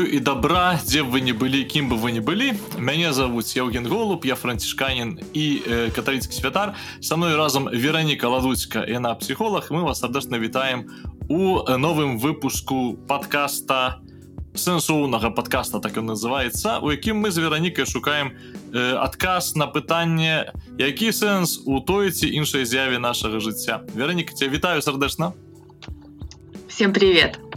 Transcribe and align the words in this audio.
спакою 0.00 0.06
і 0.06 0.20
добра 0.20 0.80
дзе 0.84 1.02
вы 1.02 1.20
не 1.20 1.32
былі 1.32 1.64
кім 1.64 1.88
бы 1.88 1.96
вы 1.96 2.12
не 2.12 2.20
былі 2.20 2.54
мяне 2.78 3.12
зовут 3.12 3.56
Евген 3.56 3.86
голуб 3.86 4.24
я 4.24 4.34
францішканін 4.34 5.20
і 5.32 5.62
э, 5.66 5.90
каталіцкі 5.90 6.32
святар. 6.32 6.74
Со 7.00 7.16
мной 7.16 7.36
разам 7.36 7.68
вераніка 7.72 8.28
ладуцька 8.28 8.84
яна 8.88 9.14
псіхолог 9.14 9.68
мы 9.70 9.82
вас 9.84 10.00
сардэчна 10.00 10.38
вітаем 10.38 10.88
у 11.28 11.62
новым 11.76 12.18
выпуску 12.18 12.96
подкаста 13.08 14.00
сэнсоўнага 14.54 15.30
подкаста 15.30 15.80
так 15.80 15.96
ён 15.96 16.06
называется 16.06 16.80
у 16.80 16.90
якім 16.90 17.20
мы 17.20 17.30
з 17.30 17.38
веранікай 17.38 17.86
шукаем 17.86 18.32
э, 18.72 18.96
адказ 18.96 19.54
на 19.56 19.66
пытанне 19.66 20.52
які 20.78 21.12
сэнс 21.12 21.60
у 21.66 21.80
той 21.80 22.10
ці 22.10 22.26
іншай 22.28 22.64
з'яве 22.64 22.98
нашага 22.98 23.40
жыцця. 23.40 23.80
Вераніка 23.94 24.34
ця 24.34 24.48
вітаю 24.48 24.80
сардэчна 24.82 25.32
всем 26.68 26.92
привет 26.92 27.49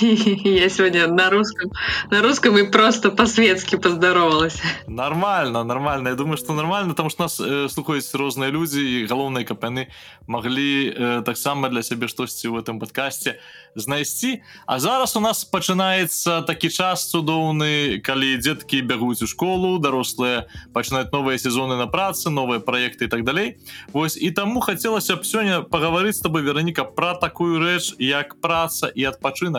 Я 0.00 0.68
сегодня 0.68 1.06
на 1.06 1.30
русском, 1.30 1.70
на 2.10 2.22
русском 2.22 2.56
и 2.58 2.70
просто 2.70 3.10
по-светски 3.10 3.76
поздоровалась. 3.76 4.60
Нормально, 4.86 5.64
нормально. 5.64 6.08
Я 6.08 6.14
думаю, 6.14 6.36
что 6.36 6.54
нормально, 6.54 6.90
потому 6.90 7.10
что 7.10 7.22
нас 7.22 7.40
э, 7.40 7.68
слухают 7.68 8.04
разные 8.14 8.50
люди, 8.50 8.78
и 8.78 9.06
головные 9.06 9.44
капены 9.44 9.88
могли 10.26 10.90
э, 10.90 11.22
так 11.24 11.36
само 11.36 11.68
для 11.68 11.82
себя 11.82 12.08
что-то 12.08 12.50
в 12.50 12.56
этом 12.56 12.78
подкасте 12.78 13.40
знайсці 13.74 14.42
А 14.66 14.80
зараз 14.80 15.16
у 15.16 15.20
нас 15.20 15.44
пачынаецца 15.44 16.42
такі 16.46 16.70
час 16.70 17.10
цудоўны 17.10 18.00
калі 18.02 18.36
дзеткі 18.38 18.82
бягуць 18.82 19.22
у 19.22 19.26
школу 19.26 19.78
дарослыя 19.78 20.46
пачынаюць 20.74 21.12
новыя 21.12 21.38
сезоны 21.38 21.76
на 21.76 21.86
працы 21.86 22.30
новыя 22.30 22.60
праекты 22.60 23.04
і 23.04 23.08
так 23.08 23.24
далей 23.24 23.56
Вось 23.92 24.16
і 24.16 24.30
таму 24.30 24.60
хацелася 24.60 25.16
б 25.16 25.24
сёння 25.24 25.62
пагаварыць 25.62 26.18
з 26.18 26.20
тобой 26.20 26.42
вераніка 26.42 26.84
пра 26.84 27.14
такую 27.14 27.58
рэч 27.58 27.94
як 27.98 28.40
праца 28.40 28.86
і 28.94 29.04
адпачынак 29.04 29.49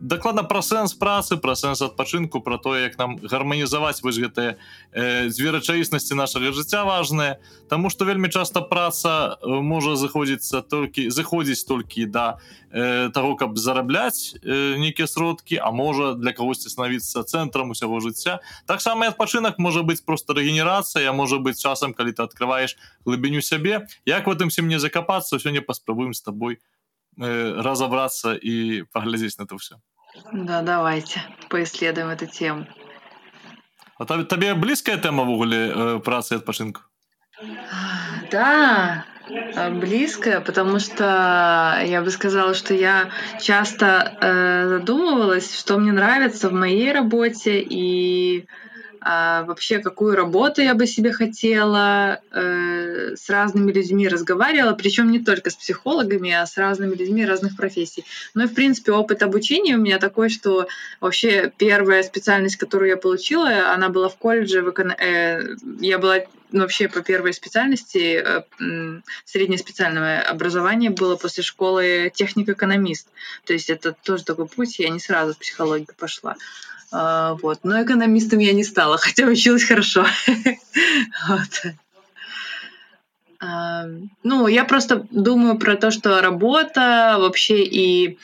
дакладна 0.00 0.42
пра 0.42 0.62
сэнс 0.62 0.94
працы 0.94 1.36
пра 1.36 1.54
сэнс 1.54 1.82
адпачынку 1.82 2.40
пра 2.40 2.58
тое 2.58 2.82
як 2.86 2.98
нам 2.98 3.16
гарманізаваць 3.22 4.02
вось 4.02 4.18
гэтыя 4.18 4.56
э, 4.92 5.28
дзве 5.28 5.56
рэчаіснасці 5.56 6.14
нашага 6.18 6.52
жыцця 6.52 6.84
важныя 6.84 7.38
Таму 7.68 7.90
што 7.90 8.04
вельмі 8.06 8.30
часта 8.30 8.62
праца 8.62 9.38
э, 9.42 9.50
можа 9.50 9.96
заходзіцца 9.98 10.62
толькі 10.62 11.10
заходзіць 11.10 11.66
толькі 11.66 12.06
да 12.06 12.38
э, 12.70 13.10
того 13.10 13.34
каб 13.34 13.58
зарабляць 13.58 14.38
э, 14.38 14.78
нейкія 14.78 15.06
сродкі 15.10 15.58
а 15.58 15.70
можа 15.74 16.14
для 16.14 16.30
кагосьці 16.32 16.70
становіцца 16.70 17.26
цэнтрам 17.26 17.74
усяго 17.74 17.98
жыцця. 17.98 18.38
Таксама 18.66 19.10
адпачынак 19.10 19.58
можа 19.58 19.82
быць 19.82 20.04
просто 20.06 20.34
рэгенерацыя 20.38 21.10
можа 21.12 21.42
быть 21.42 21.58
часам 21.58 21.94
калі 21.94 22.14
ты 22.14 22.22
открываешь 22.22 22.78
глыбіню 23.04 23.42
сябе. 23.42 23.86
Як 24.06 24.26
в 24.26 24.30
этом 24.30 24.48
все 24.48 24.62
мне 24.62 24.78
закапацца 24.78 25.38
сёння 25.38 25.60
паспрабуем 25.60 26.14
с 26.14 26.22
тобой 26.22 26.54
э, 26.54 26.75
разобрацца 27.18 28.36
і 28.36 28.84
паглядзець 28.92 29.38
на 29.38 29.44
это 29.44 29.56
все 29.56 29.76
да 30.32 30.62
давайте 30.62 31.20
поисследуем 31.48 32.08
эту 32.08 32.26
тему. 32.26 32.66
А 33.98 34.04
табе 34.04 34.54
блізкая 34.54 34.96
тэма 34.96 35.24
ввогуле 35.24 35.60
э, 35.68 35.98
працы 36.00 36.34
адпачынку 36.34 36.82
да 38.30 39.04
Э, 39.28 39.70
близкое, 39.70 40.40
потому 40.40 40.78
что 40.78 41.80
я 41.84 42.00
бы 42.02 42.10
сказала, 42.10 42.54
что 42.54 42.74
я 42.74 43.10
часто 43.40 44.16
э, 44.20 44.68
задумывалась, 44.68 45.58
что 45.58 45.78
мне 45.78 45.92
нравится 45.92 46.48
в 46.48 46.52
моей 46.52 46.92
работе 46.92 47.60
и 47.60 48.46
а, 49.08 49.44
вообще 49.44 49.78
какую 49.78 50.16
работу 50.16 50.62
я 50.62 50.74
бы 50.74 50.84
себе 50.88 51.12
хотела, 51.12 52.18
э, 52.32 53.14
с 53.14 53.30
разными 53.30 53.70
людьми 53.70 54.08
разговаривала, 54.08 54.72
причем 54.72 55.12
не 55.12 55.20
только 55.20 55.50
с 55.50 55.54
психологами, 55.54 56.32
а 56.32 56.44
с 56.44 56.56
разными 56.56 56.96
людьми 56.96 57.24
разных 57.24 57.56
профессий. 57.56 58.04
Ну 58.34 58.42
и, 58.42 58.46
в 58.48 58.54
принципе, 58.54 58.90
опыт 58.90 59.22
обучения 59.22 59.76
у 59.76 59.80
меня 59.80 60.00
такой, 60.00 60.28
что 60.28 60.66
вообще 61.00 61.52
первая 61.56 62.02
специальность, 62.02 62.56
которую 62.56 62.88
я 62.88 62.96
получила, 62.96 63.72
она 63.72 63.90
была 63.90 64.08
в 64.08 64.16
колледже, 64.16 64.62
в 64.62 64.70
эконом... 64.70 64.96
э, 64.98 65.54
я 65.78 65.98
была 65.98 66.22
ну, 66.50 66.62
вообще 66.62 66.88
по 66.88 67.00
первой 67.00 67.32
специальности, 67.32 68.24
э, 68.24 69.00
среднее 69.24 69.58
специальное 69.58 70.20
образование 70.22 70.90
было 70.90 71.14
после 71.14 71.44
школы 71.44 72.10
техник-экономист. 72.12 73.06
То 73.44 73.52
есть 73.52 73.70
это 73.70 73.92
тоже 73.92 74.24
такой 74.24 74.48
путь, 74.48 74.80
я 74.80 74.88
не 74.88 74.98
сразу 74.98 75.34
в 75.34 75.38
психологию 75.38 75.86
пошла. 75.96 76.34
А, 76.92 77.34
вот. 77.34 77.60
Но 77.62 77.82
экономистом 77.82 78.38
я 78.38 78.52
не 78.52 78.64
стала, 78.64 78.98
хотя 78.98 79.26
училась 79.26 79.64
хорошо. 79.64 80.06
вот. 81.28 81.62
ну, 84.22 84.46
я 84.46 84.64
просто 84.64 85.06
думаю 85.10 85.58
про 85.58 85.76
то, 85.76 85.90
что 85.90 86.20
работа 86.20 87.16
вообще 87.18 87.62
и 87.62 88.18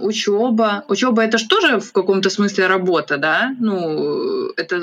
учеба. 0.00 0.84
Учеба 0.88 1.24
это 1.24 1.38
же 1.38 1.48
тоже 1.48 1.80
в 1.80 1.92
каком-то 1.92 2.30
смысле 2.30 2.68
работа, 2.68 3.16
да? 3.16 3.56
Ну, 3.58 4.50
это 4.56 4.80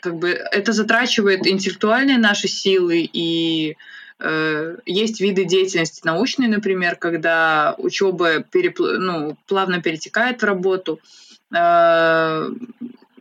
как 0.00 0.16
бы 0.16 0.30
это 0.30 0.72
затрачивает 0.72 1.46
интеллектуальные 1.46 2.18
наши 2.18 2.48
силы 2.48 3.08
и 3.12 3.76
э, 4.18 4.76
есть 4.86 5.20
виды 5.20 5.44
деятельности 5.44 6.00
научной, 6.04 6.48
например, 6.48 6.96
когда 6.96 7.74
учеба 7.78 8.40
перепл... 8.40 8.84
ну, 8.98 9.36
плавно 9.46 9.80
перетекает 9.82 10.42
в 10.42 10.44
работу. 10.44 11.00
Э, 11.00 11.27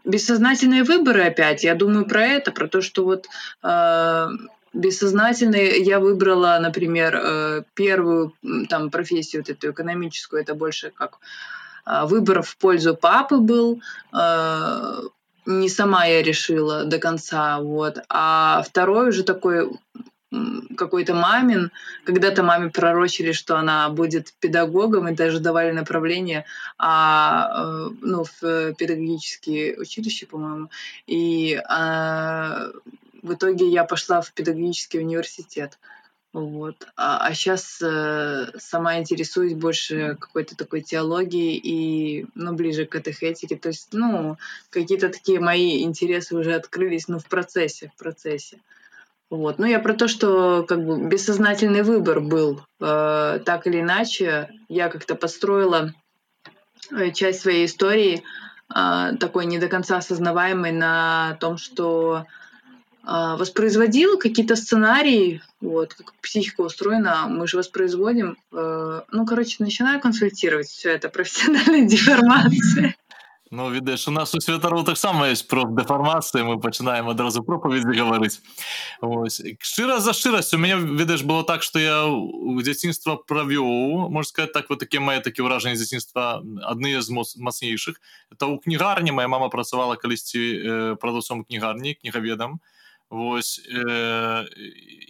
бессознательные 0.07 0.83
выборы 0.83 1.23
опять. 1.23 1.63
Я 1.63 1.75
думаю 1.75 2.05
про 2.05 2.25
это, 2.25 2.51
про 2.51 2.67
то, 2.67 2.81
что 2.81 3.03
вот 3.03 3.27
э, 3.63 4.27
бессознательные 4.73 5.81
я 5.81 5.99
выбрала, 5.99 6.57
например, 6.61 7.15
э, 7.15 7.63
первую 7.73 8.33
там 8.69 8.89
профессию 8.89 9.41
вот 9.41 9.49
эту 9.49 9.71
экономическую, 9.71 10.41
это 10.41 10.55
больше 10.55 10.91
как 10.91 11.19
э, 11.85 12.05
выбор 12.05 12.41
в 12.41 12.57
пользу 12.57 12.95
папы 12.95 13.38
был. 13.38 13.81
Э, 14.13 15.01
не 15.45 15.69
сама 15.69 16.05
я 16.05 16.21
решила 16.23 16.83
до 16.85 16.99
конца, 16.99 17.59
вот. 17.59 17.99
А 18.09 18.63
второй 18.63 19.09
уже 19.09 19.23
такой 19.23 19.71
какой-то 20.77 21.13
мамин. 21.13 21.71
Когда-то 22.05 22.43
маме 22.43 22.69
пророчили, 22.69 23.31
что 23.31 23.57
она 23.57 23.89
будет 23.89 24.33
педагогом, 24.39 25.07
и 25.07 25.15
даже 25.15 25.39
давали 25.39 25.71
направление 25.71 26.45
а, 26.77 27.49
э, 27.55 27.89
ну, 28.01 28.23
в 28.23 28.73
педагогические 28.73 29.77
училища, 29.77 30.27
по-моему. 30.27 30.69
И 31.05 31.61
а, 31.67 32.69
в 33.21 33.33
итоге 33.33 33.67
я 33.67 33.83
пошла 33.83 34.21
в 34.21 34.31
педагогический 34.33 34.99
университет. 34.99 35.77
Вот. 36.33 36.87
А, 36.95 37.25
а 37.25 37.33
сейчас 37.33 37.81
э, 37.81 38.51
сама 38.59 38.99
интересуюсь 38.99 39.53
больше 39.53 40.17
какой-то 40.19 40.55
такой 40.55 40.81
теологией 40.81 41.57
и, 41.57 42.27
ну, 42.35 42.53
ближе 42.53 42.85
к 42.85 42.91
катехетике. 42.91 43.55
То 43.55 43.69
есть, 43.69 43.89
ну, 43.93 44.37
какие-то 44.69 45.09
такие 45.09 45.39
мои 45.39 45.81
интересы 45.83 46.35
уже 46.35 46.53
открылись, 46.53 47.07
ну, 47.07 47.17
в 47.17 47.25
процессе, 47.25 47.91
в 47.95 47.97
процессе. 47.97 48.59
Вот. 49.29 49.59
Ну, 49.59 49.65
я 49.65 49.79
про 49.79 49.93
то, 49.93 50.07
что 50.07 50.65
как 50.67 50.85
бы 50.85 51.07
бессознательный 51.07 51.83
выбор 51.83 52.21
был. 52.21 52.61
Э, 52.79 53.39
так 53.45 53.67
или 53.67 53.81
иначе, 53.81 54.49
я 54.69 54.88
как-то 54.88 55.15
построила 55.15 55.93
э, 56.91 57.11
часть 57.11 57.41
своей 57.41 57.65
истории 57.65 58.23
э, 58.73 59.17
такой 59.19 59.45
не 59.45 59.59
до 59.59 59.67
конца 59.67 59.97
осознаваемой 59.97 60.71
на 60.71 61.38
том, 61.41 61.57
что 61.57 62.25
э, 63.03 63.05
воспроизводил 63.05 64.17
какие-то 64.17 64.55
сценарии, 64.55 65.41
вот, 65.59 65.94
как 65.94 66.13
психика 66.21 66.62
устроена, 66.62 67.25
мы 67.27 67.47
же 67.47 67.57
воспроизводим. 67.57 68.38
Э, 68.53 69.01
ну, 69.12 69.25
короче, 69.25 69.57
начинаю 69.59 70.00
консультировать 70.00 70.68
все 70.68 70.91
это, 70.91 71.09
профессиональная 71.09 71.81
деформация. 71.85 72.95
Ну 73.51 73.71
відаеш 73.71 74.07
у 74.07 74.11
нас 74.11 74.35
у 74.35 74.41
святару 74.41 74.83
таксама 74.83 75.27
есть 75.29 75.47
про 75.47 75.63
дэфармацыі 75.63 76.44
мы 76.44 76.59
пачынаем 76.59 77.07
адразу 77.07 77.44
пропаведзі 77.47 77.95
гаварыць 77.95 78.44
шчыра 79.63 79.99
за 80.03 80.11
шчырасць 80.11 80.51
у 80.53 80.59
мяне 80.59 80.75
ведаеш 80.75 81.23
было 81.23 81.44
так 81.47 81.63
что 81.63 81.79
я 81.79 82.03
у 82.05 82.59
дзяцінства 82.61 83.15
правёў 83.15 84.09
можна 84.11 84.27
сказать 84.27 84.51
так 84.51 84.69
вот 84.69 84.79
такі 84.79 84.99
мае 84.99 85.23
такі 85.23 85.47
ўражанне 85.47 85.79
дзяцінства 85.79 86.44
адны 86.67 86.99
з 86.99 87.09
моц 87.09 87.38
мацнейшых 87.39 88.01
это 88.31 88.51
у 88.51 88.59
кнігарні 88.59 89.15
моя 89.15 89.27
мама 89.27 89.47
працавала 89.47 89.95
калісьці 89.95 90.39
э, 90.39 90.95
прадаўцом 90.95 91.47
кнігарні 91.47 91.95
кнігаведам 91.95 92.59
і 92.59 92.76
Вось 93.09 93.62
э, 93.71 94.45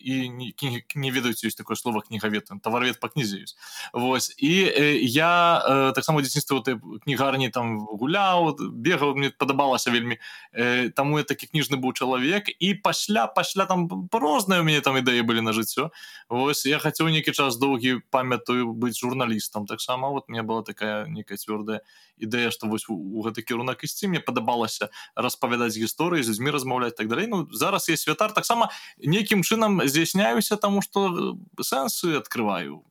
і 0.04 0.30
не, 0.30 0.54
не 0.96 1.12
ведаюць 1.12 1.42
ёсць 1.42 1.58
такое 1.58 1.74
слово 1.74 2.02
кнігавед 2.06 2.46
таварвед 2.62 3.00
па 3.02 3.10
кнізе 3.10 3.42
ёсць 3.42 3.58
Вось 3.94 4.36
і 4.38 4.54
э, 4.70 5.02
я 5.02 5.64
э, 5.66 5.94
таксама 5.98 6.22
дзяцінства 6.22 6.62
ты 6.62 6.78
кнігарні 6.78 7.50
там 7.50 7.82
гуляў 7.82 8.54
бегаў 8.60 9.18
мне 9.18 9.34
падабалася 9.34 9.90
вельмі 9.90 10.22
э, 10.54 10.94
таму 10.94 11.18
я 11.18 11.26
такі 11.26 11.50
кніжны 11.50 11.82
быў 11.82 11.98
чалавек 11.98 12.54
і 12.62 12.74
пасля 12.78 13.26
пасля 13.26 13.66
там 13.66 13.90
розныя 14.14 14.62
у 14.62 14.64
мяне 14.64 14.86
там 14.86 15.02
ідэі 15.02 15.26
былі 15.26 15.42
на 15.42 15.58
жыццё 15.58 15.90
Вось 16.30 16.70
я 16.70 16.78
хацеў 16.78 17.10
нейкі 17.10 17.34
час 17.34 17.58
доўгі 17.58 18.06
памятаю 18.14 18.78
быць 18.78 19.02
журналістам 19.02 19.66
таксама 19.66 20.14
вот 20.14 20.30
мне 20.30 20.46
была 20.46 20.62
такая 20.62 21.10
некая 21.10 21.42
цвёрдая 21.42 21.82
ідэя 22.22 22.54
што 22.54 22.70
вось 22.70 22.86
у 22.90 23.26
гэты 23.26 23.42
кірунак 23.42 23.82
ісці 23.82 24.08
мне 24.08 24.22
падабалася 24.22 24.94
распавядаць 25.16 25.74
гісторыі 25.74 26.22
з 26.22 26.30
людзьмі 26.30 26.54
размаўляць 26.54 26.94
так 26.94 27.10
далей 27.10 27.26
ну 27.26 27.50
зараз 27.50 27.87
я 27.92 27.98
святар 27.98 28.34
таксама 28.34 28.70
нейкім 28.98 29.44
чынам 29.44 29.82
з'ясняюся 29.88 30.58
таму 30.58 30.82
што 30.82 31.38
сэнсы 31.62 32.18
открываю. 32.18 32.84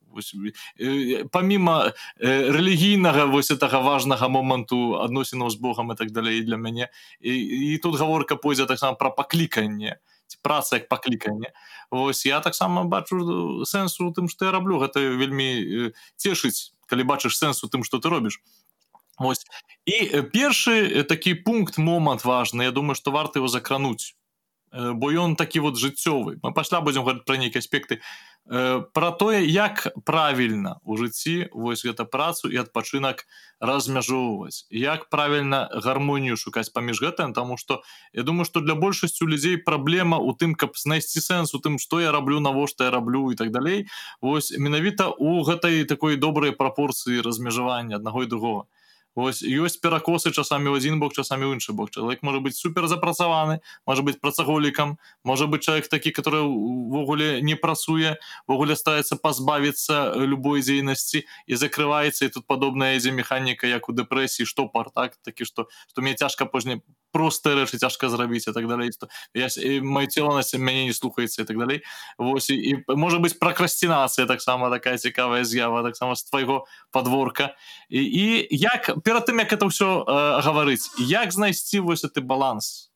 Помимо 1.31 1.93
рэлігійнага 2.17 3.25
вось 3.29 3.51
этого 3.51 3.81
важнага 3.85 4.27
моманту 4.27 4.97
адносінаў 4.97 5.49
з 5.49 5.55
Богом 5.55 5.91
і 5.91 5.95
так 5.95 6.11
далей 6.11 6.41
для 6.41 6.57
мяне 6.57 6.89
і, 7.21 7.37
і 7.73 7.77
тут 7.77 7.99
гаворка 7.99 8.35
пойдзе 8.35 8.65
таксама 8.65 8.97
пра 8.97 9.09
пакліканне 9.09 10.01
праца 10.41 10.75
як 10.75 10.89
пакліканне 10.89 11.53
Вось 11.91 12.25
я 12.25 12.39
таксама 12.39 12.83
бачу 12.83 13.63
сэнсу 13.65 14.07
у 14.07 14.13
тым 14.13 14.27
што 14.27 14.45
я 14.45 14.51
раблю 14.51 14.79
гэта 14.79 14.99
вельмі 14.99 15.93
цешыць 16.17 16.73
калі 16.87 17.03
бачыш 17.03 17.37
сэнс 17.37 17.63
у 17.63 17.67
тым 17.67 17.83
што 17.83 17.99
ты 17.99 18.09
робіш. 18.09 18.41
Ось. 19.19 19.45
і 19.85 20.21
першы 20.33 21.03
такі 21.03 21.33
пункт 21.33 21.77
момант 21.77 22.25
важны. 22.25 22.63
Я 22.63 22.71
думаю 22.71 22.95
што 22.95 23.11
варта 23.11 23.39
его 23.39 23.47
закрануць 23.47 24.15
бо 24.73 25.11
ён 25.11 25.35
такі 25.35 25.59
вот 25.59 25.77
жыццёвы. 25.77 26.39
Мы 26.43 26.53
пасля 26.53 26.81
будзем 26.81 27.01
говорить 27.01 27.25
пра 27.25 27.37
нейкія 27.37 27.59
аспекты. 27.59 28.01
Про 28.93 29.11
тое 29.11 29.43
як 29.43 29.87
правільна 30.05 30.79
у 30.83 30.95
жыцці 30.95 31.49
вось 31.51 31.83
гэта 31.83 32.05
працу 32.05 32.47
і 32.47 32.57
адпачынак 32.63 33.27
размяжоўваць. 33.59 34.67
Як 34.71 35.09
правільна 35.09 35.67
гармонію 35.83 36.37
шукаць 36.37 36.69
паміж 36.69 37.01
гэтым 37.03 37.33
тому 37.33 37.57
что 37.57 37.83
я 38.13 38.23
думаю 38.23 38.45
что 38.45 38.61
для 38.61 38.75
большасцю 38.75 39.27
людзей 39.27 39.57
праблема 39.57 40.17
у 40.17 40.31
тым 40.31 40.55
каб 40.55 40.77
знайсці 40.77 41.19
сэнс 41.19 41.55
у 41.55 41.59
тым 41.59 41.77
что 41.79 41.99
я 41.99 42.11
раблю 42.11 42.39
навошта 42.39 42.85
я 42.85 42.91
раблю 42.91 43.31
і 43.31 43.35
так 43.35 43.51
далей. 43.51 43.87
Вось 44.21 44.55
менавіта 44.57 45.11
у 45.11 45.43
гэтай 45.43 45.83
такой 45.83 46.15
добрай 46.15 46.51
прапорцыі 46.51 47.21
размежавання 47.21 47.95
аднаго 47.95 48.23
і 48.23 48.31
другого 48.31 48.67
Вось 49.17 49.41
ёсць 49.41 49.81
перакосы 49.81 50.29
часамі 50.29 50.69
ў 50.69 50.77
адзін 50.77 51.01
бок 51.01 51.17
часамі 51.17 51.49
ў 51.49 51.57
іншы 51.57 51.73
бок. 51.73 51.89
Чалавек 51.89 52.21
можа 52.21 52.37
быць 52.37 52.53
супер 52.53 52.85
запрацаваны 52.85 53.65
можа 53.89 54.05
быць 54.05 54.21
працаголікам 54.21 55.01
можа 55.25 55.49
быць 55.49 55.65
чалавек 55.65 55.89
такі 55.89 56.13
который 56.13 56.45
увогуле 56.45 57.41
не 57.41 57.57
працуе 57.57 58.21
ввогуле 58.45 58.77
стараецца 58.77 59.17
пазбавіцца 59.17 60.13
любой 60.21 60.61
дзейнасці 60.61 61.25
і 61.25 61.53
закрываецца. 61.57 62.29
І 62.29 62.33
тут 62.37 62.45
падобная 62.45 62.93
ідзе 63.01 63.09
механіка 63.09 63.65
як 63.65 63.89
у 63.89 63.97
дэпрэсіі 63.97 64.45
штопар 64.45 64.93
так 64.93 65.17
такі 65.25 65.49
што 65.49 65.65
што 65.89 66.05
мне 66.05 66.13
цяжка 66.13 66.45
позне 66.45 66.85
простыя 67.09 67.57
рэчы 67.57 67.81
цяжка 67.81 68.13
зрабіць 68.13 68.45
і 68.45 68.53
так 68.53 68.69
далей 68.69 68.93
то 68.93 69.09
я 69.33 69.49
мой 69.81 70.05
целанасць 70.05 70.53
мяне 70.61 70.85
не 70.85 70.93
слухаецца 70.93 71.41
і 71.41 71.45
так 71.49 71.57
далей. 71.57 71.81
Вось 72.21 72.53
і, 72.53 72.57
і 72.57 72.71
можа 72.93 73.17
быць 73.17 73.33
пракрасцінацыя 73.41 74.29
таксама 74.29 74.69
такая 74.69 75.01
цікавая 75.01 75.41
з'ява 75.41 75.81
таксама 75.81 76.13
з 76.13 76.29
твайго 76.29 76.69
подворка 76.93 77.57
і, 77.89 78.05
і 78.05 78.25
як 78.53 78.93
перад 79.07 79.23
тым 79.23 79.39
як 79.39 79.55
это 79.55 79.71
ўсё 79.71 80.03
э, 80.03 80.43
гаварыць 80.43 80.91
як 80.99 81.31
знайсці 81.31 81.79
вось 81.79 82.03
ты 82.03 82.19
баланс 82.19 82.91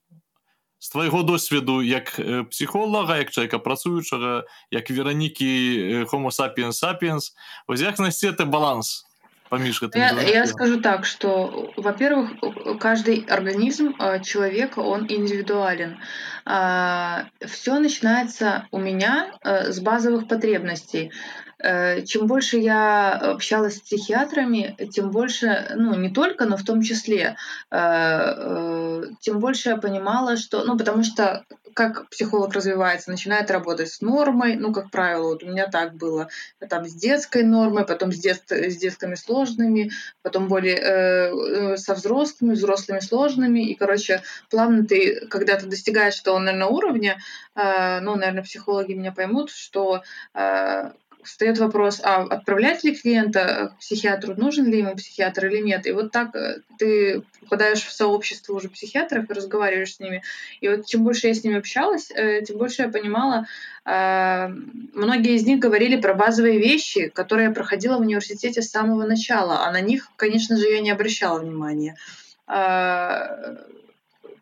з 0.83 0.89
твайго 0.91 1.23
досведу 1.23 1.79
як 1.79 2.19
э, 2.19 2.43
псіхолага 2.51 3.15
як 3.23 3.31
чалавека 3.31 3.63
працуючага 3.63 4.43
як 4.75 4.91
веранікі 4.91 6.03
homo 6.11 6.35
sapiens 6.35 6.75
sapiens? 6.83 7.31
Вось 7.63 7.79
як 7.79 7.95
знайсці 7.95 8.35
ты 8.35 8.43
баланс 8.43 9.07
помишь 9.51 9.81
я, 9.93 10.21
я 10.21 10.45
скажу 10.45 10.79
так, 10.79 11.05
что, 11.05 11.73
во-первых, 11.75 12.31
каждый 12.79 13.25
организм 13.29 13.93
а, 13.99 14.19
человека, 14.19 14.79
он 14.79 15.05
индивидуален. 15.09 15.99
А, 16.45 17.25
Все 17.45 17.77
начинается 17.79 18.67
у 18.71 18.79
меня 18.79 19.33
э, 19.43 19.71
с 19.73 19.81
базовых 19.81 20.29
потребностей. 20.29 21.11
Э, 21.59 22.01
чем 22.05 22.27
больше 22.27 22.57
я 22.57 23.11
общалась 23.11 23.75
с 23.75 23.81
психиатрами, 23.81 24.77
тем 24.93 25.11
больше, 25.11 25.67
ну 25.75 25.95
не 25.95 26.09
только, 26.09 26.45
но 26.45 26.55
в 26.55 26.63
том 26.63 26.81
числе, 26.81 27.35
э, 27.71 29.03
тем 29.19 29.39
больше 29.39 29.69
я 29.69 29.77
понимала, 29.77 30.37
что, 30.37 30.63
ну 30.63 30.77
потому 30.77 31.03
что 31.03 31.43
как 31.73 32.09
психолог 32.09 32.53
развивается, 32.53 33.11
начинает 33.11 33.51
работать 33.51 33.91
с 33.91 34.01
нормой, 34.01 34.55
ну, 34.55 34.73
как 34.73 34.91
правило, 34.91 35.29
вот 35.29 35.43
у 35.43 35.47
меня 35.47 35.67
так 35.67 35.95
было, 35.95 36.29
там, 36.69 36.85
с 36.85 36.93
детской 36.93 37.43
нормой, 37.43 37.85
потом 37.85 38.11
с, 38.11 38.17
дет, 38.17 38.43
с 38.49 38.77
детками 38.77 39.15
сложными, 39.15 39.91
потом 40.21 40.47
более 40.47 40.77
э, 40.77 41.73
э, 41.73 41.77
со 41.77 41.93
взрослыми, 41.93 42.53
взрослыми 42.53 42.99
сложными, 42.99 43.59
и, 43.61 43.75
короче, 43.75 44.23
плавно 44.49 44.85
ты, 44.85 45.25
когда 45.27 45.57
ты 45.57 45.65
достигаешь 45.65 46.19
того, 46.19 46.39
наверное, 46.39 46.67
уровня, 46.67 47.19
э, 47.55 47.99
ну, 48.01 48.15
наверное, 48.15 48.43
психологи 48.43 48.93
меня 48.93 49.11
поймут, 49.11 49.51
что 49.51 50.03
э, 50.33 50.91
встает 51.23 51.59
вопрос, 51.59 52.01
а 52.03 52.23
отправлять 52.23 52.83
ли 52.83 52.95
клиента 52.95 53.73
к 53.75 53.79
психиатру, 53.79 54.35
нужен 54.35 54.65
ли 54.65 54.79
ему 54.79 54.95
психиатр 54.95 55.47
или 55.47 55.61
нет. 55.61 55.85
И 55.85 55.91
вот 55.91 56.11
так 56.11 56.35
э, 56.35 56.61
ты 56.77 57.23
попадаешь 57.41 57.83
в 57.83 57.91
сообщество 57.91 58.53
уже 58.53 58.69
психиатров 58.69 59.29
и 59.29 59.33
разговариваешь 59.33 59.95
с 59.95 59.99
ними. 59.99 60.23
И 60.59 60.69
вот 60.69 60.85
чем 60.85 61.03
больше 61.03 61.27
я 61.27 61.33
с 61.33 61.43
ними 61.43 61.57
общалась, 61.57 62.11
э, 62.11 62.41
тем 62.41 62.57
больше 62.57 62.83
я 62.83 62.89
понимала, 62.89 63.45
э, 63.85 64.47
многие 64.93 65.35
из 65.35 65.45
них 65.45 65.59
говорили 65.59 65.99
про 65.99 66.13
базовые 66.13 66.59
вещи, 66.59 67.09
которые 67.09 67.49
я 67.49 67.53
проходила 67.53 67.97
в 67.97 68.01
университете 68.01 68.61
с 68.61 68.69
самого 68.69 69.05
начала, 69.05 69.65
а 69.65 69.71
на 69.71 69.81
них, 69.81 70.09
конечно 70.15 70.57
же, 70.57 70.67
я 70.67 70.81
не 70.81 70.91
обращала 70.91 71.39
внимания 71.39 71.95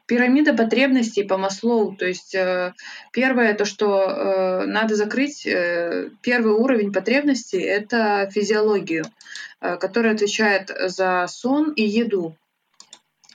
пирамида 0.09 0.55
потребностей 0.55 1.23
по 1.23 1.37
Маслоу. 1.37 1.95
То 1.95 2.05
есть 2.07 2.33
э, 2.33 2.73
первое, 3.11 3.53
то, 3.53 3.65
что 3.65 3.85
э, 4.09 4.65
надо 4.65 4.95
закрыть, 4.95 5.45
э, 5.45 6.09
первый 6.21 6.53
уровень 6.53 6.91
потребностей– 6.91 7.61
это 7.79 8.27
физиологию, 8.33 9.05
которая 9.59 10.15
отвечает 10.15 10.71
за 10.87 11.27
сон 11.29 11.73
и 11.73 11.83
еду. 11.83 12.35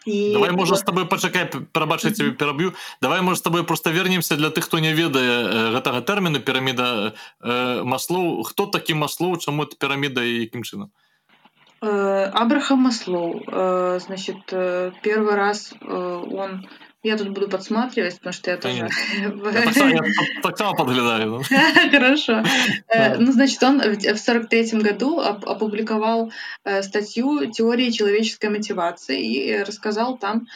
І... 0.06 0.32
Давай 0.32 0.52
можа 0.52 0.76
з 0.76 0.84
табой 0.84 1.06
пачакай 1.08 1.48
прабачыць 1.48 2.12
цябе 2.12 2.36
пераб'ю 2.36 2.74
давай 3.00 3.22
можа 3.24 3.40
з 3.40 3.44
табой 3.46 3.64
просто 3.64 3.88
вернемся 3.88 4.36
для 4.36 4.50
тых 4.52 4.68
хто 4.68 4.76
не 4.78 4.92
ведае 4.92 5.72
гэтага 5.72 6.04
тэрміну 6.04 6.44
піраміда 6.44 7.16
э, 7.40 7.80
маслоў 7.88 8.44
хто 8.44 8.66
такі 8.68 9.00
маслоў 9.00 9.40
чаму 9.40 9.64
это 9.64 9.80
піраміда 9.80 10.20
і 10.20 10.44
якім 10.44 10.60
чынам 10.60 10.92
Абрахам 11.86 12.80
Маслоу, 12.80 13.42
э, 13.46 13.98
значит, 14.00 14.36
э, 14.52 14.92
первый 15.02 15.34
раз 15.34 15.74
он 15.80 16.66
я 17.02 17.18
тут 17.18 17.28
буду 17.28 17.50
подсматривать, 17.50 18.16
потому 18.16 18.32
что 18.32 18.50
я 18.50 18.56
тоже... 18.56 18.88
Так 20.42 20.56
само 20.56 20.74
подглядаю. 20.76 21.42
Хорошо. 21.90 22.42
Ну, 23.18 23.30
значит, 23.30 23.62
он 23.62 23.78
в 23.80 24.16
сорок 24.16 24.48
третьем 24.48 24.78
году 24.78 25.20
опубликовал 25.20 26.32
статью 26.80 27.50
«Теории 27.52 27.90
человеческой 27.90 28.48
мотивации» 28.48 29.20
и 29.22 29.62
рассказал 29.62 30.16
там 30.16 30.46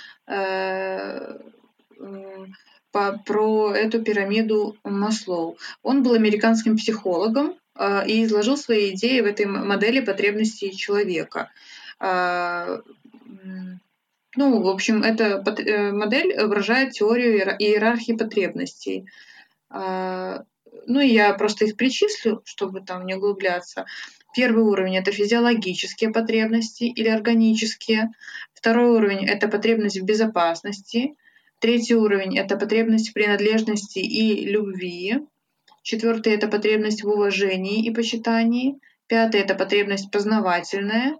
про 2.93 3.73
эту 3.75 4.02
пирамиду 4.02 4.79
Маслоу. 4.85 5.59
Он 5.83 6.02
был 6.02 6.14
американским 6.14 6.79
психологом, 6.79 7.57
и 8.06 8.25
изложил 8.25 8.56
свои 8.56 8.90
идеи 8.94 9.20
в 9.20 9.26
этой 9.26 9.47
модели 9.47 10.00
потребностей 10.00 10.76
человека. 10.76 11.50
А, 12.00 12.80
ну, 14.37 14.62
в 14.62 14.68
общем, 14.68 15.02
эта 15.02 15.42
э, 15.62 15.92
модель 15.92 16.40
выражает 16.44 16.92
теорию 16.92 17.56
иерархии 17.58 18.12
потребностей. 18.12 19.06
А, 19.70 20.44
ну, 20.87 21.00
я 21.00 21.32
просто 21.35 21.64
их 21.64 21.76
перечислю, 21.76 22.42
чтобы 22.44 22.80
там 22.80 23.06
не 23.06 23.14
углубляться. 23.14 23.87
Первый 24.35 24.64
уровень– 24.64 24.97
это 24.99 25.11
физиологические 25.11 26.11
потребности 26.11 26.85
или 26.85 27.08
органические. 27.08 28.11
Второй 28.54 28.90
уровень– 28.90 29.26
это 29.28 29.49
потребность 29.49 29.99
в 29.99 30.04
безопасности. 30.04 31.14
Третий 31.58 31.97
уровень– 31.97 32.38
это 32.38 32.56
потребность 32.56 33.11
в 33.11 33.14
принадлежности 33.14 33.99
и 33.99 34.44
любви. 34.44 35.26
Четвертый– 35.88 36.35
это 36.35 36.49
потребность 36.49 37.02
в 37.02 37.09
уважении 37.09 37.83
и 37.83 37.90
почитании. 37.90 38.78
Пятый– 39.07 39.40
это 39.45 39.54
потребность 39.54 40.11
познавательная. 40.11 41.16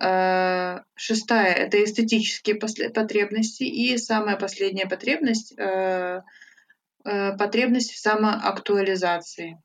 Э, 0.00 0.82
шестая– 0.94 1.52
это 1.64 1.82
эстетические 1.82 2.54
потребности. 2.94 3.64
И 3.64 3.98
самая 3.98 4.36
последняя 4.36 4.86
потребность 4.86 5.54
э, 5.58 6.22
э,– 7.04 7.36
потребность 7.38 7.90
в 7.90 7.98
самоактуализации. 7.98 9.58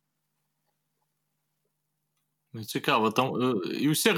Цікаво. 2.65 3.11
Там, 3.11 3.33
і 3.79 3.89
усе 3.89 4.13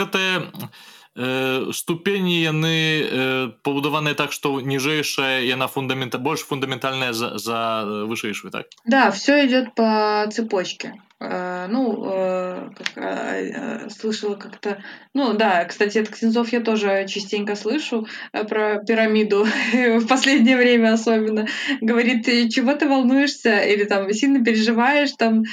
гэтыя 1.16 1.74
ступені 1.74 2.42
яны 2.42 3.58
пабудаваныя 3.64 4.16
так 4.16 4.32
што 4.32 4.62
ніжэйшая 4.62 5.44
яна 5.44 5.68
фундамента 5.68 6.18
больш 6.18 6.42
фундаментальная 6.48 7.14
за, 7.14 7.38
за 7.38 7.84
вышэйшую 8.08 8.52
так? 8.52 8.68
Да 8.86 9.12
все 9.12 9.46
идет 9.46 9.76
по 9.76 10.28
цепочке. 10.32 10.94
Э, 10.96 11.11
ну, 11.22 12.04
э, 12.04 12.70
как, 12.76 12.98
э, 12.98 13.90
слышала 13.90 14.36
как-то, 14.36 14.84
ну 15.14 15.34
да, 15.34 15.66
кстати, 15.66 16.00
от 16.00 16.10
Ксенцов 16.10 16.52
я 16.52 16.62
тоже 16.62 17.06
частенько 17.08 17.56
слышу 17.56 18.08
про 18.32 18.84
пирамиду, 18.84 19.46
в 19.74 20.08
последнее 20.08 20.58
время 20.58 20.94
особенно. 20.94 21.48
Говорит, 21.80 22.26
чего 22.52 22.74
ты 22.74 22.88
волнуешься, 22.88 23.60
или 23.60 23.84
там 23.84 24.12
сильно 24.14 24.44
переживаешь, 24.44 25.12
там, 25.12 25.44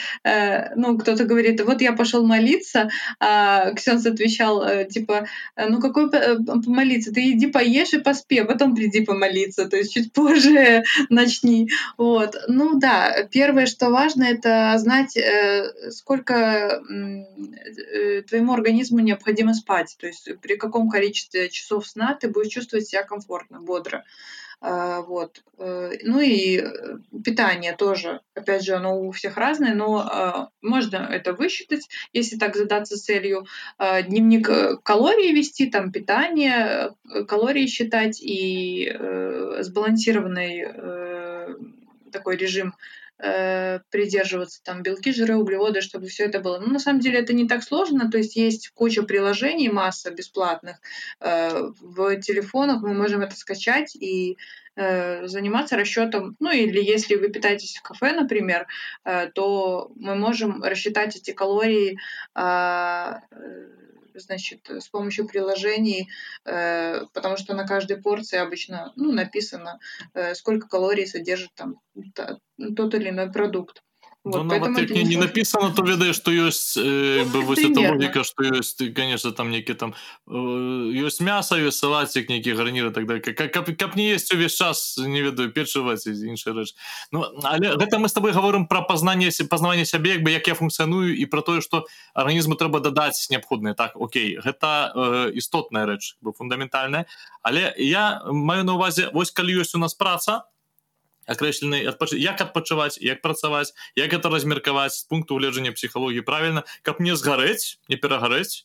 ну, 0.77 0.97
кто-то 0.99 1.25
говорит, 1.25 1.61
вот 1.61 1.83
я 1.83 1.93
пошел 1.93 2.27
молиться, 2.27 2.89
а 3.21 3.73
Ксенц 3.73 4.07
отвечал, 4.07 4.87
типа, 4.87 5.27
ну 5.57 5.81
какой 5.81 6.11
помолиться, 6.11 7.13
ты 7.13 7.33
иди 7.33 7.49
поешь 7.49 7.93
и 7.93 7.99
поспи, 7.99 8.39
а 8.39 8.45
потом 8.45 8.75
приди 8.75 9.05
помолиться, 9.05 9.69
то 9.69 9.77
есть 9.77 9.93
чуть 9.93 10.13
позже 10.15 10.85
начни. 11.11 11.69
Вот. 11.97 12.37
Ну 12.49 12.79
да, 12.79 13.29
первое, 13.31 13.67
что 13.67 13.91
важно, 13.91 14.25
это 14.25 14.75
знать 14.79 15.17
э, 15.17 15.58
сколько 15.91 16.35
э, 16.35 18.23
твоему 18.23 18.53
организму 18.53 19.01
необходимо 19.01 19.55
спать, 19.55 19.97
то 19.99 20.07
есть 20.07 20.29
при 20.41 20.57
каком 20.57 20.91
количестве 20.91 21.49
часов 21.49 21.87
сна 21.87 22.15
ты 22.15 22.29
будешь 22.29 22.53
чувствовать 22.53 22.87
себя 22.87 23.03
комфортно, 23.03 23.61
бодро. 23.61 24.05
А, 24.61 25.03
вот. 25.03 25.43
Э, 25.59 25.93
ну 26.03 26.21
и 26.21 26.61
питание 27.25 27.77
тоже, 27.77 28.21
опять 28.35 28.65
же, 28.65 28.75
оно 28.75 29.01
у 29.01 29.13
всех 29.13 29.37
разное, 29.37 29.75
но 29.75 29.99
а, 29.99 30.51
можно 30.63 30.97
это 30.97 31.33
высчитать, 31.33 31.89
если 32.13 32.37
так 32.39 32.57
задаться 32.57 32.97
целью. 32.97 33.47
А, 33.77 34.03
дневник 34.03 34.83
калорий 34.83 35.33
вести, 35.33 35.71
там 35.71 35.93
питание, 35.93 36.95
калории 37.29 37.67
считать 37.67 38.21
и 38.21 38.93
сбалансированный 39.61 41.59
такой 42.11 42.37
режим 42.37 42.75
э, 43.19 43.81
придерживаться 43.91 44.63
там 44.63 44.83
белки, 44.83 45.13
жиры, 45.13 45.37
углеводы, 45.37 45.81
чтобы 45.81 46.07
все 46.07 46.25
это 46.25 46.41
было. 46.41 46.59
Ну, 46.59 46.69
на 46.69 46.79
самом 46.79 47.01
деле 47.01 47.19
это 47.19 47.33
не 47.33 47.49
так 47.49 47.63
сложно, 47.63 48.11
то 48.11 48.19
есть 48.19 48.37
есть 48.37 48.71
куча 48.75 49.03
приложений, 49.03 49.71
масса 49.71 50.11
бесплатных 50.11 50.81
э, 51.21 51.71
в 51.81 52.21
телефонах, 52.21 52.83
мы 52.83 52.95
можем 52.95 53.23
это 53.23 53.37
скачать 53.37 53.97
и 53.97 54.39
э, 54.77 55.27
заниматься 55.27 55.77
расчетом, 55.77 56.37
ну 56.41 56.51
или 56.51 56.83
если 56.83 57.17
вы 57.17 57.29
питаетесь 57.29 57.77
в 57.77 57.83
кафе, 57.83 58.13
например, 58.13 58.67
э, 59.05 59.31
то 59.35 59.91
мы 59.97 60.15
можем 60.15 60.63
рассчитать 60.63 61.17
эти 61.17 61.33
калории 61.33 61.99
э, 62.35 63.15
значит, 64.21 64.69
с 64.69 64.89
помощью 64.89 65.27
приложений, 65.27 66.09
э, 66.45 67.05
потому 67.13 67.37
что 67.37 67.55
на 67.55 67.67
каждой 67.67 68.01
порции 68.01 68.39
обычно 68.39 68.93
ну, 68.97 69.13
написано, 69.13 69.79
э, 70.15 70.35
сколько 70.35 70.69
калорий 70.69 71.07
содержит 71.07 71.51
там 71.55 71.77
тот 72.77 72.95
или 72.95 73.11
иной 73.11 73.33
продукт. 73.33 73.83
Вот, 74.25 74.43
ну, 74.43 74.45
нават 74.45 74.79
як 74.79 74.91
не, 74.91 75.05
не 75.05 75.17
написано 75.17 75.71
то 75.71 75.83
ведаеш 75.83 76.17
што 76.17 76.33
ёсць 76.35 76.75
э, 76.77 77.23
бы 77.31 77.41
вось 77.47 77.63
эта 77.63 77.79
логіка 77.79 78.25
што 78.27 78.43
ёсць 78.43 78.75
конечно 78.91 79.31
там 79.31 79.51
нейкі 79.55 79.79
там 79.79 79.95
э, 80.27 80.35
ёсць 81.07 81.23
мяса 81.23 81.55
ёсць 81.55 81.79
салацік 81.79 82.29
нейкі 82.29 82.59
гарніры 82.59 82.91
так 82.91 83.07
далее. 83.07 83.23
Как 83.23 83.53
каб, 83.53 83.71
каб 83.79 83.95
не 83.95 84.11
есть 84.11 84.35
увесь 84.35 84.59
час 84.59 84.99
не 84.99 85.23
ведаю 85.23 85.53
печываць 85.55 86.05
іншая 86.11 86.53
рэч 86.53 86.75
Ну 87.13 87.25
але 87.45 87.79
гэта 87.79 88.03
мы 88.03 88.09
с 88.09 88.13
тобой 88.13 88.33
говорим 88.33 88.67
про 88.67 88.83
пазнанне 88.83 89.31
пазнаванне 89.49 89.87
сябе 89.87 90.19
як 90.19 90.23
бы 90.23 90.31
як 90.35 90.49
я 90.49 90.55
функцыяную 90.55 91.15
і 91.15 91.25
про 91.27 91.41
тое 91.41 91.63
что 91.63 91.87
арганізму 92.13 92.59
трэба 92.59 92.81
дадаць 92.81 93.31
неабходныя 93.31 93.75
так 93.75 93.95
Окей 93.95 94.37
гэта 94.43 94.93
э, 94.95 95.31
істотная 95.39 95.87
рэч 95.87 96.19
бы 96.21 96.33
фундаментальная. 96.33 97.07
Але 97.43 97.73
я 97.79 98.21
маю 98.27 98.65
на 98.65 98.75
увазе 98.75 99.11
вось 99.15 99.31
калі 99.31 99.63
ёсць 99.63 99.75
у 99.75 99.79
нас 99.79 99.95
праца 99.95 100.51
акрэслены 101.29 101.85
адпач... 101.85 102.17
як 102.17 102.41
адпачываць 102.41 102.99
як 103.05 103.23
працаваць 103.23 103.77
як 103.97 104.17
это 104.17 104.33
размеркаваць 104.33 104.97
з 104.97 105.05
пункту 105.05 105.37
гледжання 105.37 105.73
псіхалогіі 105.77 106.25
правильно 106.25 106.65
каб 106.83 107.01
не 107.05 107.15
згарэць 107.15 107.79
не 107.89 108.01
перагарэць 108.01 108.65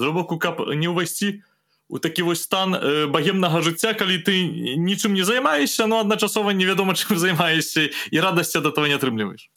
зробаку 0.00 0.40
каб 0.40 0.64
не 0.72 0.88
ўвайсці 0.88 1.44
у 1.90 1.98
такі 1.98 2.22
вось 2.22 2.42
стан 2.42 2.74
э, 2.74 3.06
багемнага 3.06 3.60
жыцця 3.60 3.92
калі 3.92 4.18
ты 4.24 4.46
нічым 4.80 5.12
не 5.12 5.24
займаешься 5.28 5.86
но 5.86 6.00
адначасова 6.00 6.56
невядома 6.56 6.94
чым 6.98 7.20
займаешься 7.20 7.90
і 8.10 8.16
радасці 8.20 8.64
ад 8.64 8.72
этого 8.72 8.88
не 8.88 8.96
атрымліваеш 8.96 9.50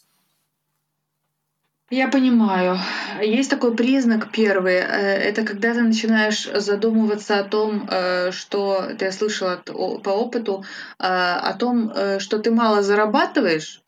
Я 1.93 2.07
понимаю. 2.07 2.79
Есть 3.21 3.51
такой 3.51 3.75
признак 3.75 4.31
первый. 4.31 4.77
Э, 4.77 5.29
это 5.29 5.45
когда 5.45 5.75
ты 5.75 5.81
начинаешь 5.83 6.49
задумываться 6.51 7.37
о 7.37 7.43
том, 7.43 7.87
э, 7.87 8.31
что 8.31 8.87
ты 8.97 9.11
слышала 9.11 9.61
по 9.67 10.09
опыту, 10.09 10.65
э, 10.97 11.03
о 11.03 11.53
том, 11.53 11.93
что 12.17 12.39
ты 12.39 12.49
мало 12.49 12.81
зарабатываешь, 12.81 13.81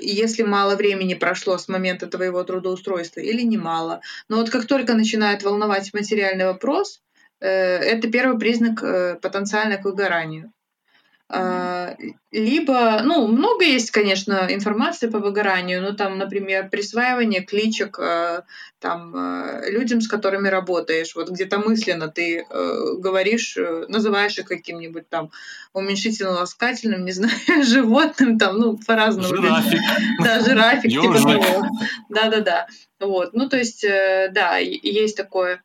если 0.00 0.42
мало 0.42 0.74
времени 0.74 1.14
прошло 1.14 1.58
с 1.58 1.68
момента 1.68 2.06
твоего 2.06 2.42
трудоустройства 2.42 3.20
или 3.20 3.42
немало. 3.42 4.00
Но 4.28 4.38
вот 4.38 4.50
как 4.50 4.66
только 4.66 4.94
начинает 4.94 5.44
волновать 5.44 5.94
материальный 5.94 6.46
вопрос, 6.46 7.00
это 7.38 8.10
первый 8.10 8.38
признак 8.38 9.20
потенциально 9.20 9.76
к 9.76 9.84
выгоранию. 9.84 10.52
А, 11.30 11.94
либо, 12.30 13.02
ну, 13.02 13.26
много 13.26 13.62
есть, 13.62 13.90
конечно, 13.90 14.46
информации 14.48 15.08
по 15.08 15.18
выгоранию, 15.18 15.82
ну, 15.82 15.94
там, 15.94 16.16
например, 16.16 16.70
присваивание 16.70 17.42
кличек 17.42 17.98
а, 17.98 18.44
там, 18.78 19.14
а, 19.14 19.60
людям, 19.68 20.00
с 20.00 20.08
которыми 20.08 20.48
работаешь, 20.48 21.14
вот 21.14 21.28
где-то 21.28 21.58
мысленно 21.58 22.08
ты 22.08 22.46
э, 22.48 22.94
говоришь, 22.98 23.58
э, 23.58 23.84
называешь 23.88 24.38
их 24.38 24.46
каким-нибудь 24.46 25.10
там 25.10 25.30
уменьшительно-ласкательным, 25.74 27.04
не 27.04 27.12
знаю, 27.12 27.34
животным, 27.62 28.38
там, 28.38 28.58
ну, 28.58 28.78
по-разному. 28.78 29.28
Жирафик. 29.28 29.80
Да, 30.24 30.40
жирафик, 30.40 30.90
типа 30.90 31.14
того. 31.14 31.66
Да-да-да. 32.08 32.68
Вот, 33.00 33.34
ну, 33.34 33.50
то 33.50 33.58
есть, 33.58 33.84
э, 33.84 34.30
да, 34.32 34.56
есть 34.56 35.16
такое 35.16 35.62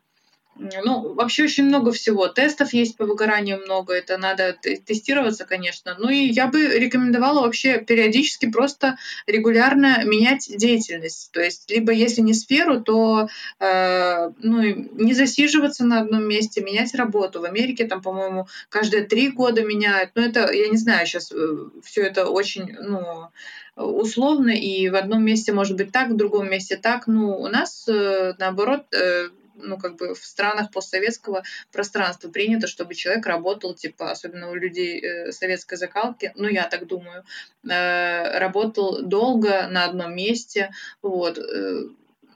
ну, 0.56 1.14
вообще 1.14 1.44
очень 1.44 1.66
много 1.66 1.92
всего. 1.92 2.28
Тестов 2.28 2.74
есть 2.74 2.96
по 2.98 3.06
выгоранию 3.06 3.60
много, 3.64 3.94
это 3.94 4.18
надо 4.18 4.54
тестироваться, 4.54 5.46
конечно. 5.46 5.96
Ну 6.00 6.10
и 6.10 6.26
я 6.26 6.48
бы 6.48 6.66
рекомендовала 6.68 7.42
вообще 7.42 7.80
периодически 7.80 8.50
просто 8.50 8.98
регулярно 9.26 10.04
менять 10.06 10.52
деятельность. 10.56 11.32
То 11.32 11.42
есть 11.42 11.70
либо 11.72 11.92
если 11.92 12.22
не 12.22 12.34
сферу, 12.34 12.82
то 12.82 13.28
э, 13.60 14.30
ну, 14.40 14.62
не 14.62 15.14
засиживаться 15.14 15.86
на 15.86 16.02
одном 16.02 16.28
месте, 16.28 16.62
менять 16.62 16.94
работу. 16.94 17.42
В 17.42 17.46
Америке 17.46 17.86
там, 17.86 18.02
по-моему, 18.02 18.48
каждые 18.70 19.04
три 19.04 19.30
года 19.30 19.64
меняют. 19.64 20.12
Но 20.16 20.24
это, 20.24 20.52
я 20.52 20.70
не 20.70 20.78
знаю, 20.78 21.08
сейчас 21.08 21.32
э, 21.32 21.58
все 21.84 22.04
это 22.04 22.28
очень, 22.28 22.76
ну, 22.80 23.30
условно, 23.76 24.52
и 24.52 24.90
в 24.90 24.96
одном 24.96 25.26
месте 25.26 25.52
может 25.52 25.78
быть 25.78 25.92
так, 25.92 26.10
в 26.10 26.16
другом 26.16 26.50
месте 26.50 26.78
так. 26.78 27.08
Ну, 27.08 27.38
у 27.38 27.48
нас, 27.48 27.88
э, 27.88 28.34
наоборот, 28.38 28.86
э, 28.94 29.30
ну, 29.56 29.78
как 29.78 29.96
бы 29.96 30.14
в 30.14 30.26
странах 30.26 30.72
постсоветского 30.72 31.44
пространства 31.72 32.30
принято, 32.30 32.68
чтобы 32.68 32.96
человек 32.96 33.26
работал, 33.26 33.74
типа, 33.74 34.12
особенно 34.12 34.50
у 34.50 34.56
людей 34.56 35.00
э, 35.00 35.32
советской 35.32 35.76
закалки, 35.76 36.32
ну, 36.36 36.48
я 36.48 36.68
так 36.68 36.88
думаю, 36.88 37.24
э, 37.68 38.40
работал 38.40 39.04
долго 39.04 39.68
на 39.68 39.86
одном 39.86 40.16
месте, 40.16 40.72
вот. 41.02 41.38
Э, 41.38 41.84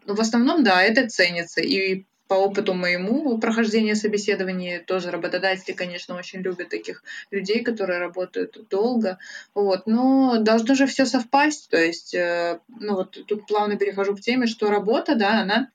в 0.05 0.21
основном, 0.21 0.63
да, 0.63 0.81
это 0.81 1.09
ценится, 1.09 1.62
и 1.62 2.05
по 2.27 2.36
опыту 2.36 2.74
моему 2.74 3.38
прохождения 3.38 3.95
собеседований 3.95 4.79
тоже 4.79 5.12
работодатели, 5.12 5.74
конечно, 5.74 6.15
очень 6.15 6.41
любят 6.41 6.69
таких 6.69 7.03
людей, 7.31 7.63
которые 7.63 8.00
работают 8.00 8.67
долго. 8.69 9.17
Вот. 9.53 9.88
Но 9.88 10.38
должно 10.39 10.75
же 10.75 10.88
все 10.88 11.05
совпасть. 11.05 11.69
То 11.69 11.77
есть, 11.77 12.13
э, 12.13 12.59
ну 12.67 12.95
вот 12.95 13.17
тут 13.27 13.47
плавно 13.47 13.77
перехожу 13.77 14.15
к 14.15 14.21
теме, 14.21 14.47
что 14.47 14.69
работа, 14.69 15.15
да, 15.15 15.41
она 15.41 15.69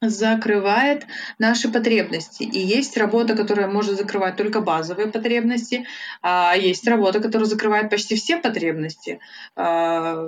закрывает 0.00 1.06
наши 1.38 1.68
потребности. 1.68 2.42
И 2.42 2.58
есть 2.58 2.96
работа, 2.96 3.34
которая 3.34 3.68
может 3.68 3.96
закрывать 3.96 4.36
только 4.36 4.60
базовые 4.60 5.08
потребности, 5.08 5.86
а 6.22 6.54
есть 6.56 6.86
работа, 6.86 7.20
которая 7.20 7.48
закрывает 7.48 7.90
почти 7.90 8.16
все 8.16 8.36
потребности. 8.36 9.20
А, 9.56 10.26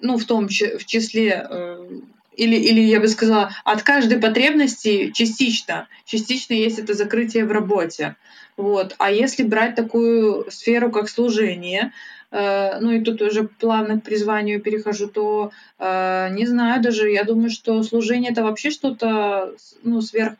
ну, 0.00 0.16
в 0.16 0.24
том 0.24 0.48
в 0.48 0.84
числе 0.86 1.46
э, 1.48 2.00
или, 2.36 2.56
или 2.56 2.80
я 2.80 3.00
бы 3.00 3.08
сказала, 3.08 3.52
от 3.64 3.82
каждой 3.82 4.18
потребности 4.18 5.10
частично. 5.10 5.88
Частично 6.06 6.54
есть 6.54 6.78
это 6.78 6.94
закрытие 6.94 7.44
в 7.44 7.52
работе. 7.52 8.16
Вот. 8.56 8.94
А 8.98 9.10
если 9.10 9.42
брать 9.42 9.74
такую 9.74 10.50
сферу, 10.50 10.90
как 10.90 11.08
служение, 11.08 11.92
ну 12.30 12.92
и 12.92 13.00
тут 13.00 13.22
уже 13.22 13.44
плавно 13.44 14.00
к 14.00 14.04
призванию 14.04 14.60
перехожу, 14.60 15.08
то 15.08 15.50
э, 15.78 16.28
не 16.30 16.46
знаю 16.46 16.80
даже, 16.80 17.10
я 17.10 17.24
думаю, 17.24 17.50
что 17.50 17.82
служение 17.82 18.30
это 18.30 18.42
вообще 18.42 18.70
что-то, 18.70 19.54
ну, 19.82 20.00
сверх, 20.00 20.34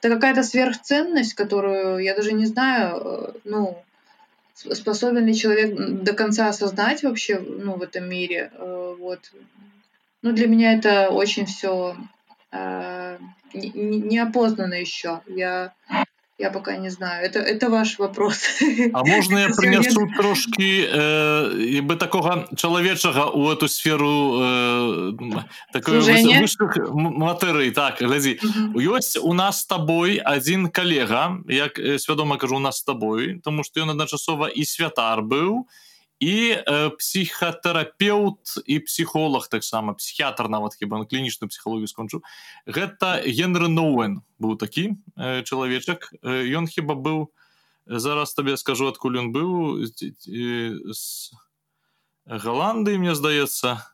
это 0.00 0.14
какая-то 0.14 0.42
сверхценность, 0.42 1.34
которую 1.34 1.98
я 1.98 2.14
даже 2.14 2.32
не 2.32 2.46
знаю, 2.46 3.00
э, 3.04 3.32
ну, 3.44 3.82
способен 4.54 5.26
ли 5.26 5.34
человек 5.34 5.74
до 6.02 6.14
конца 6.14 6.48
осознать 6.48 7.02
вообще, 7.02 7.38
ну, 7.38 7.76
в 7.76 7.82
этом 7.82 8.08
мире, 8.08 8.50
вот. 8.58 9.32
Ну, 10.22 10.32
для 10.32 10.46
меня 10.46 10.72
это 10.72 11.10
очень 11.10 11.44
все 11.44 11.94
неопознанно 13.54 14.74
еще. 14.74 15.20
Я 15.26 15.72
я 16.38 16.50
пока 16.50 16.76
не 16.76 16.90
знаю. 16.90 17.24
Это, 17.26 17.38
это 17.38 17.70
ваш 17.70 17.98
вопрос. 17.98 18.60
А 18.92 19.04
можна 19.04 19.38
я 19.38 19.48
принесу 19.56 20.08
трошки 20.16 20.84
э, 20.84 21.80
бы 21.80 21.96
такого 21.96 22.48
чалавечага 22.56 23.30
у 23.30 23.50
эту 23.52 23.68
сферу 23.68 24.40
э, 24.40 25.12
такой 25.72 26.00
высших 26.00 26.76
матэрый 26.90 27.70
так 27.70 28.02
глядзі 28.02 28.38
угу. 28.42 28.80
ёсць 28.80 29.16
у 29.22 29.32
нас 29.32 29.62
с 29.62 29.66
тобой 29.66 30.16
один 30.16 30.68
калега 30.68 31.38
як 31.48 31.78
свядома 31.98 32.36
кажу 32.36 32.56
у 32.56 32.58
нас 32.58 32.78
с 32.78 32.84
тобой 32.84 33.40
тому 33.44 33.62
что 33.62 33.80
ён 33.80 33.90
адначасова 33.90 34.48
і 34.48 34.64
святар 34.64 35.22
быў 35.22 35.62
і 35.62 35.84
э, 36.22 36.90
псіхатэрапеўт 36.94 38.62
і 38.66 38.78
псіхолог 38.86 39.48
таксама 39.48 39.94
псіхіатр 39.94 40.48
нават 40.48 40.74
хіба 40.74 40.98
на 40.98 41.04
клінічную 41.04 41.48
псіхалогію 41.48 41.88
скончу. 41.88 42.22
Гэта 42.66 43.24
генры 43.26 43.68
ноуэн 43.68 44.22
быў 44.38 44.56
такі 44.56 44.94
э, 45.16 45.42
чалавечак. 45.42 46.12
Ён 46.22 46.66
хіба 46.66 46.94
быў 46.94 47.34
зараз 47.86 48.34
табе 48.34 48.56
скажу 48.56 48.88
адкуль 48.88 49.18
ён 49.20 49.32
быў 49.32 49.84
з 49.84 51.02
Галандыі 52.24 52.96
мне 52.96 53.12
здаецца 53.12 53.84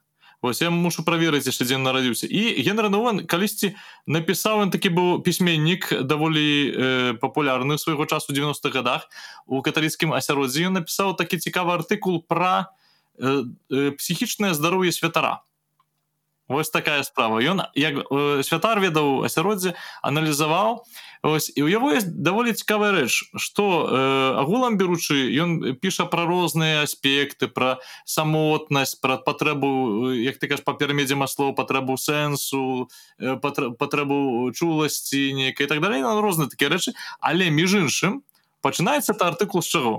Вось 0.43 0.63
я 0.65 0.71
мушу 0.73 1.05
праверыць 1.05 1.45
яшчэ 1.45 1.69
дзе 1.69 1.77
нарадзіўся. 1.77 2.25
І 2.25 2.65
генра 2.65 2.89
Нован 2.89 3.29
калісьці 3.29 3.77
напісаў 4.09 4.65
ён 4.65 4.73
такі 4.73 4.89
быў 4.89 5.21
пісьменнік 5.21 5.93
даволі 6.09 6.49
э, 6.49 7.13
папулярны 7.21 7.77
свайго 7.77 8.09
часу 8.09 8.33
90-х 8.33 8.73
годах 8.73 9.05
у 9.45 9.61
каталіцкім 9.61 10.17
асяроддзі 10.17 10.73
ён 10.73 10.81
напісаў 10.81 11.13
такі 11.21 11.37
цікавы 11.37 11.77
артыкул 11.77 12.25
пра 12.25 12.73
э, 13.21 13.45
э, 13.69 13.93
псіхічнае 14.01 14.57
здароўе 14.57 14.97
святара 14.97 15.45
Вось 16.51 16.71
такая 16.71 17.05
справа. 17.05 17.39
Ён 17.39 17.63
як 17.79 18.11
э, 18.11 18.43
святар 18.43 18.83
ведаў 18.83 19.23
асяроддзе 19.23 19.79
аналізаваў. 20.03 20.83
Ось 21.23 21.47
і 21.55 21.63
ў 21.63 21.79
яго 21.79 21.95
есть 21.95 22.11
даволі 22.11 22.51
цікавая 22.51 22.91
рэч 22.91 23.39
что 23.39 23.87
э, 23.87 23.95
агулам 24.35 24.75
беручы 24.75 25.31
ён 25.31 25.79
піша 25.79 26.11
пра 26.11 26.27
розныя 26.27 26.83
аспекты 26.83 27.47
пра 27.47 27.79
самотнасць 28.03 28.99
пра 28.99 29.23
патрэбу 29.23 30.11
як 30.11 30.43
ты 30.43 30.51
кажаш 30.51 30.67
па 30.67 30.75
перамедзе 30.75 31.15
маслоў 31.15 31.55
патрэбу 31.55 31.95
сэнсу 31.95 32.91
э, 33.23 33.39
патрэбу 33.39 34.51
чуласці 34.51 35.23
нейкай 35.39 35.71
так 35.71 35.79
далей 35.79 36.03
на 36.03 36.19
розныя 36.19 36.51
такія 36.51 36.75
рэчы. 36.75 36.99
Але 37.23 37.47
між 37.55 37.79
іншым 37.87 38.27
пачынаецца 38.59 39.15
это 39.15 39.31
артыкул 39.31 39.63
з 39.63 39.71
чаго? 39.71 39.95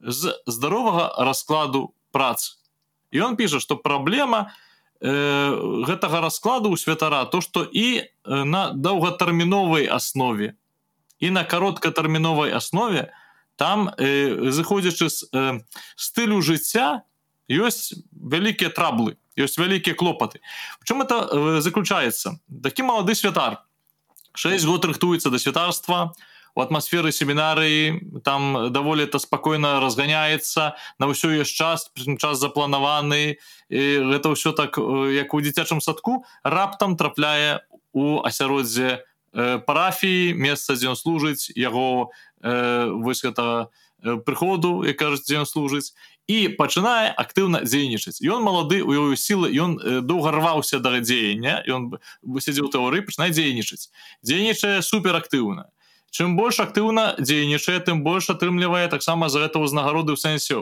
З 0.00 0.40
здаровага 0.48 1.12
раскладу 1.20 1.92
працы 2.16 2.56
і 3.12 3.20
он 3.20 3.36
піша 3.36 3.60
что 3.60 3.76
праблема 3.76 4.40
у 4.40 4.46
э, 4.48 4.71
гэтага 5.02 6.22
раскладу 6.22 6.70
ў 6.70 6.78
святара 6.78 7.24
то 7.26 7.42
што 7.42 7.66
і 7.66 8.02
э, 8.02 8.06
на 8.26 8.70
доўгатэрміновай 8.70 9.90
аснове. 9.90 10.54
І 11.18 11.30
на 11.34 11.42
кароткатэрміновай 11.42 12.54
аснове 12.54 13.10
там 13.56 13.90
э, 13.98 14.50
зыходзячы 14.54 15.10
з 15.10 15.26
э, 15.34 15.60
стылю 15.98 16.38
жыцця 16.38 17.02
ёсць 17.50 17.98
вялікія 18.14 18.70
траблы 18.70 19.18
ёсць 19.34 19.58
вялікія 19.58 19.98
клопаты. 19.98 20.38
Чым 20.84 21.02
это 21.02 21.26
э, 21.26 21.60
заключаецца? 21.60 22.38
Такі 22.62 22.86
малады 22.86 23.14
святар. 23.14 23.64
6 24.34 24.64
год 24.64 24.84
рыхтуецца 24.84 25.30
да 25.30 25.38
святарства 25.38 26.14
у 26.54 26.60
атмасферы 26.60 27.12
семінарыі 27.12 28.20
там 28.24 28.72
даволі 28.72 29.04
это 29.04 29.18
спакойна 29.18 29.80
разганяецца 29.80 30.76
на 30.98 31.08
ўсё 31.08 31.32
ёсць 31.40 31.56
час 31.56 31.88
час 31.96 32.38
запланаваны 32.38 33.40
гэта 33.70 34.26
ўсё 34.32 34.52
так 34.52 34.76
як 34.76 35.32
у 35.32 35.40
дзіцячым 35.40 35.80
садку 35.80 36.24
раптам 36.44 36.96
трапляе 36.96 37.64
у 37.92 38.20
асяроддзе 38.20 39.00
э, 39.32 39.58
парафіі 39.64 40.36
месца 40.36 40.76
дзе 40.76 40.92
ён 40.92 40.96
служыць 40.96 41.48
яго 41.56 42.12
э, 42.44 42.88
вось 43.00 43.24
гэта 43.24 43.72
прыходу 44.02 44.84
як 44.84 44.96
кажуць 44.98 45.24
дзе 45.24 45.40
ён 45.40 45.46
служыць 45.46 45.96
і 46.28 46.54
пачынае 46.58 47.14
актыўна 47.16 47.62
дзейнічаць. 47.66 48.22
Ён 48.22 48.42
малады 48.42 48.82
у 48.82 48.92
яго 48.92 49.14
сілы 49.16 49.50
ён 49.54 49.78
доўга 50.06 50.34
рваўся 50.34 50.78
да 50.82 50.98
радзеяння 50.98 51.62
ён 51.66 51.98
высядзеў 52.22 52.68
тэорыі 52.68 53.06
пачынае 53.06 53.30
дзейнічаць. 53.30 53.90
Дзейнічае 54.22 54.82
суперактыўна 54.82 55.70
чым 56.12 56.36
больш 56.36 56.60
актыўна 56.60 57.16
дзейнічае 57.16 57.80
тым 57.88 58.02
больш 58.04 58.28
атрымлівае 58.28 58.84
таксама 58.92 59.32
за 59.32 59.40
гэта 59.44 59.62
ўзнагароды 59.64 60.12
ў 60.12 60.20
сэнсе 60.20 60.60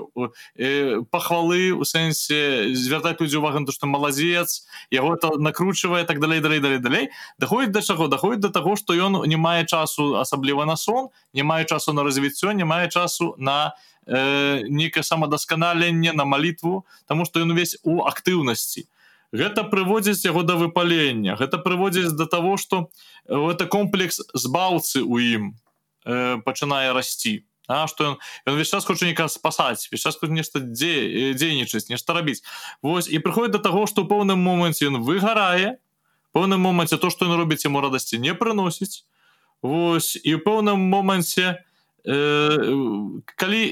э, 0.54 1.02
пахвалы 1.11 1.75
у 1.75 1.83
сэнсе 1.83 2.71
звяртаць 2.78 3.19
людзі 3.19 3.42
увагу 3.42 3.66
то 3.66 3.75
што 3.75 3.90
маладзец 3.90 4.62
яго 4.95 5.19
это 5.19 5.35
накручвае 5.42 6.07
так 6.07 6.23
далей 6.23 6.38
далей 6.38 6.62
далей 6.62 6.78
далей. 6.78 7.04
Даходзіць 7.42 7.75
да 7.75 7.83
чаго? 7.83 8.07
Даходзіць 8.07 8.46
да 8.46 8.55
таго 8.55 8.79
што 8.79 8.94
ён 8.94 9.27
не 9.27 9.37
мае 9.37 9.66
часу 9.66 10.22
асабліва 10.22 10.70
на 10.70 10.79
сон 10.79 11.11
не 11.35 11.42
мае 11.42 11.66
часу 11.66 11.92
на 11.92 12.07
развіццё 12.07 12.55
не 12.55 12.64
мае 12.64 12.87
часу 12.87 13.35
на 13.37 13.75
э, 14.07 14.62
нейкае 14.70 15.03
самадасканаленне 15.03 16.14
на 16.14 16.25
малітву 16.25 16.87
Таму 17.11 17.27
што 17.27 17.42
ён 17.42 17.51
увесь 17.59 17.75
у 17.83 18.07
актыўнасці 18.07 18.87
гэта 19.33 19.64
прыводзіць 19.64 20.25
яго 20.25 20.43
да 20.43 20.55
выпалення. 20.59 21.37
Гэта 21.38 21.59
прыводзіць 21.59 22.16
да 22.19 22.27
того 22.27 22.57
что 22.57 22.90
это 23.27 23.66
комплекс 23.66 24.21
збаўцы 24.35 25.03
у 25.03 25.19
ім 25.19 25.55
э, 26.05 26.43
пачынае 26.43 26.93
расці. 26.93 27.47
А 27.71 27.87
что 27.87 28.05
ён 28.05 28.14
ён 28.47 28.59
весь 28.59 28.71
час 28.71 28.85
хоча 28.85 29.07
нека 29.07 29.29
спасаць 29.29 29.88
весь 29.93 30.03
час 30.03 30.19
нешта 30.23 30.59
дзе 30.59 31.35
дзейнічаць 31.35 31.88
нешта 31.88 32.12
рабіць. 32.12 32.43
Вось 32.83 33.07
і 33.07 33.19
прыходит 33.19 33.53
до 33.53 33.59
того 33.59 33.87
что 33.87 34.05
поўным 34.05 34.43
моманце 34.43 34.90
ён 34.90 35.03
выгарае 35.03 35.79
поўным 36.35 36.61
моманце 36.61 36.99
то 36.99 37.11
что 37.11 37.27
ён 37.27 37.38
робіць 37.38 37.64
ему 37.66 37.81
радасці 37.81 38.19
не 38.19 38.35
прыносіць. 38.35 39.07
Вось 39.62 40.19
і 40.19 40.35
ў 40.35 40.43
пэўным 40.43 40.83
моманце 40.90 41.62
э, 42.03 42.19
калі 43.38 43.62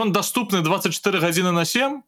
ён 0.00 0.16
доступны 0.16 0.64
24 0.64 1.20
гадзіны 1.20 1.52
на 1.52 1.68
7 1.68 2.00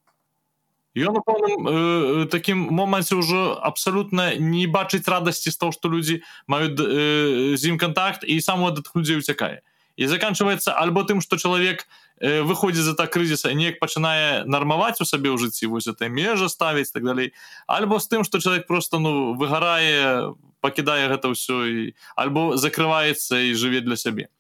ён 0.97 1.21
у 1.21 1.23
пэўным 1.23 1.69
э, 1.69 2.27
такім 2.33 2.73
моманце 2.73 3.21
ўжо 3.21 3.61
абсалютна 3.61 4.33
не 4.41 4.65
бачыць 4.65 5.05
радасці 5.05 5.53
з 5.53 5.57
того 5.61 5.73
што 5.73 5.93
людзі 5.93 6.25
маюць 6.49 6.81
э, 6.81 7.57
з 7.57 7.63
ім 7.69 7.77
контакт 7.77 8.25
і 8.25 8.41
сам 8.41 8.65
ад 8.65 8.81
людзей 8.97 9.21
уцякае 9.21 9.61
і 9.97 10.09
заканчваецца 10.09 10.73
альбо 10.73 11.05
тым 11.05 11.21
што 11.21 11.37
чалавек 11.37 11.85
э, 12.21 12.41
выходзіць 12.41 12.89
за 12.89 12.95
так 12.97 13.13
крызіса 13.13 13.53
неяк 13.53 13.77
пачынае 13.77 14.49
нармаваць 14.49 15.01
у 15.01 15.09
сабе 15.09 15.29
ў 15.29 15.37
жыцці 15.37 15.69
вось 15.69 15.89
это 15.93 16.09
межа 16.09 16.49
ставіць 16.49 16.93
так 16.97 17.05
далей 17.05 17.37
альбо 17.69 18.01
з 18.01 18.09
тым 18.09 18.25
што 18.25 18.41
чалавек 18.41 18.65
просто 18.65 18.97
ну 18.97 19.37
выгарае 19.37 20.33
пакідае 20.65 21.13
гэта 21.13 21.29
ўсё 21.29 21.59
і 21.69 21.81
альбо 22.17 22.57
закрываецца 22.57 23.37
і 23.37 23.53
жыве 23.53 23.85
для 23.85 24.01
сябе 24.01 24.33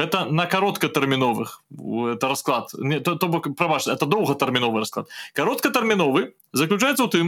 это 0.00 0.24
на 0.24 0.46
кароткатэрміновых 0.46 1.62
это 2.14 2.28
расклад. 2.28 2.70
Не 2.78 3.00
то, 3.00 3.14
то 3.16 3.28
бок 3.28 3.54
праваш 3.56 3.86
это 3.86 4.06
доўгатэрміновы 4.06 4.80
расклад. 4.80 5.08
Кароткатэрміновы 5.34 6.32
заключаецца 6.52 7.04
ў 7.04 7.10
тым 7.10 7.26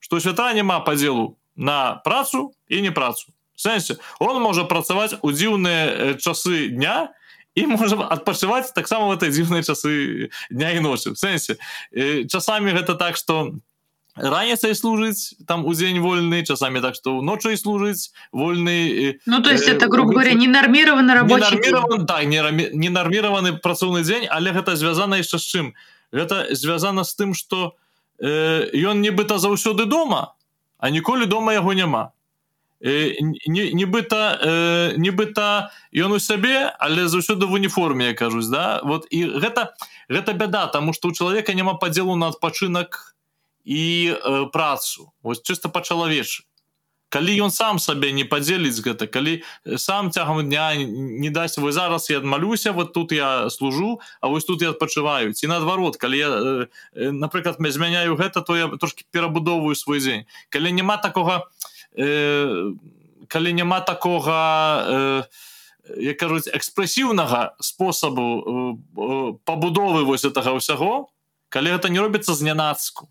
что 0.00 0.20
свята 0.20 0.52
няма 0.54 0.80
падзелу 0.80 1.36
на 1.56 1.98
працу 2.04 2.54
і 2.68 2.80
не 2.82 2.90
працу. 2.90 3.32
Сэнсе 3.56 3.98
он 4.20 4.40
можа 4.42 4.64
працаваць 4.64 5.18
у 5.22 5.32
дзіўныя 5.32 6.14
часы 6.20 6.68
дня 6.68 7.10
і 7.56 7.66
можа 7.66 7.96
адпачываць 7.96 8.70
таксама 8.76 9.08
в 9.08 9.16
этой 9.16 9.32
дзіўныя 9.32 9.64
часы 9.64 10.28
дня 10.50 10.76
і 10.76 10.84
ночы 10.84 11.16
сэнсе 11.16 11.56
часамі 12.28 12.76
гэта 12.76 12.94
так 12.94 13.16
что 13.16 13.56
у 13.56 13.65
раніцай 14.16 14.74
служыць 14.74 15.36
там 15.46 15.64
удзень 15.68 16.00
вольны 16.00 16.42
часамі 16.42 16.80
так 16.80 16.96
што 16.96 17.20
ночай 17.20 17.56
служыць 17.56 18.12
вольны 18.32 19.20
Ну 19.26 19.42
то 19.42 19.50
есть 19.50 19.68
э, 19.68 19.72
это 19.72 19.88
грубо 19.88 20.12
говоря 20.12 20.32
ненармированы 20.32 21.14
рабочий 21.14 21.60
так, 22.06 22.24
ненармированы 22.24 23.58
працоўны 23.58 24.02
дзень 24.02 24.26
але 24.30 24.52
гэта 24.52 24.76
звязана 24.76 25.20
яшчэ 25.20 25.38
з 25.38 25.44
чым? 25.44 25.74
Гэта 26.12 26.54
звязана 26.54 27.04
з 27.04 27.14
тым 27.14 27.34
что 27.34 27.76
э, 28.18 28.72
ён 28.72 29.04
нібыта 29.04 29.38
заўсёды 29.38 29.84
дома 29.84 30.32
а 30.78 30.90
ніколі 30.90 31.26
дома 31.26 31.52
яго 31.52 31.72
няма. 31.72 32.12
Э, 32.80 33.12
нібыта 33.46 34.40
э, 34.40 34.96
нібыта 34.96 35.68
ён 35.92 36.16
у 36.16 36.20
сябе 36.20 36.72
але 36.80 37.08
заўсёды 37.08 37.44
в 37.44 37.52
уніформе 37.52 38.14
кажусь 38.14 38.48
да? 38.48 38.80
Вот 38.82 39.06
і 39.10 39.24
гэта 39.44 39.76
гэта 40.08 40.32
бяда 40.32 40.66
тому 40.72 40.92
что 40.92 41.08
у 41.08 41.12
чалавека 41.12 41.52
няма 41.52 41.74
падзелу 41.74 42.16
на 42.16 42.28
адпачынак 42.28 43.12
на 43.12 43.15
і 43.66 44.14
э, 44.14 44.46
працу. 44.52 45.12
Вось 45.22 45.42
чыста 45.42 45.68
па-чалавечы. 45.68 46.46
Калі 47.08 47.34
ён 47.46 47.50
сам 47.50 47.78
сабе 47.78 48.10
не 48.10 48.24
падзеліць 48.26 48.82
гэта 48.82 49.06
калі 49.06 49.42
сам 49.78 50.10
цягам 50.10 50.42
дня 50.46 50.74
не 50.74 51.30
дасць 51.30 51.58
вы 51.58 51.70
зараз 51.70 52.10
я 52.10 52.18
адмалюся 52.18 52.72
вот 52.72 52.92
тут 52.94 53.12
я 53.12 53.50
служу 53.50 54.00
а 54.20 54.28
вось 54.28 54.44
тут 54.44 54.62
я 54.62 54.70
адпачываю 54.74 55.32
ці 55.32 55.46
наадварот 55.46 55.96
калі 55.96 56.18
я 56.18 56.30
э, 56.30 57.10
напрыклад 57.10 57.62
я 57.62 57.70
змяняю 57.70 58.16
гэта 58.16 58.42
то 58.42 58.56
я 58.56 58.66
трошки 58.68 59.06
перабудоўваю 59.10 59.74
свой 59.74 60.00
дзень. 60.00 60.26
Калі 60.50 60.72
няма 60.72 60.96
такога 60.96 61.46
э, 61.94 62.74
калі 63.28 63.52
няма 63.52 63.80
такога 63.80 64.38
э, 64.86 65.22
як 65.96 66.18
кажуць 66.18 66.50
экспрэсіўнага 66.50 67.54
спосабу 67.62 68.26
э, 68.26 68.42
э, 68.98 69.32
пабудовы 69.46 70.02
вось 70.02 70.26
гэтага 70.26 70.58
ўсяго 70.58 71.06
калі 71.48 71.78
гэта 71.78 71.88
не 71.88 72.02
робіцца 72.02 72.34
з 72.34 72.42
нянацку 72.42 73.06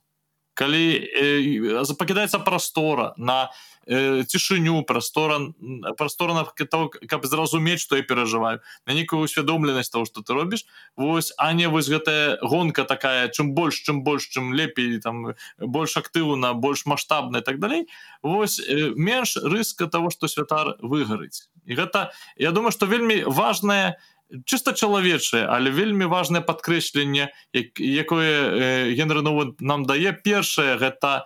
калі 0.55 0.87
э, 1.03 1.83
пакідаецца 1.99 2.39
прастора 2.39 3.13
на 3.17 3.51
э, 3.85 4.23
цішыню 4.23 4.83
прастора 4.87 5.51
прасторна 5.99 6.47
того 6.71 6.89
каб 6.89 7.25
зразумець 7.27 7.83
што 7.83 7.99
я 7.99 8.03
перажываю 8.03 8.63
на 8.87 8.93
нейкую 8.95 9.27
усвядомленасць 9.27 9.91
того 9.91 10.05
что 10.05 10.23
ты 10.23 10.33
робіш. 10.33 10.65
Вось 10.95 11.33
а 11.37 11.53
не 11.53 11.67
вось 11.67 11.91
гэтая 11.91 12.39
гонка 12.41 12.83
такая 12.83 13.27
чым 13.29 13.53
больш 13.53 13.83
чым 13.83 14.01
больш 14.03 14.31
чым 14.31 14.53
лепей 14.55 14.99
там 15.03 15.35
больш 15.59 15.97
актыўна 15.97 16.53
больш 16.53 16.85
маштабна 16.85 17.41
так 17.41 17.59
далей. 17.59 17.87
Вось 18.23 18.59
э, 18.59 18.95
менш 18.95 19.37
рыска 19.37 19.87
того 19.87 20.09
что 20.09 20.27
святар 20.27 20.79
выгарыць. 20.79 21.51
І 21.65 21.75
гэта 21.75 22.11
я 22.37 22.51
думаю 22.51 22.71
что 22.71 22.85
вельмі 22.85 23.23
важная 23.27 23.99
чыста 24.45 24.73
чалавечае 24.73 25.45
але 25.45 25.71
вельмі 25.71 26.05
важное 26.05 26.41
падкрэсленне 26.41 27.29
як, 27.53 27.79
якое 27.79 28.33
э, 28.33 28.93
генеры 28.93 29.21
нам 29.59 29.85
дае. 29.85 30.13
Першае 30.13 30.77
гэта 30.77 31.25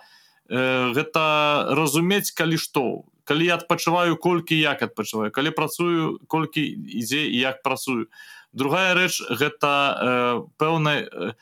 гэта 0.50 1.70
разумець 1.78 2.34
калі 2.34 2.58
што. 2.58 3.06
Калі 3.24 3.46
я 3.46 3.56
адпачываю 3.62 4.18
колькі 4.18 4.58
як 4.58 4.82
адпачываю. 4.82 5.30
Калі 5.30 5.54
працую 5.54 6.18
колькі 6.26 6.66
ідзе 6.66 7.30
і 7.30 7.38
як 7.38 7.62
працую. 7.62 8.10
Другая 8.50 8.98
рэч 8.98 9.22
гэта 9.30 10.50
пэўны 10.58 11.06
э, 11.06 11.34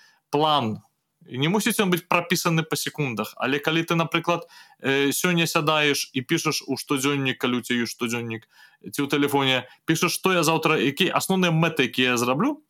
план 1.27 1.41
не 1.41 1.49
мусіць 1.49 1.79
ён 1.79 1.91
быць 1.91 2.07
прапісаны 2.07 2.63
па 2.63 2.75
секундах. 2.75 3.33
Але 3.37 3.59
калі 3.59 3.83
ты 3.83 3.95
напрыклад 3.95 4.47
э, 4.79 5.11
сёння 5.11 5.47
сядаеш 5.47 6.09
і 6.13 6.21
пішаш 6.21 6.63
у 6.67 6.77
штодзённік 6.77 7.37
калі 7.37 7.61
ці 7.61 7.85
штодзённік 7.85 8.47
ці 8.91 9.01
ў 9.03 9.07
тэлефоне 9.07 9.67
пішаш 9.85 10.13
што 10.13 10.33
я 10.33 10.43
заўтра 10.43 10.77
які 10.79 11.11
асноўныя 11.11 11.51
мэты 11.51 11.91
якія 11.91 12.15
я 12.15 12.17
зраблю 12.17 12.63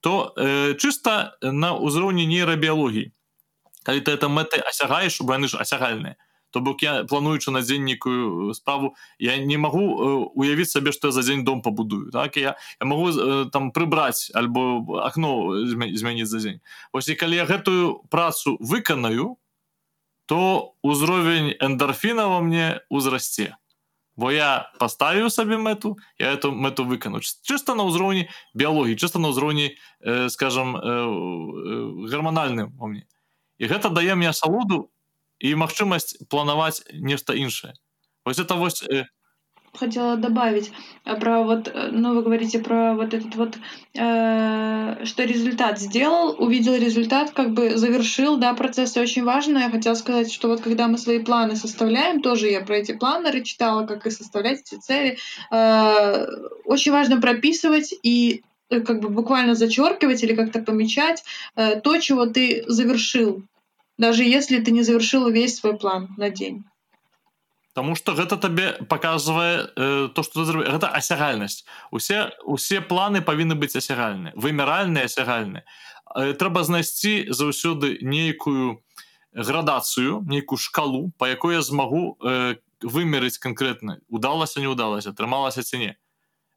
то 0.00 0.32
э, 0.36 0.74
чыста 0.74 1.36
на 1.42 1.74
ўзроўні 1.74 2.26
нейрабіялогіі 2.26 3.12
калі 3.84 4.00
ты 4.00 4.12
это 4.12 4.28
мэты 4.28 4.62
асягаеш 4.62 5.20
бо 5.20 5.36
яны 5.36 5.48
ж 5.48 5.58
асягальныя 5.58 6.16
то 6.50 6.60
бок 6.60 6.82
я 6.82 7.04
плануючы 7.04 7.50
на 7.50 7.62
дзень 7.62 7.84
нейкую 7.84 8.54
справу 8.54 8.96
я 9.18 9.36
не 9.36 9.56
магу 9.56 9.80
э, 9.80 10.30
уявіць 10.34 10.70
сабе 10.70 10.92
што 10.92 11.08
я 11.08 11.12
за 11.12 11.22
дзень 11.22 11.44
дом 11.44 11.62
пабудую 11.62 12.10
так? 12.10 12.36
Я, 12.36 12.56
я 12.80 12.86
магу 12.86 13.10
э, 13.10 13.50
там 13.52 13.72
прыбраць 13.72 14.30
альбо 14.34 15.00
акно 15.04 15.64
змяніць 15.66 16.28
за 16.28 16.38
дзень. 16.38 16.60
Ось 16.92 17.08
і 17.08 17.14
калі 17.14 17.36
я 17.36 17.44
гэтую 17.44 18.08
працу 18.10 18.56
выканаю 18.60 19.36
то 20.26 20.74
узровень 20.82 21.56
эндорфіна 21.60 22.28
во 22.28 22.40
мне 22.40 22.80
узрасце 22.88 23.56
бо 24.18 24.32
я 24.34 24.66
паставіў 24.82 25.30
сабе 25.30 25.56
мэту 25.62 25.94
я 26.18 26.34
эту 26.34 26.50
мэту 26.50 26.82
выкану 26.82 27.22
чыста 27.22 27.78
на 27.78 27.86
ўзроўні 27.86 28.26
біялогіі 28.50 28.98
чыста 28.98 29.22
на 29.22 29.30
ўзроўні 29.30 29.70
э, 29.70 30.28
скажем 30.28 30.74
э, 30.74 30.82
э, 30.82 32.10
гарманальным 32.10 32.74
у 32.82 32.90
мне. 32.90 33.06
І 33.62 33.70
гэта 33.70 33.94
дае 33.94 34.18
мне 34.18 34.34
асалоду 34.34 34.90
и 35.38 35.54
магчымасць 35.54 36.16
планаваць 36.30 36.82
нешта 36.92 37.34
іншае 37.34 37.74
вось 38.24 38.38
это 38.38 38.54
вось 38.54 38.82
э... 38.82 39.04
хотела 39.78 40.16
добавить 40.16 40.70
э, 41.04 41.16
про 41.16 41.42
вот 41.42 41.68
э, 41.68 41.90
ну 41.92 42.14
вы 42.14 42.22
говорите 42.22 42.58
про 42.58 42.94
вот 42.94 43.14
этот 43.14 43.34
вот 43.36 43.56
э, 43.94 45.04
что 45.04 45.24
результат 45.24 45.78
сделал 45.78 46.34
увидел 46.38 46.74
результат 46.74 47.30
как 47.30 47.52
бы 47.52 47.76
завершил 47.76 48.36
да 48.36 48.54
процессы 48.54 49.00
очень 49.00 49.24
важно. 49.24 49.58
Я 49.58 49.70
хотела 49.70 49.94
сказать 49.94 50.32
что 50.32 50.48
вот 50.48 50.60
когда 50.60 50.88
мы 50.88 50.98
свои 50.98 51.20
планы 51.20 51.56
составляем 51.56 52.20
тоже 52.22 52.48
я 52.48 52.60
про 52.60 52.78
эти 52.78 52.92
планеры 52.92 53.44
читала 53.44 53.86
как 53.86 54.06
и 54.06 54.10
составлять 54.10 54.60
эти 54.60 54.80
цели. 54.80 55.18
Э, 55.50 56.26
очень 56.64 56.92
важно 56.92 57.20
прописывать 57.20 57.94
и 58.02 58.42
как 58.68 59.00
бы 59.00 59.08
буквально 59.08 59.54
зачеркивать 59.54 60.22
или 60.22 60.34
как-то 60.34 60.60
помечать 60.60 61.24
э, 61.56 61.80
то 61.80 61.98
чего 61.98 62.26
ты 62.26 62.64
завершил 62.66 63.42
даже 63.98 64.24
если 64.24 64.60
ты 64.60 64.70
не 64.70 64.82
завершил 64.82 65.28
весь 65.28 65.56
свой 65.56 65.76
план 65.76 66.08
на 66.16 66.30
день. 66.30 66.64
Таму 67.74 67.94
что 67.94 68.14
гэта 68.14 68.36
табе 68.36 68.72
показывае 68.88 69.70
э, 69.76 70.08
то 70.14 70.22
что 70.22 70.44
ты 70.44 70.52
гэта 70.52 70.88
асягальнасць 70.88 71.64
усе 71.90 72.32
усе 72.42 72.80
планы 72.80 73.20
павінны 73.22 73.54
быць 73.54 73.76
асягальны 73.76 74.32
вымяральныя 74.34 75.04
асягальны 75.04 75.62
э, 76.16 76.32
трэба 76.32 76.64
знайсці 76.64 77.30
заўсёды 77.30 77.98
нейкую 78.02 78.82
градацыю 79.30 80.24
нейкую 80.26 80.58
шкалу 80.58 81.12
по 81.18 81.30
якой 81.30 81.54
я 81.54 81.62
змагу 81.62 82.18
э, 82.18 82.56
вымерыць 82.82 83.38
конкретно 83.38 84.00
удалася 84.08 84.58
не 84.58 84.66
удалася 84.66 85.14
атрымалася 85.14 85.62
ці 85.62 85.78
не 85.78 85.94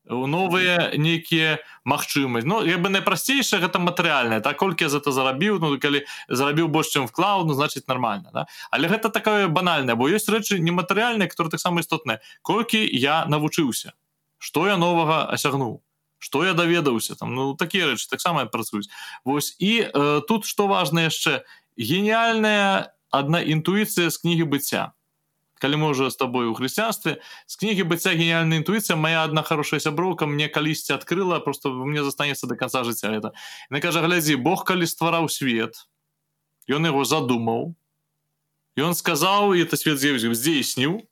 новыя 0.09 0.97
нейкія 0.97 1.59
магчымасць 1.85 2.45
Ну 2.45 2.65
я 2.65 2.77
бы 2.77 2.89
найпрасцейшае 2.89 3.61
гэта 3.61 3.79
матэрыяльна 3.79 4.41
так? 4.41 4.57
Колькі 4.57 4.89
за 4.89 4.97
это 4.97 5.11
зарабіў 5.11 5.59
Ну 5.61 5.77
калі 5.79 6.05
зарабіў 6.27 6.67
больш 6.67 6.89
чым 6.89 7.07
вклаў 7.07 7.45
ну 7.45 7.53
значит 7.53 7.87
нормально 7.87 8.29
да? 8.33 8.45
але 8.71 8.87
гэта 8.87 9.09
такое 9.09 9.47
банальна 9.47 9.95
бо 9.95 10.09
ёсць 10.09 10.29
рэчы 10.29 10.59
нематэрыяльныя 10.59 11.29
которые 11.29 11.51
таксама 11.51 11.81
істотныя. 11.81 12.19
Колькі 12.41 12.81
я 12.81 13.25
навучыўся? 13.25 13.93
Что 14.37 14.67
я 14.67 14.77
новага 14.77 15.29
асягнуў? 15.29 15.83
Что 16.17 16.45
я 16.45 16.53
даведаўся? 16.53 17.15
Там 17.15 17.35
ну 17.35 17.53
такія 17.55 17.85
рэчы 17.85 18.09
таксама 18.09 18.45
працуюць. 18.45 18.89
Вось 19.25 19.55
і 19.59 19.85
э, 19.85 20.21
тут 20.27 20.45
что 20.45 20.67
важно 20.67 21.05
яшчэ? 21.05 21.45
Гениальная 21.77 22.93
одна 23.11 23.41
інтуіцыя 23.41 24.09
з 24.09 24.17
кнігі 24.17 24.43
быцця 24.49 24.91
калі 25.61 25.77
мы 25.77 25.87
уже 25.93 26.09
с 26.09 26.17
тобой 26.17 26.49
у 26.49 26.53
хрысціянстве 26.57 27.21
з 27.45 27.53
кнігі 27.61 27.85
быцця 27.85 28.17
гениальная 28.17 28.57
інтуіцыя 28.57 28.97
моя 28.97 29.21
одна 29.21 29.45
хорошая 29.45 29.77
сяброўка 29.77 30.25
мне 30.25 30.49
калісьці 30.49 30.97
открыла 30.97 31.37
просто 31.39 31.69
мне 31.69 32.01
застанецца 32.03 32.49
до 32.49 32.57
конца 32.57 32.81
жыцця 32.83 33.13
это 33.13 33.31
на 33.69 33.79
кажа 33.79 34.01
глядзі 34.01 34.41
Бог 34.41 34.65
калі 34.65 34.89
ствараў 34.89 35.29
свет 35.29 35.85
ён 36.65 36.89
его 36.89 37.05
задумаў 37.05 37.77
ён 38.73 38.97
сказаў 38.97 39.53
это 39.53 39.77
свет 39.77 40.01
здзейсніў 40.01 41.05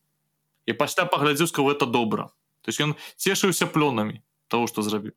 і 0.66 0.72
пасля 0.74 1.06
паглядзеў 1.06 1.54
сказаў 1.54 1.78
это 1.78 1.86
добра 1.86 2.34
то 2.66 2.74
есть 2.74 2.82
ён 2.82 2.98
цешыўся 3.22 3.70
плёнамі 3.70 4.26
того 4.50 4.66
что 4.66 4.82
зрабіў 4.82 5.14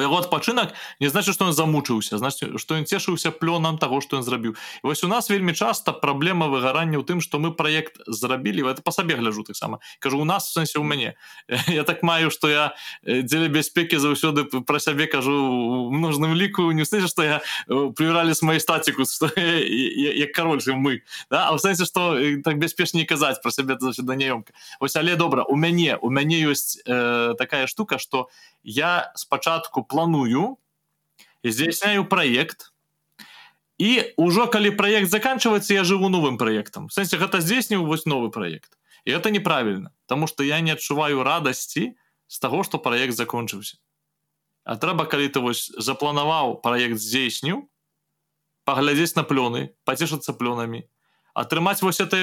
яго 0.00 0.18
адпачынак 0.18 0.72
не 1.00 1.08
значит 1.08 1.34
что 1.34 1.44
он 1.44 1.52
замучыўся 1.52 2.18
значит 2.18 2.60
что 2.60 2.76
ён 2.76 2.86
цешыўся 2.86 3.30
плёнам 3.30 3.78
того 3.78 4.00
что 4.00 4.16
ён 4.16 4.22
зрабіў. 4.22 4.56
Вось 4.82 5.04
у 5.04 5.08
нас 5.08 5.30
вельмі 5.30 5.52
часто 5.52 5.92
праблема 5.92 6.48
выгарання 6.48 6.98
ў 6.98 7.04
тым 7.04 7.20
что 7.20 7.38
мы 7.38 7.52
проект 7.52 8.00
зрабілі 8.06 8.64
это 8.64 8.82
по 8.82 8.92
сабе 8.92 9.16
гляжу 9.16 9.42
таксама 9.42 9.80
кажу 9.98 10.18
у 10.18 10.24
нас 10.24 10.52
сэнсе 10.52 10.78
у 10.78 10.84
мяне 10.84 11.14
я 11.68 11.84
так 11.84 12.02
маю 12.02 12.30
что 12.30 12.48
я 12.48 12.74
дзеля 13.02 13.48
бяспекі 13.48 13.96
заўсёды 13.98 14.44
про 14.44 14.80
сябе 14.80 15.06
кажу 15.06 15.90
множным 15.92 16.34
ліку 16.34 16.72
не 16.72 16.84
сэнсе 16.84 17.08
что 17.08 17.22
я 17.22 17.40
прыбіралі 17.68 18.34
с 18.34 18.42
моей 18.42 18.60
статику 18.60 19.02
як 19.02 20.32
король 20.32 20.60
мы 20.76 21.02
да? 21.30 21.48
а 21.48 21.52
в 21.52 21.60
сэнсе 21.60 21.84
что 21.84 22.16
так 22.44 22.58
бяспечней 22.58 23.04
казаць 23.04 23.42
про 23.42 23.50
сябе 23.50 23.76
да 23.76 24.14
няёмка. 24.14 24.52
Ось 24.80 24.96
але 24.96 25.16
добра 25.16 25.44
у 25.44 25.56
мяне 25.56 25.98
у 26.00 26.10
мяне 26.10 26.40
ёсць 26.40 26.78
э, 26.86 27.34
такая 27.38 27.66
штука 27.66 27.98
что 27.98 28.28
я 28.62 29.12
спачатку 29.14 29.81
планую. 29.84 30.58
Здзяйсняю 31.44 32.04
проект. 32.04 32.72
І 33.78 34.14
ўжо 34.16 34.46
калі 34.46 34.70
проект 34.78 35.10
заканчивается 35.10 35.74
я 35.74 35.82
жыву 35.82 36.06
новым 36.06 36.38
проектам 36.38 36.86
сэнсе 36.86 37.18
гэта 37.18 37.42
здзейсніў 37.42 37.82
вось 37.82 38.06
новы 38.06 38.30
проект. 38.30 38.78
І 39.04 39.10
это 39.10 39.30
неправільна 39.30 39.90
тому 40.06 40.26
что 40.26 40.44
я 40.44 40.60
не 40.60 40.72
адчуваю 40.72 41.24
радасці 41.24 41.96
з 42.28 42.38
таго 42.38 42.62
что 42.62 42.78
проект 42.78 43.16
закончыўся 43.18 43.82
а 44.64 44.76
трэба 44.78 45.10
калі 45.10 45.26
ты 45.28 45.40
вось 45.42 45.72
запланаваў 45.74 46.62
проект 46.62 47.02
здзейсніў 47.02 47.66
паглядзець 48.64 49.16
на 49.18 49.26
плёны 49.26 49.74
пацешацца 49.82 50.30
плёнамі 50.30 50.86
атрымаць 51.34 51.82
вось 51.82 52.00
это 52.00 52.16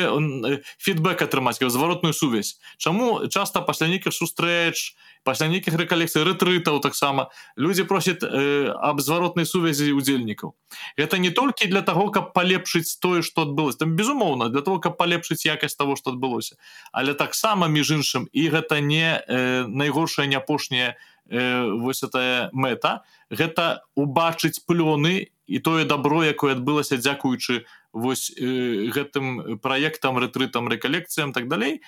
фідбэк 0.78 1.22
атрымаць 1.22 1.60
зваротную 1.60 2.14
сувязь. 2.14 2.60
Чаму 2.78 3.28
часто 3.28 3.62
пасля 3.62 3.88
нейкіх 3.88 4.14
сустрэч 4.14 4.96
пасля 5.24 5.48
нейкіх 5.52 5.76
рэкалекцый 5.76 6.24
рэтрытаў 6.24 6.80
таксама 6.80 7.30
людзі 7.58 7.84
просяць 7.84 8.24
э, 8.24 8.72
аб 8.72 9.02
зваротнай 9.02 9.46
сувязі 9.46 9.92
удзельнікаў 9.92 10.56
это 10.96 11.18
не 11.18 11.30
толькі 11.30 11.68
для 11.68 11.82
того 11.82 12.10
каб 12.10 12.32
палепшыць 12.34 12.98
тое 13.02 13.22
что 13.22 13.44
адбылось 13.44 13.76
там 13.76 13.96
безумоўна 13.96 14.50
для 14.50 14.62
того 14.62 14.80
каб 14.80 14.98
палепшыць 14.98 15.46
якасць 15.46 15.76
того 15.76 15.96
что 15.96 16.12
адбылося. 16.12 16.56
Але 16.92 17.14
таксама 17.14 17.68
між 17.68 17.92
іншым 18.00 18.28
і 18.32 18.50
гэта 18.50 18.80
не 18.80 19.20
э, 19.20 19.68
найгоршая 19.68 20.28
не 20.28 20.36
апошняя 20.36 20.96
э, 21.30 21.68
вось 21.68 22.04
этая 22.04 22.50
мэта 22.54 23.04
гэта 23.30 23.84
убачыць 23.96 24.64
плёны 24.64 25.30
і 25.50 25.60
тое 25.60 25.84
добро 25.86 26.24
якое 26.24 26.54
адбылася 26.54 26.98
дзякуючы 26.98 27.66
вось 27.94 28.32
э, 28.38 28.90
гэтым 28.94 29.60
праектам 29.60 30.18
рэтрытам 30.18 30.68
рэкалекцыям 30.68 31.34
так 31.34 31.48
далей. 31.48 31.82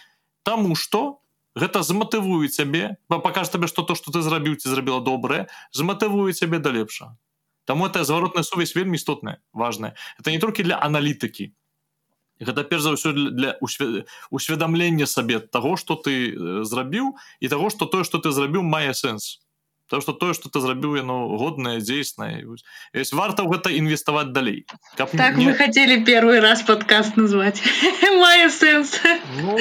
Таму 0.43 0.75
что 0.75 1.21
гэта 1.55 1.83
зматывуе 1.83 2.47
цябе 2.47 2.97
пакажа 3.07 3.51
табе 3.57 3.67
што 3.67 3.83
то 3.83 3.95
што 3.95 4.11
ты 4.11 4.21
зрабіў 4.21 4.55
ці 4.55 4.69
зрабіла 4.69 5.01
добрае 5.03 5.47
зматывуе 5.71 6.33
цябе 6.33 6.59
да 6.59 6.71
лепша 6.71 7.17
Таму 7.65 7.85
это 7.85 8.03
зваротная 8.03 8.43
сувязь 8.43 8.75
вельмі 8.75 8.95
істотная 8.95 9.37
важная. 9.53 9.95
Это 10.19 10.31
не 10.31 10.39
толькі 10.39 10.63
для 10.63 10.75
аналітыкі. 10.81 11.53
Гэта 12.41 12.63
перш 12.65 12.81
за 12.81 12.97
ўсё 12.97 13.13
для 13.13 13.53
усведамлення 14.31 15.05
сабе 15.05 15.39
таго 15.39 15.77
што 15.77 15.93
ты 15.93 16.33
зрабіў 16.65 17.13
і 17.39 17.47
таго 17.47 17.69
што 17.69 17.85
тое 17.85 18.03
што 18.03 18.17
ты 18.17 18.33
зрабіў 18.33 18.65
мае 18.65 18.97
сэнс 18.97 19.37
то 19.91 19.99
что 19.99 20.13
тое 20.13 20.33
что 20.33 20.47
ты 20.47 20.63
зрабіў 20.63 21.03
яно 21.03 21.27
годнае 21.35 21.83
дзейснае. 21.83 22.47
Есть 22.95 23.11
варта 23.11 23.43
ў 23.43 23.51
гэта 23.51 23.75
інвеставаць 23.75 24.31
далей. 24.31 24.63
Каб 24.95 25.11
так 25.11 25.35
не... 25.35 25.51
мы 25.51 25.53
хотели 25.53 25.99
первый 25.99 26.39
раз 26.39 26.63
подкаст 26.63 27.19
назвать 27.19 27.59
мае 28.23 28.47
сэнс. 28.47 28.95
Ну, 29.43 29.59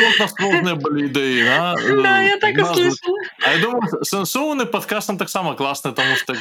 былі 0.79 1.11
ідэі 1.11 1.51
сэнсоўны 4.07 4.71
падкастам 4.71 5.19
таксама 5.19 5.59
класны 5.59 5.91
тому 5.99 6.15
что 6.15 6.39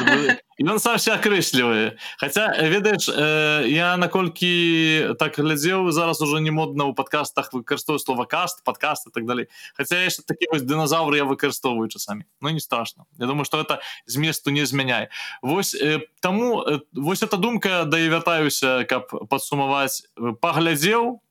ён 0.62 0.78
сам 0.78 1.02
все 1.02 1.18
акрэслівае. 1.18 1.98
Хотя 2.22 2.54
ведаеш 2.62 3.10
э, 3.10 3.66
я 3.74 3.98
наколькі 3.98 5.18
так 5.18 5.42
глядзеў 5.42 5.90
зараз 5.90 6.22
уже 6.22 6.46
не 6.46 6.54
модна 6.54 6.86
ў 6.86 6.94
подкастах 6.94 7.50
выкарыстовую 7.58 7.98
слова 7.98 8.30
каст 8.30 8.62
подкаст 8.64 9.08
и 9.08 9.10
так 9.10 9.26
далей. 9.26 9.50
Хотя 9.74 9.98
яшчэ 9.98 10.22
такі 10.30 10.54
вось 10.54 10.62
дыназавры 10.62 11.18
я 11.18 11.26
выкарыстоўваю 11.26 11.90
часамі. 11.90 12.30
Но 12.38 12.54
не 12.54 12.62
страшно 12.62 13.10
Я 13.18 13.26
думаю 13.26 13.46
что 13.46 13.58
это 13.58 13.79
зместу 14.06 14.52
не 14.52 14.66
змяняе 14.66 15.10
восьось 15.42 15.82
э, 15.82 16.00
таму 16.20 16.62
э, 16.62 16.80
вось 16.94 17.24
эта 17.24 17.38
думка 17.38 17.86
да 17.86 18.00
і 18.00 18.10
вяртаюся 18.10 18.86
каб 18.90 19.10
падсумаваць 19.30 20.08
паглядзеў 20.42 21.22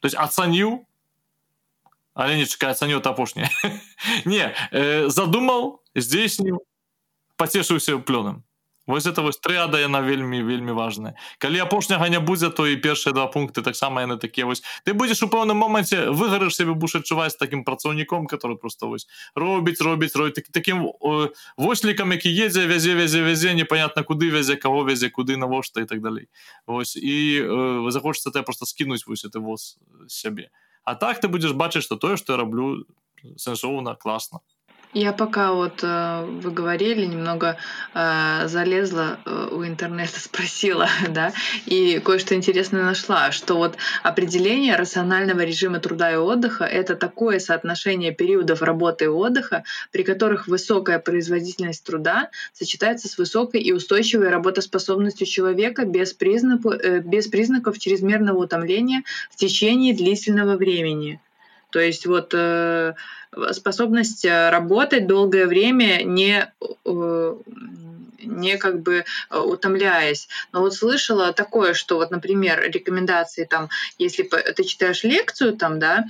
то 0.00 0.06
есть 0.06 0.16
ацаніў. 0.16 0.86
Але 2.14 2.36
не 2.40 2.46
чакай 2.46 2.70
ацаню 2.70 2.98
апошняе. 2.98 3.50
Не 4.24 4.54
э, 4.72 5.08
задумаў 5.08 5.82
здзейсніў 5.94 6.62
пацешыўся 7.36 7.98
плёнам 7.98 8.42
вось 8.88 9.06
это 9.06 9.22
вось 9.22 9.38
трыада 9.38 9.78
яна 9.78 10.00
вельмі 10.00 10.42
вельмі 10.42 10.72
важная. 10.72 11.14
Калі 11.38 11.60
апошняга 11.60 12.08
не 12.08 12.18
будзе 12.18 12.50
то 12.50 12.66
і 12.66 12.80
першыя 12.80 13.12
два 13.12 13.28
пункты 13.28 13.62
таксама 13.62 14.00
яны 14.00 14.16
такія 14.18 14.46
вось. 14.46 14.64
Ты 14.84 14.96
будзеш 14.96 15.22
у 15.22 15.28
пэўным 15.28 15.60
моманце 15.60 16.10
выгарыш 16.10 16.56
себе 16.56 16.72
будешь 16.72 16.96
адчуваць 16.96 17.36
таким 17.36 17.64
працаўніком 17.64 18.26
который 18.26 18.56
просто 18.56 18.88
вось 18.88 19.06
робіць 19.34 19.80
робіць 19.80 20.16
рой 20.16 20.32
так, 20.32 20.48
таким 20.48 20.90
вослікам 21.56 22.12
які 22.12 22.32
едзе 22.32 22.66
вязе 22.66 22.94
вязе 22.94 23.22
вязе 23.22 23.54
непонятно 23.54 24.02
куды 24.02 24.32
вязе 24.32 24.56
кого 24.56 24.82
вязе 24.84 25.10
куды 25.10 25.36
навошта 25.36 25.80
і 25.80 25.84
так 25.84 26.00
далей. 26.00 26.28
Вось 26.66 26.96
і 26.96 27.42
э, 27.44 27.90
захочется 27.90 28.30
ты 28.30 28.42
просто 28.42 28.66
скінуць 28.66 29.06
вось 29.06 29.24
это 29.24 29.40
воз 29.40 29.78
сябе. 30.08 30.50
А 30.84 30.94
так 30.94 31.20
ты 31.20 31.28
будешь 31.28 31.52
бачыць 31.52 31.84
что 31.84 31.96
тое 31.96 32.16
что 32.16 32.32
я 32.32 32.38
раблю 32.38 32.86
сэнсоўна 33.36 33.94
класна 33.94 34.40
Я 34.94 35.12
пока 35.12 35.52
вот 35.52 35.80
э, 35.82 36.24
вы 36.24 36.50
говорили, 36.50 37.04
немного 37.04 37.58
э, 37.94 38.48
залезла 38.48 39.18
э, 39.26 39.48
у 39.52 39.62
интернета, 39.66 40.18
спросила, 40.20 40.88
да, 41.10 41.32
и 41.66 42.00
кое-что 42.02 42.34
интересное 42.34 42.82
нашла, 42.84 43.30
что 43.30 43.56
вот 43.56 43.76
определение 44.02 44.76
рационального 44.76 45.40
режима 45.40 45.78
труда 45.78 46.10
и 46.12 46.16
отдыха— 46.16 46.64
это 46.64 46.96
такое 46.96 47.38
соотношение 47.38 48.12
периодов 48.12 48.62
работы 48.62 49.04
и 49.04 49.08
отдыха, 49.08 49.64
при 49.92 50.04
которых 50.04 50.48
высокая 50.48 50.98
производительность 50.98 51.84
труда 51.84 52.30
сочетается 52.54 53.08
с 53.08 53.18
высокой 53.18 53.60
и 53.60 53.72
устойчивой 53.72 54.30
работоспособностью 54.30 55.26
человека 55.26 55.84
без 55.84 56.14
признаков, 56.14 56.74
э, 56.82 57.00
без 57.00 57.28
признаков 57.28 57.78
чрезмерного 57.78 58.38
утомления 58.38 59.02
в 59.30 59.36
течение 59.36 59.94
длительного 59.94 60.56
времени. 60.56 61.20
То 61.70 61.80
есть 61.80 62.06
вот 62.06 62.32
э, 62.34 62.94
способность 63.52 64.24
э, 64.24 64.50
работать 64.50 65.06
долгое 65.06 65.46
время 65.46 66.02
не 66.02 66.50
э, 66.84 67.34
не 68.22 68.56
как 68.56 68.82
бы 68.82 69.04
э, 69.30 69.38
утомляясь. 69.38 70.28
Но 70.52 70.60
вот 70.60 70.74
слышала 70.74 71.32
такое, 71.32 71.74
что 71.74 71.96
вот, 71.96 72.10
например, 72.10 72.60
рекомендации 72.60 73.44
там, 73.44 73.68
если 73.98 74.22
ты 74.22 74.64
читаешь 74.64 75.04
лекцию 75.04 75.56
там, 75.56 75.78
да, 75.78 76.04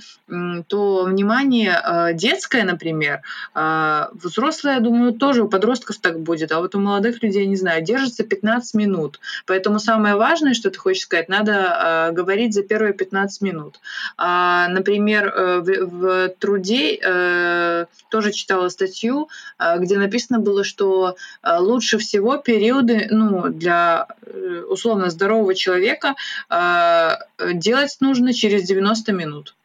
то 0.67 1.03
внимание 1.03 1.79
э, 1.83 2.13
детское, 2.13 2.63
например, 2.63 3.21
э, 3.55 4.05
взрослое, 4.13 4.75
я 4.75 4.79
думаю, 4.79 5.13
тоже 5.13 5.43
у 5.43 5.49
подростков 5.49 5.97
так 5.97 6.19
будет, 6.19 6.51
а 6.51 6.59
вот 6.59 6.75
у 6.75 6.79
молодых 6.79 7.21
людей, 7.23 7.45
не 7.45 7.55
знаю, 7.55 7.83
держится 7.83 8.23
15 8.23 8.73
минут. 8.75 9.19
Поэтому 9.45 9.79
самое 9.79 10.15
важное, 10.15 10.53
что 10.53 10.69
ты 10.69 10.79
хочешь 10.79 11.03
сказать, 11.03 11.29
надо 11.29 12.11
говорить 12.13 12.53
за 12.53 12.63
первые 12.63 12.93
15 12.93 13.41
минут. 13.41 13.79
А, 14.17 14.67
например, 14.69 15.33
в, 15.35 15.85
в 15.85 16.29
труде 16.39 17.87
тоже 18.09 18.31
читала 18.31 18.69
статью, 18.69 19.29
где 19.77 19.97
написано 19.97 20.39
было, 20.39 20.63
что 20.63 21.15
лучше 21.43 21.98
всего 21.99 22.37
периоды 22.37 23.07
ну, 23.11 23.49
для 23.49 24.07
э, 24.25 24.63
условно 24.69 25.09
здорового 25.09 25.55
человека 25.55 26.15
э, 26.49 27.17
делать 27.53 27.97
нужно 28.01 28.33
через 28.33 28.63
90 28.63 29.13
минут. 29.13 29.55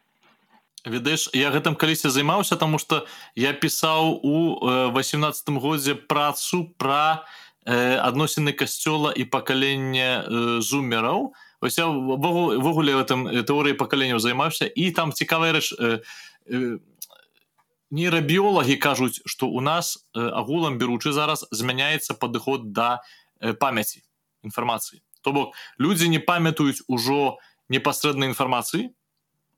ведаеш 0.85 1.31
я 1.33 1.51
гэтым 1.51 1.77
калісьці 1.77 2.13
займаўся 2.13 2.57
тому 2.57 2.79
что 2.79 3.07
я 3.35 3.53
пісаў 3.53 4.21
у 4.23 4.37
восемнадцатым 4.93 5.59
годзе 5.59 5.95
працу 5.95 6.69
пра 6.77 7.25
э, 7.65 7.97
адносіны 7.97 8.53
касцёла 8.53 9.13
і 9.17 9.25
пакалення 9.25 10.25
э, 10.29 10.61
зумераў 10.61 11.33
ось 11.61 11.79
я 11.79 11.87
ввогуле 11.89 12.95
в 12.95 13.01
этом 13.01 13.25
тэорыі 13.49 13.81
пакаленняў 13.81 14.21
займаўся 14.21 14.69
і 14.69 14.91
там 14.91 15.13
цікавая 15.13 15.57
рэч 15.57 15.73
э, 15.73 16.05
э, 16.53 16.79
нейрабіолагі 17.95 18.77
кажуць 18.77 19.23
што 19.25 19.49
у 19.49 19.63
нас 19.63 19.95
агулам 20.15 20.79
беручы 20.79 21.15
зараз 21.15 21.47
змяняецца 21.51 22.19
падыход 22.19 22.73
да 22.75 23.01
памяці 23.61 24.03
інфармацыі. 24.43 25.01
То 25.23 25.33
бок 25.33 25.55
людзі 25.79 26.11
не 26.13 26.19
памятаюць 26.19 26.85
ужо 26.89 27.39
непасрэднай 27.69 28.35
інфармацыі 28.35 28.93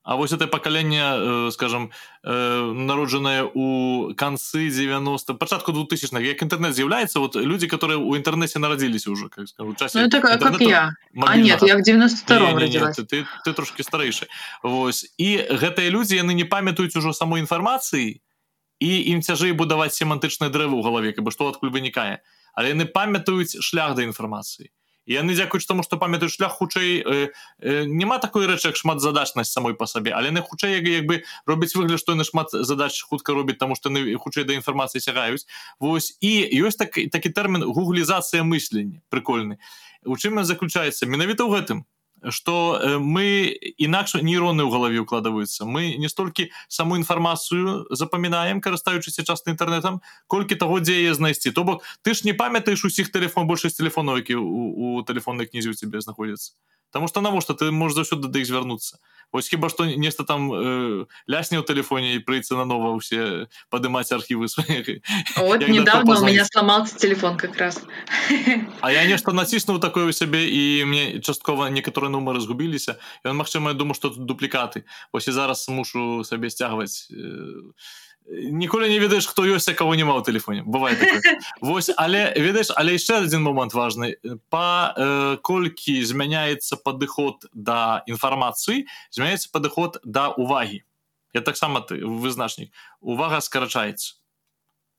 А 0.07 0.14
вось 0.14 0.31
это 0.31 0.46
пакаленне 0.46 1.51
скажем 1.51 1.90
народжанае 2.22 3.51
у 3.55 4.14
канцы 4.14 4.70
90 4.70 5.35
пачатку 5.35 5.72
2000 5.72 6.22
як 6.22 6.42
інтэрнет 6.42 6.75
з'яўляецца 6.75 7.18
вот 7.18 7.35
люди 7.35 7.66
которые 7.66 7.99
у 7.99 8.14
інтэрнэце 8.14 8.61
нарадзіліся 8.61 9.11
уже 9.11 9.29
как 9.29 9.49
скажу, 9.49 9.75
часе, 9.75 10.03
ну, 10.03 10.09
так, 10.09 10.22
как 10.22 10.61
я. 10.61 10.94
А 11.27 11.37
нет 11.37 11.61
я 11.62 11.77
в 11.77 11.83
92 11.83 12.38
не, 12.38 12.55
не, 12.55 12.79
не, 12.79 12.92
ты, 12.92 13.03
ты, 13.03 13.27
ты 13.44 13.53
трошки 13.53 13.83
старэйшы 13.83 14.29
Вось. 14.62 15.11
І 15.18 15.42
гэтыя 15.42 15.90
людзі 15.90 16.14
яны 16.22 16.35
не 16.35 16.44
памятаюць 16.44 16.94
ужо 16.94 17.12
самой 17.12 17.40
інфармацыі 17.40 18.22
і 18.81 18.91
ім 19.12 19.23
цяжэй 19.23 19.53
будаваць 19.53 19.95
семантычныя 19.97 20.53
дрэвы 20.53 20.77
ў 20.77 20.83
галаве 20.85 21.11
каб 21.17 21.31
што 21.33 21.49
адкуль 21.53 21.73
вынікае. 21.73 22.21
Але 22.57 22.73
яны 22.73 22.87
памятаюць 22.89 23.61
шлях 23.61 23.97
да 23.97 24.05
інфармацыі. 24.05 24.73
Яны 25.07 25.39
дзякуюць 25.39 25.69
таму 25.71 25.87
што 25.87 25.97
памятаюць 26.03 26.35
шлях 26.35 26.59
хутчэй 26.59 26.99
э, 26.99 27.31
э, 27.62 27.85
няма 27.87 28.19
такой 28.19 28.51
рэчы 28.51 28.75
як 28.75 28.77
шмат 28.77 28.99
задачнасць 28.99 29.55
самой 29.55 29.79
па 29.79 29.87
сабе 29.87 30.11
але 30.11 30.35
яны 30.35 30.43
хутчэй 30.43 30.83
як 30.83 31.07
бы 31.07 31.23
робіць 31.47 31.79
выгляд 31.79 32.03
што 32.03 32.19
яны 32.19 32.27
шмат 32.27 32.51
задач 32.51 32.91
хутка 33.07 33.33
робіць 33.33 33.62
таму 33.62 33.79
што 33.79 33.89
яны 33.89 34.19
хутчэй 34.19 34.45
да 34.45 34.59
інфармацыі 34.59 34.99
сягаюць. 34.99 35.47
Вось 35.79 36.19
і 36.21 36.33
ёсць 36.59 36.77
так 36.83 36.99
такі 36.99 37.31
тэрмін 37.31 37.71
гуглізацыя 37.71 38.43
мыслення 38.43 38.99
прикольны 39.09 39.62
у 40.07 40.17
чым 40.17 40.43
заключаецца? 40.43 41.07
Менавіта 41.07 41.47
ў 41.47 41.55
гэтым 41.55 41.79
что 42.31 42.81
э, 42.81 42.98
мы 42.98 43.52
інакш 43.79 44.14
нейроны 44.14 44.64
ў 44.64 44.70
галаве 44.72 44.98
укладваюцца 45.05 45.64
мы 45.64 45.96
не 45.96 46.09
столькі 46.09 46.50
саму 46.68 46.96
інфармацыю 46.96 47.87
запамінаем 47.90 48.61
карыстаючыся 48.61 49.24
часто 49.24 49.50
інтэрнетам 49.52 50.00
колькі 50.26 50.57
таго 50.57 50.81
дзе 50.81 51.07
яе 51.07 51.14
знайсці 51.14 51.52
то 51.52 51.64
бок 51.64 51.85
ты 52.02 52.14
ж 52.14 52.24
не 52.24 52.33
памятаеш 52.33 52.85
усіх 52.85 53.12
телефон 53.12 53.46
большасць 53.46 53.76
телефонаў 53.76 54.24
які 54.24 54.40
у, 54.40 55.00
у 55.00 55.02
тэлефоннай 55.02 55.46
кнізе 55.46 55.70
у 55.70 55.76
цябе 55.76 56.00
знаходзіцца 56.00 56.57
Таму 56.94 57.09
што 57.11 57.20
навошта 57.20 57.52
ты 57.52 57.70
можаш 57.74 58.07
заўсёды 58.07 58.31
да 58.33 58.38
іх 58.40 58.46
звярнуцца 58.46 58.96
Вось 59.33 59.49
хіба 59.49 59.69
што 59.69 59.85
нешта 59.85 60.25
там 60.25 60.49
э, 60.53 61.07
лясне 61.27 61.59
ў 61.59 61.65
тэлефоне 61.67 62.17
і 62.17 62.25
прыйцца 62.25 62.57
нанова 62.57 62.95
ўсе 62.97 63.51
падымаць 63.69 64.11
архівы 64.15 64.49
свае 64.53 65.03
вот 65.37 65.61
недавно 65.69 66.21
у 66.21 66.25
меня 66.25 66.45
сломался 66.45 66.97
телефон 66.97 67.37
как 67.37 67.57
раз. 67.57 67.83
А 68.81 68.93
я 68.93 69.05
нешта 69.07 69.33
націснуў 69.33 69.81
такое 69.81 70.09
ў 70.09 70.12
сябе 70.15 70.47
і 70.47 70.85
мне 70.87 71.05
часткова 71.21 71.69
некаторыя 71.69 72.11
нумары 72.11 72.41
згубіліся 72.41 72.97
ён 73.27 73.37
магчыма 73.43 73.75
я 73.75 73.77
думаю 73.77 73.95
што 73.99 74.11
тут 74.11 74.25
дуплікаты 74.25 74.87
Вось 75.12 75.29
і 75.29 75.33
зараз 75.33 75.69
мушу 75.69 76.25
сабе 76.25 76.51
сцягваць 76.51 77.11
э, 77.11 77.73
ніколі 78.29 78.89
не 78.89 78.99
ведаеш 78.99 79.27
хто 79.27 79.47
ёсць 79.47 79.71
кого 79.75 79.95
няма 79.95 80.19
ў 80.19 80.25
телефоне. 80.25 80.62
Бывает 80.67 80.99
Вось 81.61 81.91
але 81.97 82.35
ведаеш 82.37 82.75
але 82.75 82.99
яшчэ 82.99 83.23
один 83.23 83.43
момант 83.43 83.75
важный. 83.75 84.19
Па 84.51 84.95
э, 84.97 85.37
колькі 85.43 86.03
змяняецца 86.03 86.77
падыход 86.77 87.47
да 87.55 88.03
інфармацыі 88.07 88.87
змяняецца 89.11 89.51
падыход 89.53 89.99
да 90.05 90.31
увагі 90.35 90.83
я 91.35 91.41
таксама 91.41 91.81
ты 91.81 92.01
вызначнік. 92.03 92.73
Увага 93.01 93.41
скарачаецца 93.41 94.19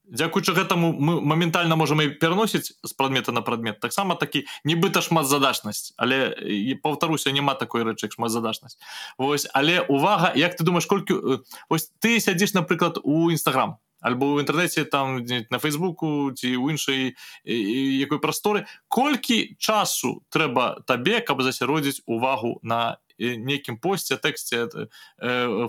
дзякуючы 0.07 0.53
гэтаму 0.55 0.93
мы 0.93 1.21
моментальна 1.21 1.75
можем 1.75 2.01
і 2.01 2.09
пераносіць 2.19 2.79
з 2.83 2.93
прадмета 2.93 3.31
на 3.31 3.41
прадмет. 3.41 3.79
Таксама 3.79 4.15
такі 4.15 4.45
нібыта 4.63 5.01
шмат 5.01 5.27
задачнасць 5.27 5.93
але 5.97 6.35
паўтаруся 6.83 7.31
няма 7.31 7.53
такой 7.53 7.83
рэчы 7.83 8.11
шмат 8.11 8.31
задачнасць 8.31 8.79
Вось 9.17 9.47
але 9.53 9.81
увага 9.81 10.31
як 10.35 10.55
ты 10.55 10.63
думаешь 10.63 10.85
колькі 10.85 11.43
ось 11.69 11.91
ты 11.99 12.19
сядзіш 12.19 12.53
напрыклад 12.53 12.99
у 13.03 13.29
нстаграм 13.31 13.77
альбо 14.01 14.37
ў 14.37 14.45
інтэрнэце 14.45 14.85
там 14.85 15.25
на 15.25 15.59
фейсбуку 15.59 16.31
ці 16.31 16.55
ў 16.55 16.71
іншай 16.71 17.17
якой 17.43 18.19
прасторы 18.23 18.65
колькі 18.87 19.57
часу 19.59 20.23
трэба 20.29 20.85
табе 20.87 21.19
каб 21.21 21.41
засяродзіць 21.41 22.05
увагу 22.05 22.59
на 22.63 22.97
нейкім 23.19 23.81
посце 23.81 24.15
тэксце 24.15 24.87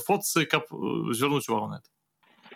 фотцы 0.05 0.45
каб 0.45 0.69
звярнуць 1.17 1.49
увагу 1.49 1.73
на 1.73 1.83
это 1.83 1.89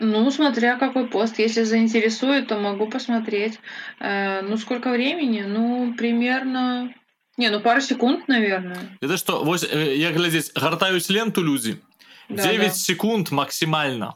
Ну, 0.01 0.31
смотря 0.31 0.79
какой 0.79 1.07
пост. 1.07 1.39
Если 1.39 1.63
заинтересует, 1.63 2.49
то 2.49 2.59
могу 2.59 2.89
посмотреть. 2.89 3.59
Э, 4.01 4.43
ну, 4.43 4.57
сколько 4.57 4.91
времени? 4.91 5.43
Ну, 5.43 5.95
примерно... 5.95 6.93
Не, 7.39 7.51
ну 7.51 7.61
пару 7.61 7.81
секунд, 7.81 8.29
наверное. 8.29 8.99
Это 9.01 9.17
что, 9.17 9.45
вот 9.45 9.63
э, 9.63 9.97
я 9.97 10.13
глядеть, 10.13 10.53
гортаюсь 10.55 11.09
ленту 11.09 11.43
люди. 11.43 11.81
Да, 12.29 12.43
9 12.43 12.69
да. 12.69 12.75
секунд 12.75 13.31
максимально 13.31 14.15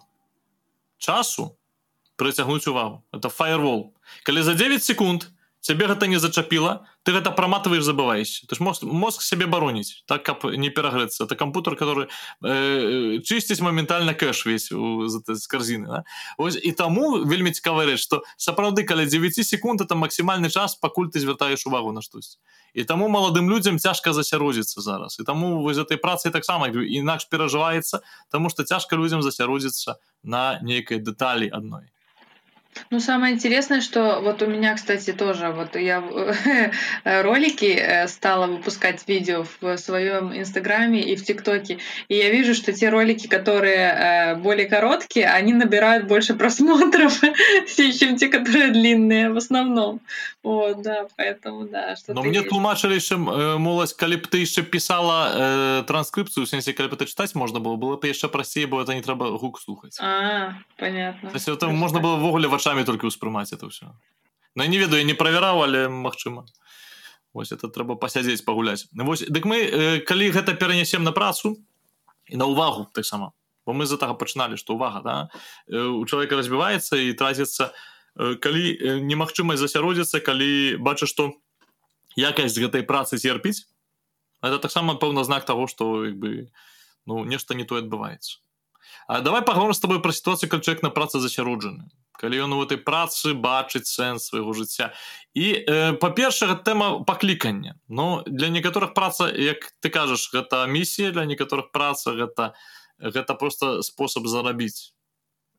часу 0.99 1.57
прыцягнуць 2.17 2.67
увагу. 2.67 3.05
Это 3.13 3.29
фаервол. 3.29 3.95
Калі 4.23 4.43
за 4.43 4.55
9 4.55 4.83
секунд 4.85 5.29
цябе 5.61 5.87
гэта 5.87 6.07
не 6.07 6.19
зачапіла 6.19 6.87
ты 7.07 7.13
гэта 7.15 7.31
праматываешь 7.31 7.87
забываешь 7.87 8.43
ты 8.51 8.59
ж 8.59 8.61
мозг 8.61 8.83
мозг 8.83 9.23
сябе 9.23 9.47
бароніць 9.47 10.03
так 10.11 10.27
каб 10.27 10.43
не 10.59 10.71
перагрэцца 10.75 11.23
это 11.25 11.39
кампутер 11.39 11.79
который 11.79 12.11
э, 12.43 13.23
чысціць 13.23 13.63
моментальна 13.63 14.11
кэш 14.11 14.43
весь 14.47 14.73
у, 14.75 15.07
з, 15.07 15.23
з 15.23 15.47
карзіны 15.47 15.87
да? 15.87 16.05
Ось, 16.37 16.59
і 16.59 16.73
таму 16.73 17.23
вельмі 17.23 17.55
цікавая 17.55 17.87
рэч 17.87 18.03
што 18.03 18.23
сапраўды 18.37 18.83
каля 18.83 19.07
9 19.07 19.39
секунд 19.47 19.81
это 19.81 19.95
максімальны 19.95 20.51
час 20.51 20.75
пакуль 20.75 21.07
ты 21.07 21.23
звяртаеш 21.23 21.67
увагу 21.67 21.93
на 21.93 22.03
штось. 22.03 22.39
І 22.75 22.85
таму 22.85 23.09
маладым 23.09 23.47
людзям 23.49 23.79
цяжка 23.79 24.13
засяродзіцца 24.13 24.81
зараз. 24.81 25.17
І 25.21 25.25
таму 25.25 25.63
вось 25.63 25.79
этой 25.79 25.97
працы 25.97 26.31
таксама 26.31 26.69
інакш 26.69 27.31
перажываецца 27.31 28.03
тому 28.31 28.51
что 28.51 28.65
цяжка 28.65 28.97
людзям 28.97 29.23
засяродзіцца 29.23 29.97
на 30.23 30.59
нейкай 30.59 30.99
дэталі 30.99 31.49
адной 31.55 31.95
Ну, 32.91 33.01
самое 33.01 33.35
интересное, 33.35 33.81
что 33.81 34.21
вот 34.23 34.43
у 34.43 34.47
меня, 34.47 34.75
кстати, 34.75 35.13
тоже, 35.13 35.51
вот 35.51 35.77
я 35.77 36.03
ролики 37.23 37.77
э, 37.79 38.09
стала 38.09 38.47
выпускать 38.47 39.07
видео 39.09 39.45
в 39.61 39.77
своем 39.77 40.37
инстаграме 40.37 41.01
и 41.01 41.17
в 41.17 41.25
тиктоке, 41.25 41.79
и 42.09 42.17
я 42.17 42.31
вижу, 42.31 42.55
что 42.55 42.73
те 42.73 42.89
ролики, 42.89 43.27
которые 43.27 43.77
э, 43.77 44.35
более 44.37 44.67
короткие, 44.67 45.29
они 45.29 45.53
набирают 45.53 46.07
больше 46.07 46.35
просмотров, 46.39 47.21
чем 47.99 48.17
те, 48.17 48.29
которые 48.29 48.69
длинные 48.69 49.31
в 49.31 49.37
основном. 49.37 50.01
Вот, 50.47 50.83
да, 50.83 51.09
поэтому, 51.19 51.67
да. 51.69 51.97
Но 52.09 52.23
мне 52.23 52.43
тлумачили, 52.43 53.01
що, 53.01 53.19
мовилось, 53.19 53.93
коли 53.93 54.17
б 54.17 54.27
ти 54.27 54.47
ще 54.47 54.63
писала 54.63 55.35
э, 55.37 55.85
транскрипцию, 55.85 56.45
в 56.45 56.49
сенсі, 56.49 56.73
коли 56.73 56.89
б 56.89 56.97
це 56.99 57.05
читати 57.05 57.33
можна 57.39 57.59
було, 57.61 57.77
було 57.77 57.97
б 57.97 58.13
ще 58.13 58.29
простіше, 58.29 58.67
бо 58.67 58.85
це 58.85 58.95
не 58.95 59.01
треба 59.01 59.31
гук 59.31 59.61
слухати. 59.61 59.97
А, 60.01 60.51
понятно. 60.77 61.31
Тобто, 61.33 61.57
це 61.57 61.67
можна 61.67 62.01
було 62.01 62.17
в 62.17 62.21
вогулі 62.21 62.47
вачами 62.47 62.85
тільки 62.85 63.07
усприймати 63.07 63.57
це 63.57 63.67
все. 63.67 63.87
Ну, 64.57 64.65
я 64.65 64.71
не 64.71 64.79
ведаю, 64.79 65.05
не 65.05 65.15
проверяў, 65.15 65.63
але 65.63 65.89
магчыма. 65.89 66.45
Вось 67.35 67.53
это 67.53 67.69
трэба 67.69 67.97
пасядзець 67.97 68.41
пагуляць. 68.41 68.87
Вось 68.93 69.27
дык 69.29 69.45
мы 69.45 69.59
э, 69.59 69.99
калі 69.99 70.31
гэта 70.31 70.55
перанясем 70.55 71.03
на 71.03 71.13
працу 71.13 71.57
і 72.27 72.37
на 72.37 72.47
ўвагу 72.47 72.87
таксама 72.95 73.33
бо 73.67 73.73
мы 73.73 73.87
з-за 73.87 73.97
таго 73.97 74.15
пачыналі 74.15 74.57
што 74.57 74.79
ўвага 74.79 75.03
да? 75.03 75.29
Э, 75.67 75.91
у 75.91 76.07
чалавека 76.07 76.37
разбіваецца 76.37 76.97
і 76.97 77.13
траціцца 77.13 77.65
э, 77.65 77.96
калі 78.17 78.65
э, 78.73 78.99
немагчымасць 79.05 79.61
засяродзіцца 79.61 80.21
калі 80.25 80.81
бачыш 80.81 81.13
што 81.13 81.33
якасць 82.17 82.57
гэтай 82.57 82.83
працы 82.89 83.21
церпіць 83.21 83.69
это 84.41 84.59
таксама 84.59 84.97
пэўна 84.97 85.25
знак 85.25 85.45
таго 85.45 85.69
што 85.69 86.07
як 86.09 86.17
бы 86.17 86.49
ну 87.07 87.25
нешта 87.25 87.55
не 87.55 87.65
то 87.65 87.77
адбываецца. 87.77 88.41
А 89.07 89.21
давай 89.21 89.43
паговорым 89.43 89.75
з 89.75 89.81
тобой 89.81 90.01
пра 90.03 90.13
сітуацыю 90.13 90.51
калі 90.51 90.63
чалавек 90.63 90.83
на 90.83 90.91
працы 90.91 91.21
засяроджаны. 91.21 91.87
Калі 92.17 92.49
ён 92.49 92.57
у 92.57 92.65
этой 92.65 92.81
працы 92.81 93.37
бачыць 93.37 93.87
сэнс 93.87 94.33
свайго 94.33 94.57
жыцця. 94.57 94.97
І 95.37 95.53
э, 95.53 95.93
па-першага 96.01 96.57
тэма 96.57 97.05
паклікання. 97.05 97.77
Ну 97.89 98.25
для 98.27 98.49
некаторых 98.49 98.95
праца 98.95 99.29
як 99.29 99.73
ты 99.85 99.93
кажаш 99.93 100.33
гэта 100.33 100.67
місія 100.67 101.13
для 101.13 101.29
некаторых 101.29 101.71
праца 101.71 102.17
гэта 102.17 102.57
гэта 102.99 103.35
просто 103.35 103.83
спосаб 103.83 104.27
зарабіць 104.27 104.96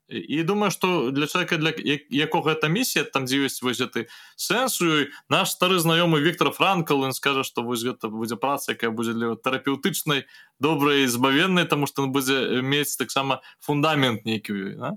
і 0.08 0.42
думаю 0.42 0.70
что 0.70 1.10
для 1.10 1.26
человека 1.26 1.56
для 1.56 1.72
якога 2.10 2.52
это 2.52 2.68
місія 2.68 3.04
там 3.04 3.24
дзе 3.24 3.44
ёсць 3.44 3.60
вось 3.62 3.80
гэты 3.80 4.08
сэнсу 4.36 5.12
наш 5.28 5.52
стары 5.52 5.78
знаёмы 5.78 6.20
Віктор 6.20 6.50
франкл 6.50 7.04
он 7.04 7.12
скажа 7.12 7.44
что 7.44 7.62
вось 7.62 7.84
гэта 7.84 8.08
будзе 8.08 8.36
праца 8.36 8.72
якая 8.72 8.90
будзе 8.90 9.12
для 9.12 9.36
тэрапеўтычнай 9.36 10.24
добрай 10.60 11.06
збавеннай 11.06 11.64
тому 11.64 11.86
что 11.86 12.02
он 12.02 12.12
будзе 12.12 12.62
мець 12.62 12.96
таксама 12.96 13.42
фундамент 13.60 14.24
нейкі 14.24 14.80
да? 14.80 14.96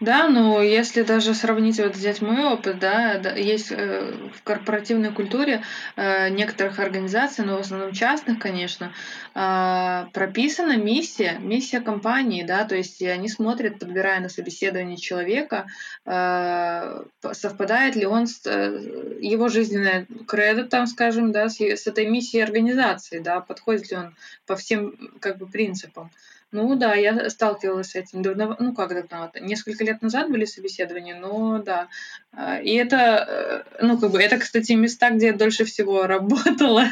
Да, 0.00 0.28
но 0.28 0.62
если 0.62 1.02
даже 1.02 1.34
сравнить, 1.34 1.78
вот 1.78 1.94
взять 1.94 2.20
мой 2.20 2.44
опыт, 2.44 2.78
да, 2.78 3.18
да 3.18 3.32
есть 3.32 3.70
э, 3.70 4.30
в 4.34 4.42
корпоративной 4.42 5.12
культуре 5.12 5.62
э, 5.96 6.30
некоторых 6.30 6.78
организаций, 6.78 7.44
но 7.44 7.56
в 7.56 7.60
основном 7.60 7.92
частных, 7.92 8.38
конечно, 8.40 8.92
э, 9.34 10.06
прописана 10.12 10.76
миссия, 10.76 11.38
миссия 11.38 11.80
компании, 11.80 12.42
да, 12.42 12.64
то 12.64 12.74
есть 12.74 13.02
они 13.02 13.28
смотрят, 13.28 13.78
подбирая 13.78 14.20
на 14.20 14.28
собеседование 14.28 14.96
человека, 14.96 15.66
э, 16.04 17.02
совпадает 17.32 17.94
ли 17.94 18.06
он 18.06 18.26
с 18.26 18.44
э, 18.46 19.18
его 19.20 19.48
жизненной 19.48 20.06
кредо, 20.26 20.64
там, 20.64 20.86
скажем, 20.86 21.30
да, 21.30 21.48
с, 21.48 21.60
с 21.60 21.86
этой 21.86 22.06
миссией 22.06 22.42
организации, 22.42 23.20
да, 23.20 23.40
подходит 23.40 23.90
ли 23.90 23.96
он 23.96 24.16
по 24.46 24.56
всем 24.56 24.96
как 25.20 25.38
бы 25.38 25.46
принципам. 25.46 26.10
Ну 26.50 26.76
да, 26.76 26.94
я 26.94 27.28
сталкивалась 27.28 27.90
с 27.90 27.94
этим 27.94 28.22
давно, 28.22 28.56
ну 28.58 28.72
как 28.72 28.88
давно, 29.08 29.30
несколько 29.38 29.84
лет 29.84 30.00
назад 30.00 30.30
были 30.30 30.46
собеседования, 30.46 31.14
но 31.14 31.58
да. 31.62 31.88
А, 32.32 32.58
и 32.58 32.74
это, 32.74 33.66
э, 33.78 33.84
ну 33.84 33.98
как 33.98 34.12
бы, 34.12 34.22
это, 34.22 34.38
кстати, 34.38 34.72
места, 34.72 35.10
где 35.10 35.26
я 35.26 35.32
дольше 35.34 35.66
всего 35.66 36.06
работала, 36.06 36.86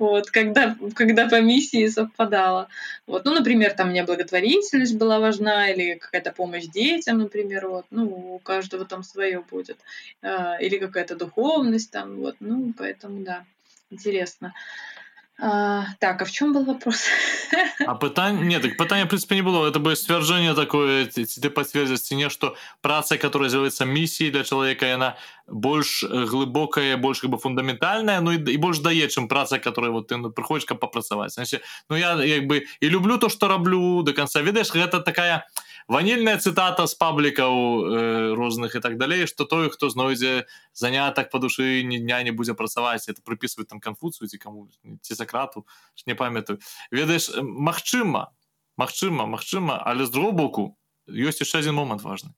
вот, 0.00 0.30
когда, 0.32 0.76
когда 0.96 1.28
по 1.28 1.40
миссии 1.40 1.86
совпадала. 1.86 2.68
Вот, 3.06 3.24
ну, 3.24 3.32
например, 3.32 3.74
там 3.74 3.90
мне 3.90 4.02
благотворительность 4.02 4.96
была 4.96 5.20
важна, 5.20 5.70
или 5.70 5.94
какая-то 5.94 6.32
помощь 6.32 6.66
детям, 6.66 7.18
например, 7.18 7.68
вот, 7.68 7.86
ну, 7.90 8.34
у 8.34 8.38
каждого 8.40 8.84
там 8.86 9.04
свое 9.04 9.40
будет. 9.48 9.78
А, 10.20 10.56
или 10.60 10.78
какая-то 10.78 11.14
духовность 11.14 11.92
там, 11.92 12.16
вот, 12.16 12.36
ну, 12.40 12.74
поэтому 12.76 13.22
да, 13.22 13.44
интересно. 13.90 14.52
А, 15.38 15.84
так, 16.00 16.22
а 16.22 16.24
в 16.24 16.30
чем 16.30 16.52
был 16.52 16.64
вопрос? 16.64 17.04
А 17.86 17.94
пытание, 17.94 18.44
нет, 18.44 18.62
так 18.62 18.76
пытание, 18.76 19.04
в 19.04 19.08
принципе, 19.08 19.36
не 19.36 19.42
было. 19.42 19.68
Это 19.68 19.78
бы 19.78 19.94
стверджение 19.94 20.54
такое, 20.54 21.06
ты 21.06 21.50
подтвердишь 21.50 22.00
стене, 22.00 22.30
что 22.30 22.56
праца, 22.80 23.18
которая 23.18 23.50
является 23.50 23.84
миссией 23.84 24.30
для 24.30 24.44
человека, 24.44 24.92
она 24.94 25.16
больше 25.46 26.08
глубокая, 26.08 26.96
больше 26.96 27.22
как 27.22 27.30
бы 27.30 27.38
фундаментальная, 27.38 28.20
ну 28.20 28.32
и, 28.32 28.38
и 28.38 28.56
больше 28.56 28.82
дает, 28.82 29.10
чем 29.10 29.28
праца, 29.28 29.58
которая 29.58 29.90
вот 29.90 30.08
ты 30.08 30.16
ну, 30.16 30.30
приходишь 30.30 30.64
как 30.64 30.80
попрацаваць. 30.80 31.34
Значит, 31.34 31.62
ну 31.88 31.96
я 31.96 32.16
как 32.16 32.46
бы 32.46 32.64
и 32.80 32.88
люблю 32.88 33.18
то, 33.18 33.28
что 33.28 33.46
роблю 33.46 34.02
до 34.02 34.12
конца. 34.14 34.40
Видишь, 34.40 34.70
это 34.74 35.00
такая 35.00 35.46
ванільная 35.88 36.36
цытата 36.38 36.86
з 36.86 36.94
паблікаў 36.98 37.54
э, 37.54 38.34
розных 38.34 38.74
і 38.74 38.80
так 38.80 38.98
далей 38.98 39.26
што 39.26 39.44
той 39.44 39.70
хто 39.70 39.90
знойдзе 39.90 40.46
занятак 40.74 41.30
па 41.30 41.38
душы 41.38 41.82
ні 41.86 41.98
дня 41.98 42.22
не 42.22 42.32
будзе 42.34 42.54
працаваць 42.54 43.06
это 43.08 43.22
прыпісваць 43.22 43.70
там 43.70 43.80
канфуцыю 43.80 44.26
ці 44.26 44.38
каму 44.38 44.68
ці 45.00 45.14
сакрату 45.14 45.66
не 46.06 46.14
памятаю. 46.14 46.58
Ведаеш 46.90 47.30
Мачыма 47.38 48.34
Мачыма 48.76 49.26
Мачыма 49.26 49.78
але 49.78 50.06
з 50.06 50.10
другого 50.10 50.32
боку 50.32 50.64
ёсць 51.06 51.40
яшчэ 51.40 51.62
один 51.62 51.74
момант 51.74 52.02
важны. 52.02 52.34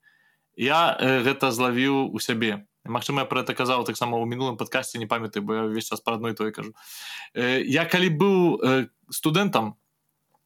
Я 0.57 0.97
э, 1.01 1.25
гэта 1.25 1.51
злавіў 1.51 2.13
у 2.13 2.19
сябе. 2.21 2.67
Магчыма 2.85 3.25
я 3.25 3.25
про 3.25 3.41
это 3.41 3.55
казаў 3.55 3.85
таксама 3.85 4.21
ў 4.21 4.29
мінулым 4.29 4.57
падкасці 4.61 4.99
не 4.99 5.07
памятаю 5.07 5.45
бо 5.45 5.55
я 5.55 5.63
ўвесь 5.65 5.89
час 5.89 6.05
пра 6.05 6.21
адной 6.21 6.37
той 6.37 6.53
кажу. 6.53 6.77
Э, 7.33 7.65
я 7.65 7.89
калі 7.89 8.13
быў 8.13 8.37
э, 8.61 8.89
студэнтам 9.09 9.81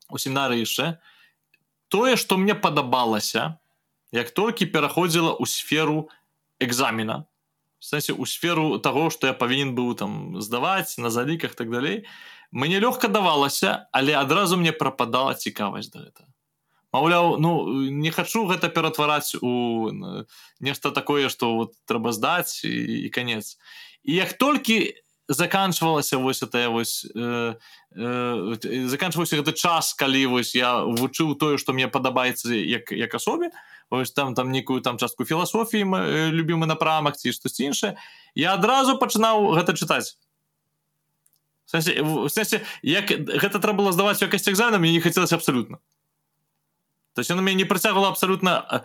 у 0.07 0.19
семінары 0.19 0.63
яшчэ 0.63 1.03
тое 1.93 2.17
што 2.17 2.41
мне 2.41 2.57
падабалася 2.57 3.61
як 4.17 4.33
толькі 4.33 4.73
пераходзіла 4.73 5.37
ў 5.37 5.45
сферу 5.45 6.09
экзамена. 6.61 7.29
Сэнсе 7.83 8.17
у 8.17 8.25
сферу 8.25 8.79
того 8.79 9.09
што 9.13 9.29
я 9.29 9.37
павінен 9.37 9.77
быў 9.77 9.93
там 9.99 10.41
здаваць 10.41 10.97
на 10.97 11.13
заліках 11.13 11.57
так 11.59 11.69
далей. 11.69 12.05
Мне 12.51 12.81
лёгка 12.81 13.13
давалася 13.13 13.89
але 13.93 14.17
адразу 14.17 14.57
мне 14.57 14.73
прападала 14.73 15.37
цікавасць 15.37 15.93
да 15.93 16.09
гэта 16.09 16.33
маўляў 16.93 17.41
ну 17.41 17.53
не 17.89 18.13
хачу 18.13 18.45
гэта 18.49 18.69
ператвараць 18.69 19.37
у 19.41 19.93
нешта 20.61 20.93
такое 20.93 21.29
што 21.33 21.57
вот 21.57 21.77
трэба 21.89 22.13
здаць 22.13 22.65
і, 22.65 23.09
і 23.09 23.09
канец. 23.09 23.57
І 24.05 24.21
як 24.21 24.37
толькі 24.37 24.97
заканчвалася 25.33 26.19
вось 26.19 26.43
это 26.43 26.71
вось 26.71 27.07
э, 27.15 27.55
э, 27.95 28.87
заканчваўся 28.87 29.37
гэты 29.37 29.53
час 29.53 29.95
калі 29.95 30.27
вось 30.27 30.55
я 30.55 30.85
вучыў 30.85 31.35
тое 31.35 31.59
што 31.59 31.73
мне 31.73 31.89
падабаецца 31.89 32.53
як 32.55 32.93
як 32.93 33.15
асобе. 33.15 33.51
Ось 33.91 34.13
там 34.13 34.35
там 34.35 34.51
некую 34.51 34.81
там 34.81 34.99
частку 34.99 35.25
філасофіі 35.25 35.85
э, 35.85 36.31
любімы 36.31 36.67
напрамак 36.67 37.17
ці 37.17 37.33
штосьці 37.33 37.65
іншае 37.65 37.97
я 38.35 38.55
адразу 38.55 38.99
пачынаў 38.99 39.57
гэта 39.57 39.73
чытаць. 39.73 40.17
Сэнсе 41.67 42.61
як 42.83 43.09
гэта 43.09 43.59
трэба 43.59 43.85
было 43.85 43.93
здаваць 43.93 44.23
якасць 44.23 44.49
экзамена 44.49 44.79
мне 44.79 44.93
не 44.93 45.01
хацелася 45.01 45.37
абсалютна. 45.37 45.79
То 47.15 47.35
на 47.35 47.43
мяне 47.43 47.57
не 47.57 47.65
працягвала 47.65 48.09
абсалютна 48.09 48.85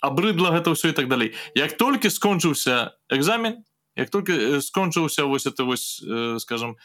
абрыдла 0.00 0.52
гэта 0.52 0.76
ўсё 0.76 0.92
і 0.92 0.96
так 0.96 1.08
далей. 1.08 1.32
Як 1.56 1.76
толькі 1.80 2.12
скончыўся 2.12 2.92
экзамен 3.08 3.64
як 3.96 4.10
только 4.10 4.60
скончыўся 4.60 5.24
вось 5.24 5.46
это 5.46 5.64
вось 5.64 6.04
скажем 6.38 6.76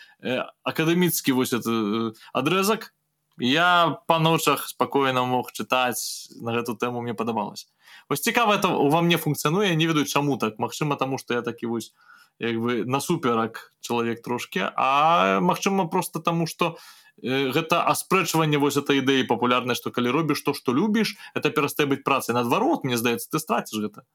акадэміцкі 0.64 1.32
вось 1.32 1.54
это 1.54 2.14
адрезак 2.34 2.94
я 3.38 3.98
па 4.08 4.20
ночах 4.20 4.68
спакойна 4.68 5.26
мог 5.26 5.52
чытаць 5.52 6.32
на 6.42 6.56
гэту 6.56 6.78
тэму 6.80 7.02
мне 7.02 7.14
падабалось 7.14 7.68
вось 8.10 8.22
цікава 8.22 8.56
это 8.56 8.72
ува 8.72 9.02
мне 9.02 9.18
функцыянуе 9.18 9.76
не 9.76 9.86
ведаю 9.88 10.06
чаму 10.06 10.38
так. 10.38 10.60
Мачыма 10.60 10.96
таму 10.96 11.18
што 11.18 11.34
я 11.34 11.42
такі 11.42 11.68
вось 11.68 11.94
як 12.40 12.56
бы 12.58 12.86
насуперак 12.86 13.74
чалавек 13.82 14.22
трошки 14.22 14.72
а 14.76 15.40
Мачыма 15.42 15.88
просто 15.88 16.20
таму 16.20 16.48
что 16.48 16.78
гэта 17.22 17.84
аспрэчванне 17.84 18.58
вось 18.58 18.78
этой 18.78 19.04
ідэі 19.04 19.28
папулярнай 19.28 19.76
што 19.76 19.92
калі 19.92 20.10
робіш 20.16 20.42
то 20.42 20.54
што 20.54 20.72
любіш 20.72 21.18
это 21.36 21.52
перастае 21.52 21.86
быць 21.86 22.04
працай. 22.04 22.34
Наадварот 22.36 22.84
мне 22.84 22.98
здаецца 22.98 23.28
ты 23.30 23.40
страціш 23.40 23.84
гэта 23.84 24.08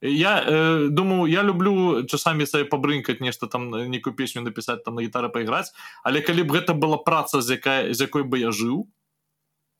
я 0.00 0.44
э, 0.46 0.88
думаю 0.88 1.30
я 1.30 1.42
люблю 1.42 2.04
часамі 2.06 2.46
сабе 2.46 2.64
пабрынкаць 2.64 3.20
нешта 3.20 3.46
там 3.46 3.70
некую 3.70 4.14
песню 4.14 4.42
напісаць 4.42 4.82
там 4.84 4.94
на 4.94 5.02
гітары 5.02 5.28
пайграць 5.28 5.72
але 6.02 6.20
калі 6.20 6.42
б 6.42 6.60
гэта 6.60 6.74
была 6.74 6.98
праца 6.98 7.40
з 7.40 7.58
якая 7.58 7.94
з 7.94 8.00
якой 8.00 8.22
бы 8.22 8.38
я 8.38 8.50
жыў 8.50 8.88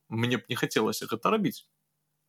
мне 0.09 0.37
б 0.37 0.43
не 0.49 0.57
хацелася 0.57 1.07
гэта 1.07 1.31
рабіць. 1.31 1.67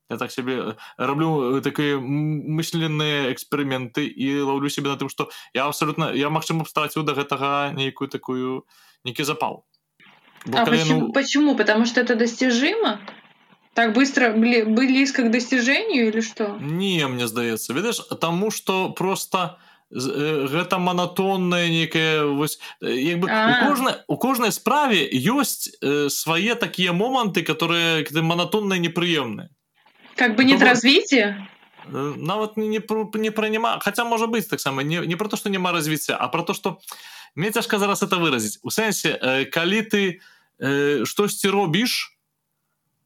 Я 0.10 0.18
так 0.18 0.32
сябе 0.32 0.78
раблю 0.98 1.62
такія 1.66 1.98
мысленныя 1.98 3.34
эксперыменты 3.34 4.06
і 4.06 4.46
лаўлю 4.46 4.70
себе 4.70 4.90
на 4.90 4.98
тым 4.98 5.10
что 5.10 5.30
я 5.54 5.66
абсолютно 5.66 6.14
я 6.14 6.30
магчыма 6.30 6.66
страціў 6.66 7.04
до 7.04 7.18
гэтага 7.18 7.74
нейкую 7.74 8.10
такую 8.10 8.66
нейкі 9.04 9.24
запал. 9.24 9.66
Бо, 10.46 10.62
а 10.62 10.66
почему, 10.66 11.00
ну... 11.08 11.14
почему 11.14 11.56
потому 11.56 11.86
что 11.86 12.02
это 12.02 12.16
достижимо 12.16 13.00
так 13.76 13.94
быстро 13.94 14.32
близко 14.32 15.24
к 15.24 15.32
достижению 15.32 16.08
или 16.08 16.22
что? 16.22 16.58
Не 16.62 17.08
мне 17.08 17.28
здаецца 17.28 17.74
ведаеш 17.74 18.00
тому 18.22 18.50
что 18.50 18.90
просто 18.90 19.60
гэта 19.92 20.80
манатонная 20.80 21.68
некая 21.68 22.24
вось 22.24 22.60
як 22.80 23.20
бы 23.20 23.28
у 23.28 23.68
кожнай 23.68 23.94
у 24.08 24.18
кожнай 24.18 24.52
справе 24.52 25.04
ёсць 25.12 25.76
э, 25.82 26.10
свае 26.10 26.56
такія 26.56 26.94
моманты 26.94 27.44
которые 27.44 28.08
манатонныя 28.12 28.80
непрыемныя. 28.80 29.50
Как 30.16 30.38
бы 30.38 30.46
нет 30.46 30.62
развития? 30.62 31.48
Нават 31.92 32.56
не 32.56 32.68
не 32.68 33.30
прыняма 33.30 33.80
хотя 33.82 34.06
можа 34.06 34.28
быть 34.28 34.50
таксама 34.50 34.84
не, 34.84 35.06
не 35.06 35.16
про 35.16 35.28
то 35.28 35.36
что 35.36 35.50
няма 35.50 35.74
развіцця 35.74 36.16
а 36.16 36.30
про 36.30 36.44
то 36.44 36.54
что 36.54 36.80
мне 37.36 37.52
цяжка 37.52 37.78
зараз 37.78 38.02
это 38.04 38.16
выразіць. 38.16 38.60
У 38.64 38.72
сэнсе 38.72 39.20
э, 39.22 39.46
калі 39.46 39.82
ты 39.84 40.20
э, 40.60 41.06
штосьці 41.06 41.50
робіш 41.50 42.14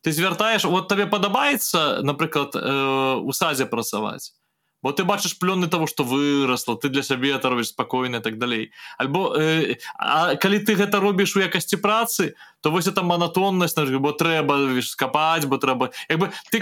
ты 0.02 0.12
звяртаеш 0.12 0.64
вот 0.64 0.88
табе 0.88 1.06
падабаецца 1.06 2.02
напрыклад 2.04 2.56
э, 2.56 3.16
у 3.20 3.32
сазе 3.34 3.66
працаваць 3.66 4.34
бо 4.82 4.92
ты 4.92 5.04
бачыш 5.04 5.38
плёны 5.40 5.68
того 5.68 5.88
что 5.88 6.04
выросла 6.04 6.78
ты 6.78 6.90
для 6.90 7.04
сябе 7.04 7.36
это 7.36 7.50
робіш 7.50 7.68
спакойна 7.68 8.20
так 8.20 8.38
далей 8.38 8.72
альбо 8.98 9.36
э, 9.36 9.76
а 9.98 10.36
калі 10.36 10.60
ты 10.60 10.76
гэта 10.76 11.00
робіш 11.00 11.36
у 11.36 11.40
якасці 11.40 11.78
працы 11.78 12.34
то 12.62 12.72
вось 12.72 12.88
это 12.88 13.04
манатоннасць 13.04 13.76
на 13.76 14.00
бо 14.00 14.12
трэба 14.12 14.82
скапаць 14.82 15.46
бо 15.46 15.58
трэба 15.58 15.92
як 16.10 16.20
бы 16.20 16.32
ты 16.52 16.60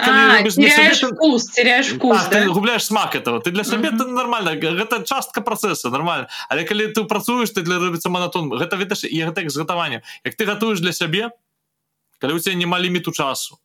губляешь 2.50 2.86
смак 2.86 3.16
этого 3.16 3.40
ты 3.40 3.52
для 3.52 3.64
сябе 3.64 3.90
mm 3.90 3.98
-hmm. 3.98 4.14
нормально 4.14 4.52
гэта 4.56 5.04
частка 5.04 5.42
працэса 5.42 5.90
нормально 5.90 6.28
але 6.50 6.64
калі 6.64 6.88
ты 6.88 7.04
працуеш 7.04 7.50
ты 7.50 7.62
для 7.62 7.78
робіцца 7.78 8.10
манатон 8.10 8.50
гэта 8.50 8.78
ведаш 8.78 9.04
і 9.04 9.26
гэта 9.26 9.50
згатавання 9.50 10.02
як 10.26 10.36
ты 10.36 10.46
гатуеш 10.46 10.80
для 10.80 10.94
сябе 10.94 11.30
калі 12.20 12.34
у 12.34 12.40
тебя 12.40 12.56
няма 12.56 12.80
ліміту 12.80 13.12
часу 13.12 13.60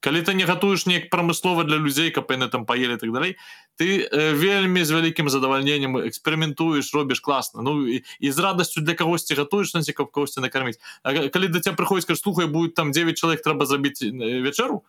калі 0.00 0.22
ты 0.22 0.34
не 0.38 0.44
гатуеш 0.46 0.86
неяк 0.86 1.10
прамыслова 1.10 1.64
для 1.64 1.76
людзей 1.82 2.10
каб 2.14 2.30
яны 2.30 2.46
там 2.48 2.66
паелі 2.66 2.96
так 2.96 3.10
далей 3.12 3.36
ты 3.74 4.06
э, 4.06 4.32
вельмі 4.38 4.84
з 4.84 4.90
вялікім 4.94 5.26
задавальненнем 5.26 5.98
эксперыментуеш 5.98 6.94
робіш 6.94 7.20
класна. 7.20 7.62
Ну 7.62 7.88
і, 7.88 8.04
і 8.20 8.32
з 8.32 8.38
радасцю 8.38 8.80
для 8.80 8.94
кагосьці 8.94 9.34
гатуеш 9.34 9.74
на 9.74 9.82
каб 9.82 10.10
кагосьці 10.10 10.40
накарміць. 10.40 10.78
А 11.02 11.28
калі 11.28 11.48
да 11.48 11.60
тебя 11.60 11.74
прыходзіць 11.74 12.06
каж 12.06 12.20
слухай 12.20 12.46
будет 12.46 12.74
там 12.74 12.92
9 12.92 13.18
чалавек 13.18 13.42
трэба 13.42 13.66
забіць 13.66 14.02
вечару 14.46 14.84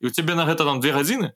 і 0.00 0.06
у 0.06 0.10
цябе 0.10 0.34
на 0.34 0.46
гэта 0.46 0.64
там 0.64 0.80
две 0.80 0.92
гадзіны 0.92 1.32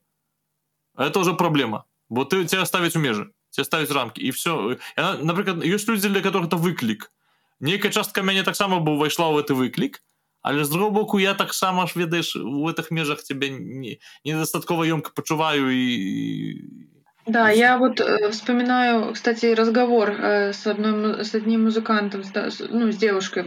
это 0.96 1.20
уже 1.20 1.34
праблема 1.34 1.84
бо 2.08 2.24
ты 2.24 2.46
тебя 2.46 2.64
ставіць 2.64 2.96
у 2.96 3.04
межы 3.04 3.28
ставіць 3.52 3.90
рамки 3.90 4.20
і 4.22 4.30
все 4.30 4.78
напрыклад 4.96 5.60
ёсць 5.60 5.88
людзі 5.88 6.08
для 6.08 6.20
которых 6.20 6.48
это 6.48 6.56
выклік. 6.56 7.12
Нейкая 7.60 7.92
частка 7.92 8.22
мяне 8.22 8.42
таксама 8.42 8.80
быў 8.80 8.96
увайшла 8.96 9.28
ў 9.28 9.44
гэты 9.44 9.54
выклік 9.54 10.00
але 10.46 10.64
з 10.64 10.68
другого 10.70 10.90
боку 10.90 11.20
я 11.20 11.34
таксама 11.34 11.86
ж 11.86 11.98
ведаеш 11.98 12.36
у 12.36 12.66
гэтых 12.66 12.90
межах 12.90 13.22
тебе 13.22 13.50
не 13.50 13.98
недастаткова 14.24 14.86
ёмка 14.86 15.10
пачуваю 15.10 15.70
і 15.70 16.96
Да, 17.26 17.50
я 17.50 17.76
вот 17.76 18.00
э, 18.00 18.30
вспоминаю, 18.30 19.12
кстати, 19.12 19.54
разговор 19.54 20.10
э, 20.10 20.52
с 20.52 20.64
одной 20.66 21.24
с 21.24 21.34
одним 21.34 21.64
музыкантом, 21.64 22.22
с, 22.22 22.60
ну, 22.70 22.92
с 22.92 22.96
девушкой, 22.96 23.42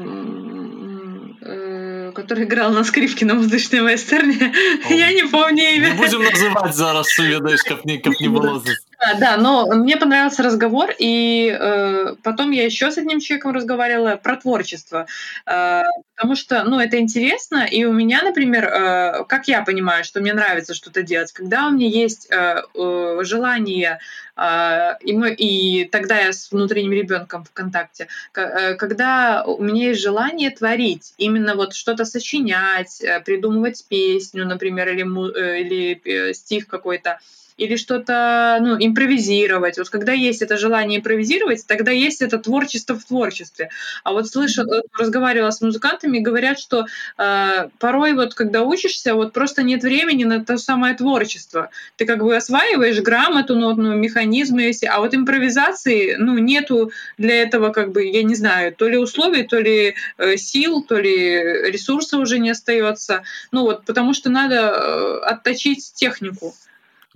э, 1.42 2.12
который 2.12 2.44
играл 2.44 2.74
на 2.74 2.84
скрипке 2.84 3.26
на 3.26 3.36
музычной 3.36 3.82
майстерне. 3.82 4.54
Я 4.90 5.14
не 5.14 5.24
помню 5.24 5.64
имя. 5.76 5.92
Не 5.92 5.98
будем 5.98 6.24
называть 6.24 6.76
зараз, 6.76 7.18
ведаешь, 7.20 7.64
как 7.64 7.86
не, 7.86 8.00
как 8.00 8.20
не 8.20 8.28
было. 8.28 8.62
Да, 9.00 9.14
да, 9.18 9.38
но 9.38 9.66
мне 9.68 9.96
понравился 9.96 10.44
разговор, 10.44 10.90
и 11.00 11.56
э, 11.58 12.16
потом 12.22 12.52
я 12.52 12.66
еще 12.66 12.92
с 12.92 12.98
одним 12.98 13.22
человеком 13.22 13.54
разговаривала 13.54 14.18
про 14.18 14.36
творчество, 14.36 15.08
э, 15.46 15.84
потому 16.18 16.36
что, 16.36 16.64
ну, 16.66 16.82
это 16.82 17.00
интересно, 17.00 17.66
и 17.66 17.86
у 17.86 17.94
меня, 17.94 18.22
например, 18.24 18.66
э, 18.66 19.24
как 19.30 19.48
я 19.48 19.62
понимаю, 19.64 20.04
что 20.04 20.20
мне 20.20 20.34
нравится 20.34 20.74
что-то 20.74 21.02
делать, 21.02 21.32
когда 21.32 21.68
у 21.68 21.72
меня 21.72 21.88
есть 21.88 22.28
э, 22.30 22.62
э, 22.76 23.20
желание, 23.24 24.00
э, 24.36 24.96
и, 25.00 25.14
мы, 25.14 25.32
и 25.34 25.86
тогда 25.86 26.20
я 26.20 26.34
с 26.34 26.52
внутренним 26.52 26.92
ребенком 26.92 27.46
в 27.46 27.54
контакте, 27.54 28.10
э, 28.36 28.74
когда 28.76 29.46
у 29.46 29.64
меня 29.64 29.88
есть 29.90 30.02
желание 30.02 30.50
творить, 30.52 31.14
именно 31.18 31.56
вот 31.56 31.74
что-то 31.74 32.04
сочинять, 32.04 33.00
э, 33.02 33.22
придумывать 33.22 33.86
песню, 33.88 34.46
например, 34.46 34.90
или, 34.90 35.04
или 35.04 36.34
стих 36.34 36.68
какой-то, 36.68 37.20
или 37.60 37.76
что-то, 37.76 38.58
ну, 38.62 38.78
импровизировать. 38.80 39.78
Вот 39.78 39.90
когда 39.90 40.14
есть 40.14 40.42
это 40.42 40.58
желание 40.58 41.00
импровизировать, 41.00 41.66
тогда 41.68 41.92
есть 41.92 42.22
это 42.22 42.38
творчество 42.40 42.98
в 42.98 43.04
творчестве. 43.04 43.70
А 44.04 44.14
вот 44.14 44.28
слышу, 44.28 44.64
разговаривала 44.98 45.52
с 45.52 45.62
музыкантами, 45.62 46.20
говорят, 46.20 46.60
что 46.60 46.86
э, 47.18 47.70
порой 47.80 48.14
вот 48.14 48.34
когда 48.34 48.64
учишься, 48.64 49.14
вот 49.14 49.34
просто 49.34 49.64
нет 49.64 49.84
времени 49.84 50.24
на 50.24 50.44
то 50.44 50.58
самое 50.58 50.96
творчество. 50.96 51.70
Ты 51.98 52.06
как 52.06 52.20
бы 52.20 52.36
осваиваешь 52.36 53.02
грамоту, 53.02 53.56
нотную, 53.56 53.98
механизмы, 53.98 54.62
если, 54.64 54.86
а 54.86 55.00
вот 55.00 55.14
импровизации, 55.14 56.16
ну, 56.18 56.38
нету 56.38 56.92
для 57.18 57.42
этого 57.42 57.72
как 57.72 57.92
бы, 57.92 58.06
я 58.06 58.24
не 58.24 58.36
знаю, 58.36 58.74
то 58.74 58.88
ли 58.88 58.98
условий, 58.98 59.44
то 59.44 59.60
ли 59.60 59.96
э, 60.18 60.38
сил, 60.38 60.82
то 60.82 60.98
ли 60.98 61.72
ресурса 61.72 62.18
уже 62.18 62.40
не 62.40 62.52
остается. 62.52 63.24
Ну 63.52 63.64
вот, 63.64 63.86
потому 63.86 64.14
что 64.14 64.30
надо 64.30 64.56
э, 64.56 65.20
отточить 65.26 65.92
технику 65.94 66.56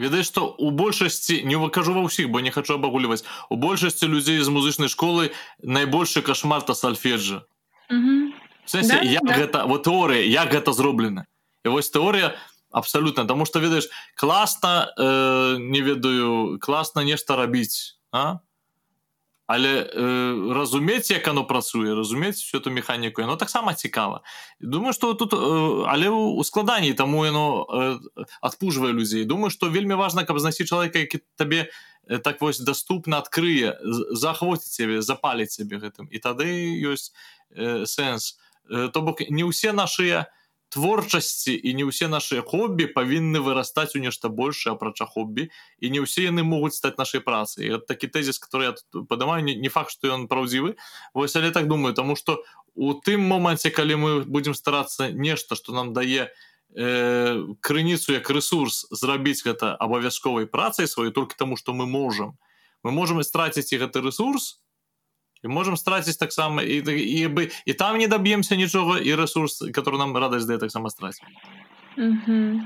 ведаеш 0.04 0.28
што 0.28 0.52
у 0.60 0.72
большасці 0.76 1.42
не 1.48 1.56
выкажу 1.56 1.96
ва 1.96 2.04
ўсіх 2.04 2.28
бо 2.30 2.44
не 2.44 2.52
хочу 2.52 2.76
абагульваць 2.76 3.24
у 3.50 3.56
большасці 3.56 4.12
людзей 4.12 4.44
з 4.44 4.50
музычнай 4.52 4.92
школы 4.92 5.32
найбольшы 5.64 6.22
кашмарта 6.22 6.76
сальфеджа. 6.76 7.48
Да, 7.90 9.00
як 9.04 9.24
да. 9.24 9.36
гэта 9.36 9.66
вот 9.68 9.88
тэорыя 9.88 10.24
як 10.24 10.52
гэта 10.52 10.74
зроблена. 10.74 11.28
І 11.64 11.72
вось 11.72 11.92
тэорыя 11.92 12.36
абсалютна 12.72 13.26
таму 13.30 13.46
што 13.46 13.60
ведаеш 13.64 13.88
класна 14.16 14.92
э, 14.98 15.58
не 15.60 15.82
ведаю 15.82 16.60
класна 16.60 17.04
нешта 17.04 17.36
рабіць 17.36 17.96
а 18.12 18.44
але 19.48 19.84
э, 19.84 20.54
разумець 20.54 21.12
як 21.12 21.28
оно 21.28 21.44
працуе 21.44 21.96
разумець 21.96 22.40
всю 22.40 22.62
эту 22.62 22.70
механіку 22.70 23.22
яно 23.22 23.36
таксама 23.36 23.74
цікава 23.74 24.22
думаю 24.60 24.94
что 24.94 25.14
тут 25.14 25.34
э, 25.34 25.86
але 25.88 26.10
у 26.10 26.44
складанні 26.44 26.94
таму 26.94 27.26
яно 27.26 27.68
э, 27.70 28.26
адпужвае 28.42 28.94
людзей 28.94 29.26
думаю 29.26 29.50
что 29.50 29.70
вельмі 29.70 29.96
важна 29.96 30.24
каб 30.24 30.40
знайсці 30.40 30.66
чалавека 30.66 31.00
які 31.00 31.20
табе 31.36 31.70
э, 32.08 32.20
так 32.20 32.42
вось 32.42 32.60
доступна 32.60 33.18
адкрые 33.18 33.76
захвоціць 34.12 34.76
цябе 34.76 35.02
запаліць 35.02 35.52
сябе 35.52 35.78
гэтым. 35.78 36.08
І 36.12 36.20
тады 36.20 36.48
ёсць 36.84 37.12
э, 37.52 37.86
сэнс. 37.86 38.40
Э, 38.70 38.90
то 38.94 39.02
бок 39.02 39.22
не 39.30 39.44
ўсе 39.44 39.72
нашыя 39.72 40.28
не 40.28 40.43
творчасці 40.74 41.54
і 41.54 41.74
не 41.78 41.86
ўсе 41.86 42.10
нашыя 42.10 42.42
хобі 42.42 42.90
павінны 42.90 43.38
вырастаць 43.46 43.94
у 43.94 44.02
нешта 44.02 44.30
большее 44.30 44.74
апрача 44.74 45.06
хобі 45.06 45.54
і 45.78 45.86
не 45.94 46.02
ўсе 46.02 46.26
яны 46.26 46.42
могуць 46.42 46.74
стаць 46.74 46.98
нашай 46.98 47.22
працы 47.22 47.78
такі 47.86 48.10
тэзіс 48.10 48.42
который 48.42 48.74
я 48.74 49.04
падымаю 49.06 49.46
не, 49.46 49.54
не 49.54 49.70
факт 49.70 49.94
что 49.94 50.10
ён 50.10 50.26
праўдзівы. 50.26 50.76
Вось 51.14 51.36
але 51.36 51.52
так 51.52 51.70
думаю 51.70 51.94
тому 51.94 52.16
что 52.16 52.42
у 52.74 52.98
тым 52.98 53.22
моманце 53.22 53.70
калі 53.70 53.96
мы 54.02 54.12
будемм 54.26 54.58
старацца 54.58 55.14
нешта 55.14 55.56
что 55.56 55.78
нам 55.78 55.94
дае 55.94 56.34
э, 56.74 57.54
крыніцу 57.62 58.18
як 58.18 58.30
ресурс 58.34 58.90
зрабіць 58.90 59.46
гэта 59.46 59.78
абавязковай 59.78 60.50
працай 60.50 60.90
сваёй 60.90 61.14
только 61.14 61.38
тому 61.38 61.56
что 61.56 61.74
мы 61.74 61.86
можем 61.86 62.38
мы 62.82 62.92
можем 62.92 63.22
страціць 63.22 63.70
і 63.74 63.78
гэты 63.78 64.02
ресурс 64.02 64.63
то 65.43 65.49
і 65.49 65.49
можем 65.49 65.77
страціць 65.77 66.17
таксама 66.17 66.63
і, 66.63 66.83
і 66.83 67.29
бы 67.29 67.51
і 67.65 67.73
там 67.73 67.99
не 67.99 68.09
доб'емся 68.09 68.57
нічога 68.57 68.99
і 68.99 69.15
ресурс 69.15 69.63
который 69.63 69.99
нам 69.99 70.17
радасць 70.17 70.47
дае 70.47 70.59
таксама 70.59 70.91
страціць 70.91 71.27
Угу. 71.99 72.61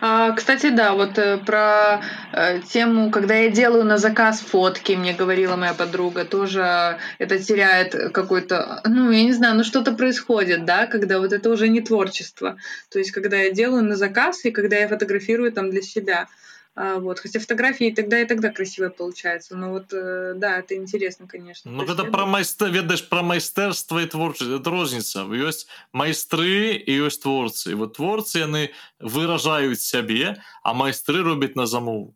А, 0.00 0.32
кстати, 0.32 0.70
да, 0.70 0.94
вот 0.94 1.18
э, 1.18 1.36
про 1.44 2.00
э, 2.32 2.60
тему, 2.72 3.10
когда 3.10 3.34
я 3.34 3.50
делаю 3.50 3.84
на 3.84 3.98
заказ 3.98 4.40
фотки, 4.40 4.96
мне 4.96 5.12
говорила 5.12 5.56
моя 5.56 5.74
подруга, 5.74 6.24
тоже 6.24 6.96
это 7.18 7.38
теряет 7.38 8.12
какой-то, 8.12 8.80
ну, 8.86 9.10
я 9.10 9.24
не 9.24 9.34
знаю, 9.34 9.56
ну 9.56 9.64
что-то 9.64 9.92
происходит, 9.92 10.64
да, 10.64 10.86
когда 10.86 11.18
вот 11.18 11.34
это 11.34 11.50
уже 11.50 11.68
не 11.68 11.82
творчество. 11.82 12.56
То 12.88 12.98
есть, 12.98 13.10
когда 13.10 13.36
я 13.36 13.50
делаю 13.50 13.82
на 13.82 13.96
заказ 13.96 14.46
и 14.46 14.50
когда 14.50 14.76
я 14.76 14.88
фотографирую 14.88 15.52
там 15.52 15.70
для 15.70 15.82
себя. 15.82 16.26
Вот. 16.75 17.19
Хотя 17.19 17.39
фотографии 17.39 17.91
тогда 17.91 18.19
и 18.19 18.25
тогда 18.25 18.49
красиво 18.49 18.89
получается. 18.89 19.55
Но 19.55 19.69
вот, 19.69 19.93
э, 19.93 20.33
да, 20.35 20.57
это 20.57 20.75
интересно, 20.75 21.27
конечно. 21.27 21.71
Ну, 21.71 21.83
это 21.83 22.03
про 22.05 22.25
майстер, 22.25 22.71
ведаешь, 22.71 23.07
про 23.07 23.21
майстерство 23.21 23.99
и 23.99 24.07
творчество. 24.07 24.55
Это 24.55 24.71
розница. 24.71 25.21
Есть 25.31 25.67
майстры 25.91 26.73
и 26.73 26.91
есть 26.91 27.21
творцы. 27.21 27.71
И 27.71 27.75
вот 27.75 27.97
творцы, 27.97 28.37
они 28.37 28.71
выражают 28.99 29.81
себе, 29.81 30.41
а 30.63 30.73
майстры 30.73 31.21
робят 31.21 31.55
на 31.55 31.67
замову. 31.67 32.15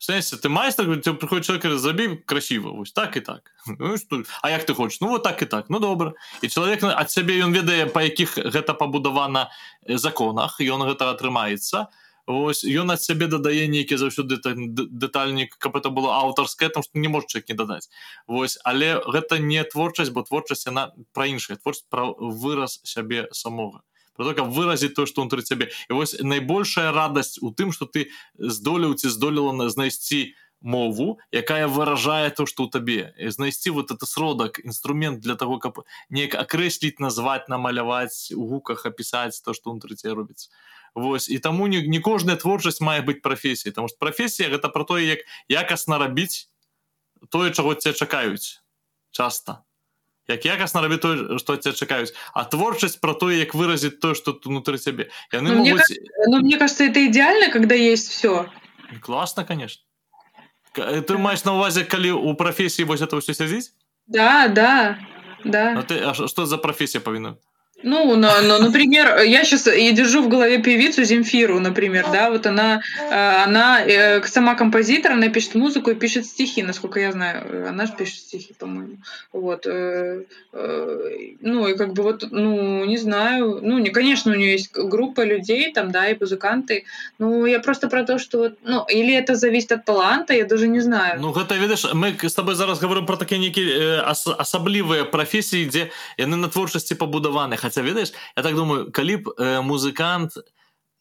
В 0.00 0.04
сенсі, 0.04 0.36
ти 0.36 0.48
майстер, 0.48 1.00
тебе 1.00 1.16
приходить 1.16 1.44
чоловік 1.44 1.62
каже, 1.62 1.78
забій 1.78 2.18
красиво, 2.26 2.78
ось 2.80 2.92
так 2.92 3.16
і 3.16 3.20
так. 3.30 3.50
Ну, 3.78 3.98
що, 3.98 4.22
а 4.42 4.50
як 4.50 4.64
ти 4.64 4.74
хочеш? 4.74 5.00
Ну, 5.00 5.14
от 5.14 5.22
так 5.22 5.42
і 5.42 5.46
так. 5.46 5.64
Ну, 5.68 5.78
добре. 5.78 6.12
І 6.42 6.48
чоловік 6.48 6.82
від 6.82 7.10
себе, 7.10 7.32
він 7.32 7.52
ведає, 7.52 7.86
по 7.86 8.00
яких 8.00 8.38
гэта 8.38 8.74
пабудавана 8.74 9.50
законах, 9.88 10.56
і 10.60 10.64
він 10.64 10.80
гэта 10.82 11.14
атрымаецца, 11.14 11.86
Вось 12.30 12.62
ён 12.62 12.94
ад 12.94 13.02
сябе 13.02 13.26
дадае 13.26 13.66
нейкі 13.66 13.98
заўсёды 13.98 14.38
дэтальнік 14.38 15.56
каб 15.58 15.76
это 15.80 15.90
было 15.90 16.14
аўтарскае 16.22 16.70
там 16.70 16.86
што 16.86 17.02
не 17.02 17.10
можа 17.10 17.26
чалавек 17.26 17.50
не 17.50 17.56
дадаць. 17.58 17.90
Вось 18.30 18.54
але 18.62 19.02
гэта 19.02 19.42
не 19.42 19.64
творчасць 19.66 20.14
бо 20.14 20.22
творчасць 20.22 20.66
яна 20.70 20.90
пра 21.12 21.26
іншая 21.26 21.58
творчасць 21.58 21.90
пра 21.90 22.06
выраз 22.14 22.78
сябе 22.86 23.26
самога. 23.32 23.82
Про 24.14 24.30
то, 24.30 24.34
каб 24.34 24.52
выразіць 24.54 24.94
то 24.94 25.06
што 25.10 25.26
ўнутры 25.26 25.42
цябе. 25.42 25.74
І 25.90 25.98
вось 25.98 26.14
найбольшая 26.22 26.92
радасць 26.94 27.42
у 27.42 27.50
тым 27.50 27.74
што 27.74 27.90
ты 27.90 28.06
здолеў 28.38 28.94
ці 28.94 29.10
здолела 29.10 29.66
знайсці 29.66 30.36
мову 30.60 31.18
якая 31.32 31.66
выражае 31.68 32.30
то 32.30 32.46
что 32.46 32.64
у 32.64 32.68
табе. 32.68 33.14
І 33.18 33.30
знайсці 33.30 33.70
вот 33.70 33.90
это 33.90 34.06
сродак 34.06 34.60
інструмент 34.64 35.20
для 35.20 35.34
того 35.34 35.58
каб 35.58 35.84
неяк 36.10 36.34
акрэсліць 36.34 37.00
назваць 37.00 37.48
намаляваць 37.48 38.32
у 38.36 38.46
гуках 38.46 38.86
апісаць 38.86 39.40
то 39.40 39.54
что 39.54 39.70
унутры 39.70 39.96
цябе 39.96 40.14
робіцца. 40.14 40.50
Вось 40.94 41.30
і 41.30 41.38
таму 41.38 41.66
не, 41.66 41.86
не 41.86 42.00
кожная 42.00 42.36
творчасць 42.36 42.80
мае 42.80 43.00
быць 43.00 43.22
прафесіяй 43.22 43.72
там 43.72 43.88
што 43.88 43.96
прафесія 43.98 44.50
гэта 44.50 44.68
про 44.68 44.84
тое 44.84 45.04
як 45.04 45.24
якасна 45.48 45.98
рабіць 45.98 46.50
тое 47.30 47.50
чаго 47.50 47.74
ця 47.74 47.92
чакаюць 47.92 48.60
часто 49.10 49.64
як 50.28 50.44
якасна 50.44 50.82
рабіць 50.84 51.00
тое 51.00 51.38
што 51.38 51.56
ця 51.56 51.72
чакаюць. 51.72 52.12
А 52.34 52.44
творчасць 52.44 52.96
про 52.96 53.14
тое 53.14 53.40
як 53.40 53.54
выразіць 53.54 53.98
то 53.98 54.14
что 54.14 54.36
унутры 54.44 54.78
цябе. 54.78 55.10
Яны 55.32 55.56
ну, 55.56 55.64
могуць... 55.64 55.88
мне, 55.88 56.26
ну, 56.28 56.40
мне 56.40 56.58
кажется 56.58 56.84
это 56.84 57.06
идеально 57.06 57.50
когда 57.50 57.74
есть 57.74 58.08
все 58.08 58.50
классно 59.00 59.44
конечно 59.44 59.82
ты 60.74 61.18
маеш 61.18 61.44
на 61.44 61.54
увазе 61.58 61.84
калі 61.84 62.12
у 62.12 62.34
прафесіі 62.34 62.86
вось 62.86 63.02
это 63.02 63.18
ўсё 63.18 63.34
сядзіць 63.34 63.72
да 64.06 64.48
да 64.48 64.98
да. 65.44 65.78
А 65.78 65.82
ты 65.82 65.98
а 66.04 66.14
што 66.14 66.46
за 66.46 66.58
прафесія 66.58 67.00
павінна 67.00 67.36
Ну, 67.82 68.16
но, 68.16 68.42
но, 68.42 68.58
например, 68.58 69.22
я 69.22 69.44
сейчас 69.44 69.66
я 69.66 69.92
держу 69.92 70.22
в 70.22 70.28
голове 70.28 70.58
певицу 70.58 71.04
Земфиру, 71.04 71.60
например, 71.60 72.06
да, 72.12 72.30
вот 72.30 72.46
она, 72.46 72.82
э, 72.98 73.44
она 73.44 73.80
э, 73.82 74.22
сама 74.26 74.54
композитор, 74.54 75.12
она 75.12 75.28
пишет 75.28 75.54
музыку 75.54 75.90
и 75.90 75.94
пишет 75.94 76.26
стихи, 76.26 76.62
насколько 76.62 77.00
я 77.00 77.12
знаю, 77.12 77.68
она 77.68 77.86
же 77.86 77.92
пишет 77.92 78.16
стихи, 78.16 78.54
по-моему, 78.58 78.98
вот, 79.32 79.66
э, 79.66 80.24
ну 81.40 81.68
и 81.68 81.76
как 81.76 81.94
бы 81.94 82.02
вот, 82.02 82.26
ну 82.30 82.84
не 82.84 82.98
знаю, 82.98 83.60
ну 83.62 83.78
не, 83.78 83.90
конечно, 83.90 84.32
у 84.32 84.34
нее 84.34 84.52
есть 84.52 84.72
группа 84.72 85.24
людей 85.24 85.72
там, 85.72 85.90
да, 85.90 86.08
и 86.08 86.18
музыканты, 86.18 86.84
ну 87.18 87.46
я 87.46 87.60
просто 87.60 87.88
про 87.88 88.04
то, 88.04 88.18
что, 88.18 88.52
ну 88.62 88.84
или 88.88 89.14
это 89.14 89.36
зависит 89.36 89.72
от 89.72 89.84
таланта, 89.84 90.34
я 90.34 90.44
даже 90.44 90.68
не 90.68 90.80
знаю. 90.80 91.20
Ну 91.20 91.32
это 91.32 91.54
видишь, 91.54 91.86
мы 91.94 92.14
с 92.22 92.34
тобой 92.34 92.54
зараз 92.54 92.78
говорим 92.80 93.06
про 93.06 93.16
такие 93.16 93.40
некие 93.40 94.00
особливые 94.00 95.04
профессии, 95.04 95.64
где 95.64 95.90
яны 96.18 96.36
на 96.36 96.48
творчасці 96.48 96.94
пабудаваны 96.94 97.56
хаця 97.70 97.86
ведаеш 97.86 98.12
я 98.36 98.42
так 98.42 98.58
думаю 98.58 98.90
калі 98.90 99.16
б 99.22 99.34
э, 99.38 99.62
музыкант 99.62 100.34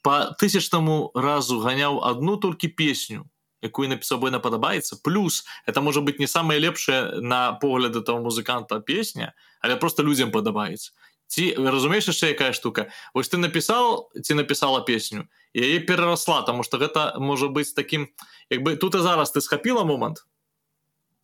по 0.05 0.37
тысячнаму 0.37 1.11
разу 1.17 1.59
ганяў 1.59 1.99
одну 2.05 2.37
толькі 2.37 2.69
песню 2.69 3.25
якую 3.65 3.89
напісаў 3.89 4.21
бойна 4.21 4.39
падабаецца 4.39 5.01
плюс 5.01 5.43
это 5.65 5.81
можа 5.81 6.01
быть 6.01 6.19
не 6.21 6.27
самая 6.27 6.61
лепшая 6.61 7.19
на 7.19 7.57
погляд 7.57 7.95
этого 7.95 8.21
музыканта 8.21 8.79
песня 8.79 9.33
але 9.59 9.75
просто 9.75 10.03
людям 10.03 10.31
падабаецца 10.31 10.93
ці 11.29 11.53
разумееш 11.57 12.09
яшчэ 12.09 12.33
якая 12.33 12.53
штука? 12.57 12.89
Вось 13.13 13.29
ты 13.29 13.37
напісаў 13.37 14.09
ці 14.17 14.33
напісала 14.33 14.81
песню 14.81 15.29
і 15.53 15.61
яе 15.61 15.79
перарасла 15.79 16.41
тому 16.41 16.63
что 16.63 16.77
гэта 16.77 17.19
можа 17.19 17.49
быць 17.49 17.73
таким 17.73 18.09
як 18.49 18.63
бы 18.63 18.75
тут 18.75 18.95
і 18.95 19.05
зараз 19.05 19.33
ты 19.33 19.41
схапіла 19.41 19.83
момант 19.85 20.25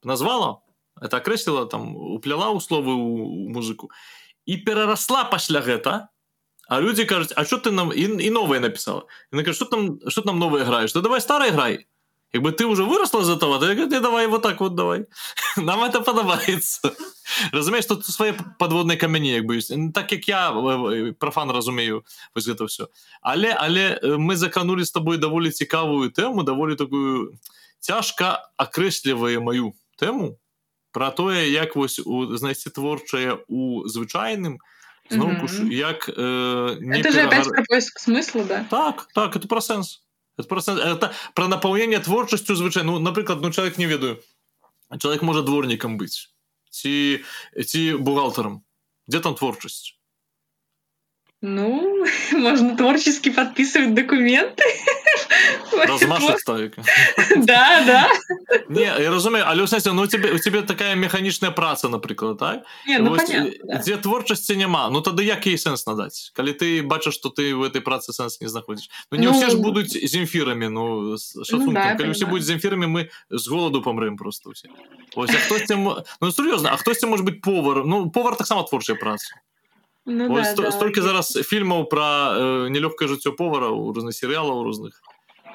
назвала 0.04 0.62
это 1.02 1.18
акрэсліла 1.18 1.66
там 1.66 1.96
упляла 1.96 2.54
ў 2.54 2.62
словы 2.62 2.94
у 2.94 3.50
музыку 3.50 3.90
і 4.46 4.58
перарасла 4.58 5.24
пасля 5.24 5.62
гэта 5.62 6.08
а 6.68 6.82
людзі 6.82 7.06
кажуць 7.06 7.34
А 7.36 7.46
що 7.46 7.58
ты 7.58 7.72
нам 7.72 7.92
і, 7.96 8.26
і 8.26 8.30
новое 8.30 8.60
написала 8.60 9.06
что 9.52 9.66
там 9.66 10.00
что 10.08 10.22
там 10.22 10.40
новое 10.40 10.64
граеш? 10.64 10.94
Ты 10.94 11.02
давай 11.02 11.22
старый 11.22 11.52
грай 11.52 11.88
як 12.34 12.44
бы 12.44 12.52
ты 12.52 12.66
уже 12.66 12.84
выросла 12.84 13.24
за 13.24 13.38
того 13.38 13.60
ты, 13.60 13.76
ты 13.76 14.00
давай 14.00 14.28
вот 14.28 14.42
так 14.42 14.60
вот 14.60 14.76
давай 14.76 15.06
нам 15.58 15.84
это 15.84 16.02
падабаецца 16.02 16.92
разумееш 17.52 17.86
тут 17.86 18.06
свае 18.06 18.34
подводнай 18.60 18.98
камяні 18.98 19.32
як 19.32 19.46
бы 19.46 19.60
так 19.94 20.12
як 20.12 20.28
я 20.28 20.52
профан 21.20 21.52
разумею 21.52 22.04
вось 22.36 22.48
гэта 22.48 22.66
все. 22.66 22.88
Але 23.22 23.54
але 23.54 24.00
мы 24.04 24.36
заканули 24.36 24.84
с 24.84 24.92
тобой 24.92 25.18
даволі 25.18 25.52
цікавую 25.52 26.12
тэму 26.12 26.44
даволі 26.44 26.76
такую 26.76 27.40
цяжка 27.80 28.52
акрэслівае 28.58 29.40
маю 29.40 29.74
тэму 30.02 30.38
про 30.96 31.12
тое 31.12 31.52
як 31.52 31.76
вось 31.76 32.00
у 32.00 32.38
знайсці 32.38 32.70
творчае 32.72 33.36
у 33.52 33.84
звычайным 33.84 34.64
зноўку 35.12 35.52
ж 35.52 35.68
як 35.68 36.08
э, 36.08 36.80
не 36.80 37.04
перагар... 37.04 37.44
смысла 38.00 38.48
да? 38.48 38.64
так 38.72 39.12
так 39.12 39.36
это 39.36 39.48
про 39.52 39.60
сэнс 39.60 40.08
это 40.40 40.48
про, 40.48 40.62
сенс. 40.62 40.80
это 40.80 41.12
про 41.36 41.50
напаўнение 41.52 42.00
творчасцю 42.00 42.56
звычай 42.56 42.88
ну 42.88 43.00
напрыклад 43.00 43.42
ну 43.42 43.52
человек 43.52 43.78
не 43.78 43.88
ведаю. 43.88 44.24
Человек 45.00 45.22
можа 45.22 45.44
дворнікам 45.44 46.00
быць 46.00 46.32
ці 46.72 47.20
ці 47.60 48.00
бухгалтерам 48.00 48.64
где 49.08 49.20
там 49.20 49.36
творчасць 49.36 50.00
ну 51.42 52.08
можно 52.32 52.78
творчески 52.78 53.36
подписывать 53.36 53.94
документы 53.94 54.64
да 57.46 57.84
да. 57.86 58.10
Не 58.70 58.82
я 58.82 59.12
разумею 59.12 59.46
але 59.48 59.66
кстати 59.66 59.90
ну 59.90 60.08
тебе 60.08 60.32
у 60.32 60.40
тебе 60.40 60.62
такая 60.62 60.96
механічная 60.96 61.52
праца 61.52 61.90
напрыклад 61.90 62.38
так 62.38 62.64
не, 62.88 62.98
ну, 63.00 63.16
понятно, 63.16 63.52
да. 63.64 63.80
дзе 63.80 63.98
творчасці 63.98 64.56
няма 64.56 64.90
ну 64.90 65.02
тады 65.02 65.24
як 65.24 65.46
ей 65.48 65.58
сэнс 65.58 65.86
надаць 65.86 66.32
калі 66.36 66.54
ты 66.54 66.84
бачыш 66.84 67.14
что 67.14 67.30
ты 67.30 67.56
в 67.56 67.64
этой 67.64 67.82
працы 67.82 68.14
сэнс 68.14 68.42
не 68.42 68.48
знаходзіш 68.48 68.90
ну 69.12 69.18
не 69.18 69.28
ну, 69.28 69.34
ўсе 69.34 69.50
ж 69.50 69.58
будуць 69.58 69.94
земфірамі 69.94 70.70
ну, 70.70 71.16
ну 71.16 71.72
да, 71.74 71.96
калі 71.96 72.12
усе 72.12 72.26
будуць 72.26 72.46
земфірамі 72.46 72.88
мы 72.88 73.02
з 73.30 73.48
голаду 73.48 73.82
памрым 73.82 74.18
просто 74.18 74.50
усе 74.50 74.70
хтосьці 75.16 75.76
ну 75.76 76.32
сур'ёзна 76.32 76.74
а 76.74 76.78
хтосьці 76.78 77.06
может 77.06 77.26
быть 77.26 77.42
повар? 77.42 77.86
Ну 77.86 78.10
повар 78.10 78.36
таксама 78.36 78.64
творчая 78.64 78.98
праца 78.98 79.36
Ну, 80.08 80.36
да, 80.36 80.44
ст 80.46 80.62
да, 80.62 80.72
столькі 80.72 81.02
да. 81.02 81.08
зараз 81.08 81.34
фільмаў 81.50 81.90
пра 81.90 82.38
э, 82.38 82.70
нелёгкае 82.70 83.10
жыццё 83.10 83.34
повара 83.34 83.74
ў 83.74 83.90
розных 83.90 84.14
серыялаў 84.14 84.62
розных 84.62 85.02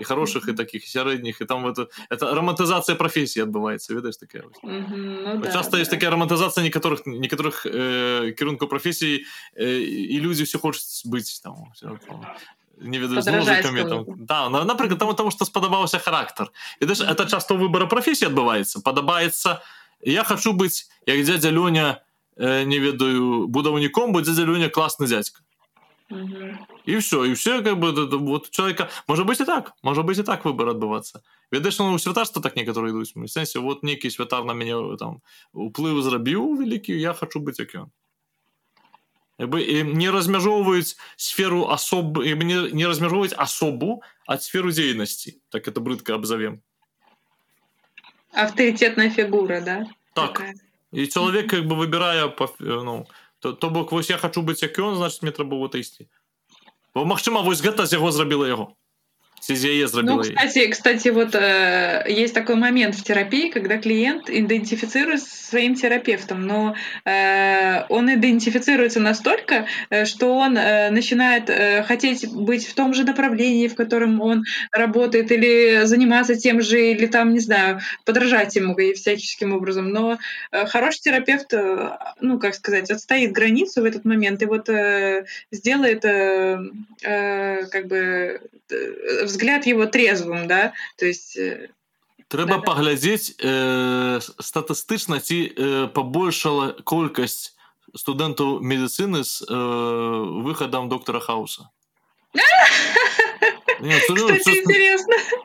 і 0.00 0.04
хороших 0.04 0.48
і 0.48 0.52
таких 0.52 0.88
сярэдніх 0.88 1.40
і 1.40 1.44
там 1.44 1.66
это 1.66 1.88
это 2.10 2.34
романтызацыя 2.34 2.96
прафесіі 2.96 3.44
адбываецца 3.44 3.94
ведаеш 3.94 4.16
такая 4.16 4.42
ну, 4.62 5.42
часто 5.44 5.72
да, 5.72 5.78
есть 5.78 5.90
да. 5.90 5.96
такая 5.96 6.10
романтызацыя 6.10 6.64
некаторых 6.64 7.06
некаторых 7.06 7.66
э, 7.66 8.32
кірункаў 8.32 8.68
прафесій 8.68 9.24
э, 9.56 9.80
і 9.84 10.20
людзі 10.20 10.44
все 10.44 10.58
хочуць 10.58 11.04
быць 11.04 11.40
там 11.42 11.68
не 12.80 12.98
ведаю 12.98 13.22
да, 14.16 14.48
напрыклад 14.48 14.98
там 14.98 15.14
тому 15.14 15.30
что 15.30 15.44
спадабаўся 15.44 15.98
характар 15.98 16.50
ведаеш 16.80 17.00
это 17.00 17.28
часто 17.28 17.54
выбора 17.54 17.86
прафесіі 17.86 18.32
адбываецца 18.32 18.80
падабаецца 18.82 19.60
я 20.02 20.24
хочу 20.24 20.52
быць 20.52 20.88
як 21.06 21.24
дядя 21.24 21.50
лёня 21.50 22.00
э, 22.36 22.64
не 22.64 22.78
ведаю 22.78 23.48
будаўніком 23.48 24.12
будзе 24.12 24.32
дядя 24.32 24.48
лёня 24.48 24.68
класны 24.70 25.06
дядька 26.09 26.67
и 26.85 26.97
все 26.97 27.23
и 27.23 27.33
все 27.33 27.61
как 27.61 27.79
бы 27.79 27.91
вот 28.19 28.51
человека 28.51 28.89
может 29.07 29.25
быть 29.25 29.39
и 29.39 29.45
так 29.45 29.73
может 29.81 30.05
быть 30.05 30.17
и 30.17 30.23
так 30.23 30.45
выбор 30.45 30.69
отбываться 30.69 31.23
ведаешь 31.51 31.79
ну 31.79 31.97
святарства 31.97 32.41
так 32.41 32.55
некоторые 32.55 32.91
идут 32.91 33.09
в 33.15 33.27
сенсе 33.27 33.59
вот 33.59 33.83
некий 33.83 34.09
святар 34.09 34.43
на 34.43 34.51
меня 34.51 34.97
там 34.97 35.21
уплыв 35.53 36.03
зрабіў 36.03 36.57
великий 36.57 36.99
я 36.99 37.13
хочу 37.13 37.39
быть 37.39 37.59
як 37.59 37.75
ён 37.75 37.91
бы 39.37 39.65
не 39.83 40.09
размяжоўваюць 40.09 40.95
сферу 41.17 41.67
асоб 41.69 42.23
і 42.23 42.35
мне 42.35 42.69
не 42.71 42.87
размяжоўваць 42.87 43.33
асобу 43.33 44.03
ад 44.27 44.43
сферу 44.43 44.71
дзейнасці 44.71 45.41
так 45.49 45.67
это 45.67 45.81
брыдка 45.81 46.15
абзавем 46.15 46.61
авторитетная 48.31 49.09
фігура 49.09 49.61
да 49.61 49.87
так 50.13 50.33
Такая. 50.33 50.53
і 50.91 51.07
чалавек 51.07 51.49
как 51.49 51.65
бы 51.67 51.75
выбірае 51.75 52.29
по 52.29 52.47
ну 52.59 53.07
то, 53.40 53.52
то 53.52 53.70
бок 53.70 53.92
вось 53.92 54.10
я 54.10 54.18
хочу 54.18 54.42
быць 54.42 54.62
як 54.62 54.78
ён 54.78 54.96
значит 54.96 55.22
мне 55.22 55.32
трэба 55.32 55.56
вот 55.56 55.74
ісці 55.74 56.08
бо 56.94 57.04
магчыма 57.04 57.42
вось 57.42 57.64
гэта 57.64 57.86
з 57.86 57.96
яго 57.96 58.12
зрабіла 58.12 58.48
яго 58.48 58.66
Ну, 60.34 60.36
кстати, 60.36 60.66
кстати, 60.68 61.08
вот 61.08 61.34
э, 61.34 62.04
есть 62.08 62.34
такой 62.34 62.56
момент 62.56 62.94
в 62.94 63.02
терапии, 63.02 63.50
когда 63.50 63.78
клиент 63.78 64.28
идентифицирует 64.28 65.22
своим 65.22 65.74
терапевтом, 65.74 66.46
но 66.46 66.74
э, 67.04 67.84
он 67.88 68.12
идентифицируется 68.12 69.00
настолько, 69.00 69.66
э, 69.88 70.04
что 70.04 70.36
он 70.36 70.56
э, 70.56 70.90
начинает 70.90 71.48
э, 71.48 71.82
хотеть 71.82 72.30
быть 72.30 72.66
в 72.66 72.74
том 72.74 72.94
же 72.94 73.04
направлении, 73.04 73.68
в 73.68 73.74
котором 73.74 74.20
он 74.20 74.44
работает, 74.72 75.32
или 75.32 75.84
заниматься 75.84 76.34
тем 76.36 76.60
же, 76.60 76.92
или 76.92 77.06
там, 77.06 77.32
не 77.32 77.40
знаю, 77.40 77.80
подражать 78.04 78.54
ему 78.56 78.76
всяческим 78.94 79.52
образом. 79.54 79.90
Но 79.90 80.18
э, 80.52 80.66
хороший 80.66 81.00
терапевт, 81.00 81.52
э, 81.54 81.96
ну, 82.20 82.38
как 82.38 82.54
сказать, 82.54 82.90
отстоит 82.90 83.32
границу 83.32 83.82
в 83.82 83.84
этот 83.84 84.04
момент 84.04 84.42
и 84.42 84.46
вот 84.46 84.68
э, 84.68 85.24
сделает 85.50 86.04
э, 86.04 86.58
э, 87.02 87.66
как 87.66 87.86
бы 87.86 88.40
э, 88.70 89.26
взгляд 89.30 89.66
его 89.66 89.86
трезвым 89.86 90.46
да? 90.48 90.72
То 90.96 91.06
есть 91.06 91.36
э, 91.36 91.70
трэба 92.28 92.58
да, 92.58 92.62
паглядзець 92.62 93.34
э, 93.38 94.20
статыстычна 94.38 95.20
ці 95.20 95.38
э, 95.50 95.88
пабольшала 95.94 96.76
колькасць 96.84 97.56
студэнтаў 97.94 98.60
медыцыны 98.60 99.24
з 99.24 99.42
э, 99.48 99.54
выхадам 100.46 100.88
доктора 100.88 101.20
хауса. 101.20 101.70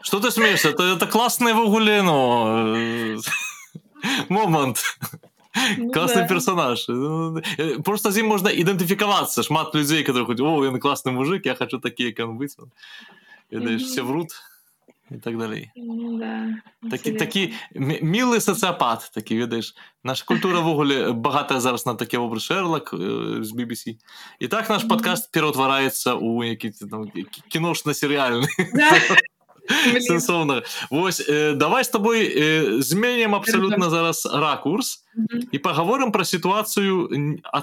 Что 0.02 0.20
ты 0.20 0.32
смеешься? 0.32 0.70
Это 0.70 0.84
это 0.84 1.08
классные 1.08 1.54
ввогуле 1.54 2.02
но 2.02 2.76
момант 4.30 4.84
Ну, 5.78 5.92
класны 5.92 6.22
да. 6.22 6.28
персонаж. 6.28 6.88
Ну, 6.88 7.38
э, 7.58 7.82
просто 7.82 8.12
з 8.12 8.20
ім 8.20 8.28
можна 8.28 8.52
ідэнтыфікавацца 8.52 9.44
шмат 9.44 9.72
людзей 9.76 10.04
которые 10.04 10.28
хоць 10.28 10.44
о 10.44 10.68
ён 10.68 10.80
класны 10.84 11.16
мужик 11.16 11.46
я 11.46 11.56
хочу 11.56 11.80
такія 11.80 12.10
як 12.12 12.20
ён 12.20 12.36
быць 13.52 13.60
ведаеш 13.60 13.84
все 13.84 14.02
врут 14.02 14.32
і 15.12 15.18
так 15.18 15.38
далей 15.38 15.72
ну, 15.76 16.18
да. 16.18 16.90
такі 16.90 17.12
такі 17.12 17.54
мілы 18.02 18.42
сацыяпат 18.42 19.12
такі 19.14 19.38
ведаеш 19.38 19.76
наша 20.04 20.26
культура 20.26 20.60
ввогуле 20.60 21.12
багатая 21.12 21.60
зараз 21.60 21.86
на 21.86 21.94
такі 21.94 22.18
вобраз 22.18 22.44
шерлак 22.44 22.94
э, 22.94 23.44
з 23.44 23.52
BBC 23.54 23.98
і 24.40 24.48
так 24.48 24.70
наш 24.70 24.84
падкаст 24.84 25.32
пераўтвараецца 25.32 26.18
у 26.18 26.44
які 26.44 26.72
кіношна 27.50 27.94
серыяльны 27.94 28.48
сэнсоўна 29.68 30.64
Вось 30.90 31.22
э, 31.28 31.54
давай 31.54 31.84
с 31.84 31.90
тобой 31.90 32.26
э, 32.26 32.82
зменім 32.82 33.36
абсалютна 33.36 33.90
зараз 33.90 34.26
ракурс 34.26 35.06
і 35.52 35.58
паговорым 35.58 36.12
пра 36.12 36.26
сітуацыю 36.26 37.10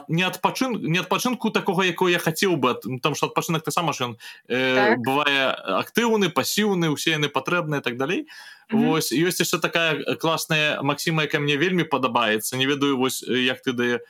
не 0.09 0.25
адпачын 0.25 0.79
не 0.83 0.99
адпачынку 0.99 1.51
такога 1.51 1.85
якой 1.85 2.13
я 2.13 2.19
хацеў 2.19 2.57
бы 2.57 2.75
там 3.03 3.15
что 3.15 3.27
адпачынак 3.27 3.63
таксама 3.63 3.93
ж 3.93 4.05
ён 4.05 4.13
э, 4.49 4.75
так. 4.75 4.99
бывае 5.05 5.53
актыўны 5.85 6.31
пасіўны 6.31 6.89
усе 6.89 7.19
яны 7.19 7.29
патрэбныя 7.29 7.81
так 7.81 7.97
далей 7.97 8.27
Вось 8.73 9.13
ёсць 9.13 9.45
яшчэ 9.45 9.61
такая 9.61 10.17
класная 10.17 10.81
Масіма 10.81 11.29
яка 11.29 11.39
мне 11.39 11.57
вельмі 11.57 11.85
падабаецца 11.85 12.57
не 12.57 12.67
ведаю 12.67 12.97
вось 12.97 13.23
як 13.23 13.61
ты 13.63 13.73
дае 13.73 14.01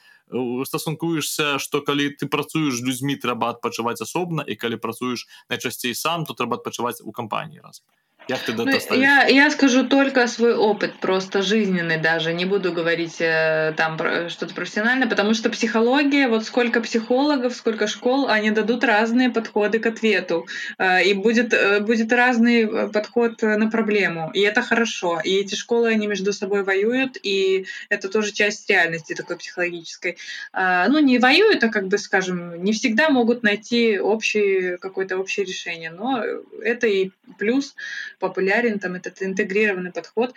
стасункуешься 0.64 1.58
что 1.58 1.80
калі 1.82 2.10
ты 2.20 2.28
працуеш 2.28 2.80
людзьмі 2.80 3.16
трэба 3.16 3.52
адпачываць 3.54 4.00
асобна 4.00 4.42
і 4.46 4.56
калі 4.56 4.76
працуеш 4.76 5.26
найчасцей 5.50 5.94
сам 5.94 6.24
то 6.24 6.34
трэба 6.34 6.60
адпачываць 6.60 7.00
у 7.04 7.12
кампаніі 7.12 7.60
раз 7.60 7.82
Як 8.28 8.40
ты 8.42 8.52
ну, 8.52 8.94
я, 8.94 9.26
я 9.26 9.50
скажу 9.50 9.84
только 9.88 10.28
свой 10.28 10.54
опыт, 10.54 10.94
просто 11.00 11.42
жизненный 11.42 11.98
даже. 11.98 12.32
Не 12.32 12.44
буду 12.44 12.72
говорить 12.72 13.16
э, 13.20 13.74
там 13.76 13.96
про, 13.96 14.28
что-то 14.28 14.54
профессионально, 14.54 15.08
потому 15.08 15.34
что 15.34 15.50
психология, 15.50 16.28
вот 16.28 16.44
сколько 16.44 16.80
психологов, 16.80 17.54
сколько 17.54 17.88
школ, 17.88 18.28
они 18.28 18.50
дадут 18.50 18.84
разные 18.84 19.30
подходы 19.30 19.80
к 19.80 19.86
ответу. 19.86 20.46
Э, 20.78 21.02
и 21.02 21.14
будет, 21.14 21.52
э, 21.52 21.80
будет 21.80 22.12
разный 22.12 22.90
подход 22.90 23.42
на 23.42 23.68
проблему. 23.68 24.30
И 24.34 24.40
это 24.40 24.62
хорошо. 24.62 25.20
И 25.24 25.34
эти 25.34 25.56
школы, 25.56 25.88
они 25.88 26.06
между 26.06 26.32
собой 26.32 26.62
воюют, 26.62 27.18
и 27.20 27.66
это 27.88 28.08
тоже 28.08 28.32
часть 28.32 28.70
реальности 28.70 29.14
такой 29.14 29.36
психологической. 29.36 30.16
Ну, 30.52 30.98
не 31.00 31.18
воюют, 31.18 31.64
а 31.64 31.68
как 31.68 31.88
бы, 31.88 31.98
скажем, 31.98 32.62
не 32.62 32.72
всегда 32.72 33.10
могут 33.10 33.42
найти 33.42 33.98
общий, 33.98 34.76
какое-то 34.76 35.18
общее 35.18 35.44
решение. 35.44 35.90
Но 35.90 36.22
это 36.62 36.86
и 36.86 37.10
плюс 37.38 37.74
популярен 38.22 38.78
там 38.78 38.94
этот 38.94 39.20
интегрированный 39.22 39.92
подход. 39.92 40.32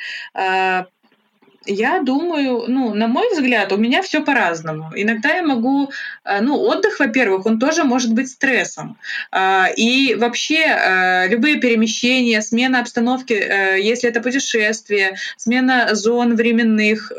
Я 1.65 2.01
думаю, 2.01 2.65
ну, 2.67 2.93
на 2.93 3.07
мой 3.07 3.27
взгляд, 3.31 3.71
у 3.71 3.77
меня 3.77 4.01
все 4.01 4.21
по-разному. 4.23 4.91
Иногда 4.95 5.33
я 5.35 5.43
могу, 5.43 5.89
э, 6.23 6.41
ну, 6.41 6.59
отдых, 6.59 6.99
во-первых, 6.99 7.45
он 7.45 7.59
тоже 7.59 7.83
может 7.83 8.13
быть 8.13 8.29
стрессом. 8.29 8.97
А, 9.31 9.67
и 9.75 10.15
вообще 10.15 10.63
э, 10.65 11.27
любые 11.27 11.55
перемещения, 11.55 12.41
смена 12.41 12.81
обстановки, 12.81 13.33
э, 13.33 13.81
если 13.81 14.09
это 14.09 14.21
путешествие, 14.21 15.17
смена 15.37 15.95
зон 15.95 16.35
временных, 16.35 17.11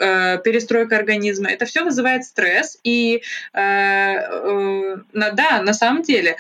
перестройка 0.45 0.97
организма, 0.97 1.49
это 1.51 1.65
все 1.67 1.83
вызывает 1.85 2.25
стресс. 2.25 2.79
И 2.85 3.23
да, 3.53 4.33
на 5.13 5.73
самом 5.73 6.03
деле, 6.03 6.37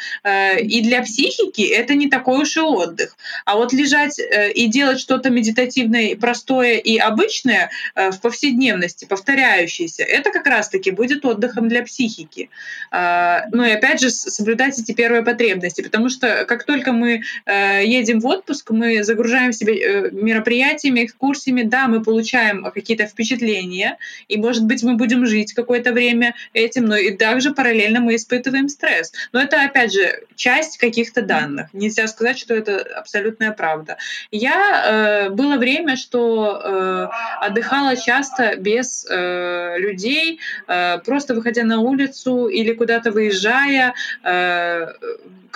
и 0.60 0.82
для 0.82 1.02
психики 1.02 1.62
это 1.62 1.94
не 1.94 2.08
такой 2.08 2.42
уж 2.42 2.56
и 2.56 2.60
отдых. 2.60 3.16
А 3.44 3.56
вот 3.56 3.72
лежать 3.72 4.18
и 4.54 4.66
делать 4.66 5.00
что-то 5.00 5.30
медитативное, 5.30 6.16
простое 6.16 6.76
и 6.76 6.98
обычное– 6.98 7.70
в 7.96 8.20
повседневности, 8.20 9.06
повторяющийся, 9.06 10.02
это 10.02 10.30
как 10.30 10.46
раз-таки 10.46 10.90
будет 10.90 11.24
отдыхом 11.24 11.68
для 11.68 11.82
психики. 11.82 12.50
А, 12.90 13.44
ну 13.52 13.64
и 13.64 13.70
опять 13.70 14.00
же 14.00 14.10
соблюдать 14.10 14.78
эти 14.78 14.92
первые 14.92 15.22
потребности, 15.22 15.80
потому 15.80 16.10
что 16.10 16.44
как 16.46 16.64
только 16.64 16.92
мы 16.92 17.22
э, 17.46 17.84
едем 17.84 18.20
в 18.20 18.26
отпуск, 18.26 18.70
мы 18.70 19.02
загружаем 19.02 19.52
себя 19.52 19.72
э, 19.72 20.10
мероприятиями, 20.10 21.04
экскурсиями, 21.04 21.62
да, 21.62 21.88
мы 21.88 22.02
получаем 22.02 22.70
какие-то 22.70 23.06
впечатления, 23.06 23.96
и, 24.28 24.36
может 24.36 24.64
быть, 24.64 24.82
мы 24.82 24.96
будем 24.96 25.24
жить 25.26 25.54
какое-то 25.54 25.92
время 25.92 26.34
этим, 26.52 26.84
но 26.84 26.96
и 26.96 27.16
также 27.16 27.54
параллельно 27.54 28.00
мы 28.00 28.16
испытываем 28.16 28.68
стресс. 28.68 29.12
Но 29.32 29.40
это, 29.40 29.62
опять 29.62 29.92
же, 29.92 30.24
часть 30.34 30.76
каких-то 30.76 31.22
данных. 31.22 31.68
Нельзя 31.72 32.06
сказать, 32.08 32.38
что 32.38 32.54
это 32.54 32.78
абсолютная 32.96 33.52
правда. 33.52 33.96
Я 34.30 35.30
было 35.30 35.56
время, 35.56 35.96
что 35.96 37.10
отдыхала 37.40 37.85
встречала 37.94 37.96
часто 37.96 38.56
без 38.56 39.06
э, 39.08 39.78
людей, 39.78 40.40
э, 40.66 40.98
просто 41.04 41.34
выходя 41.34 41.64
на 41.64 41.80
улицу 41.80 42.48
или 42.48 42.72
куда-то 42.72 43.12
выезжая. 43.12 43.94
Э, 44.24 44.92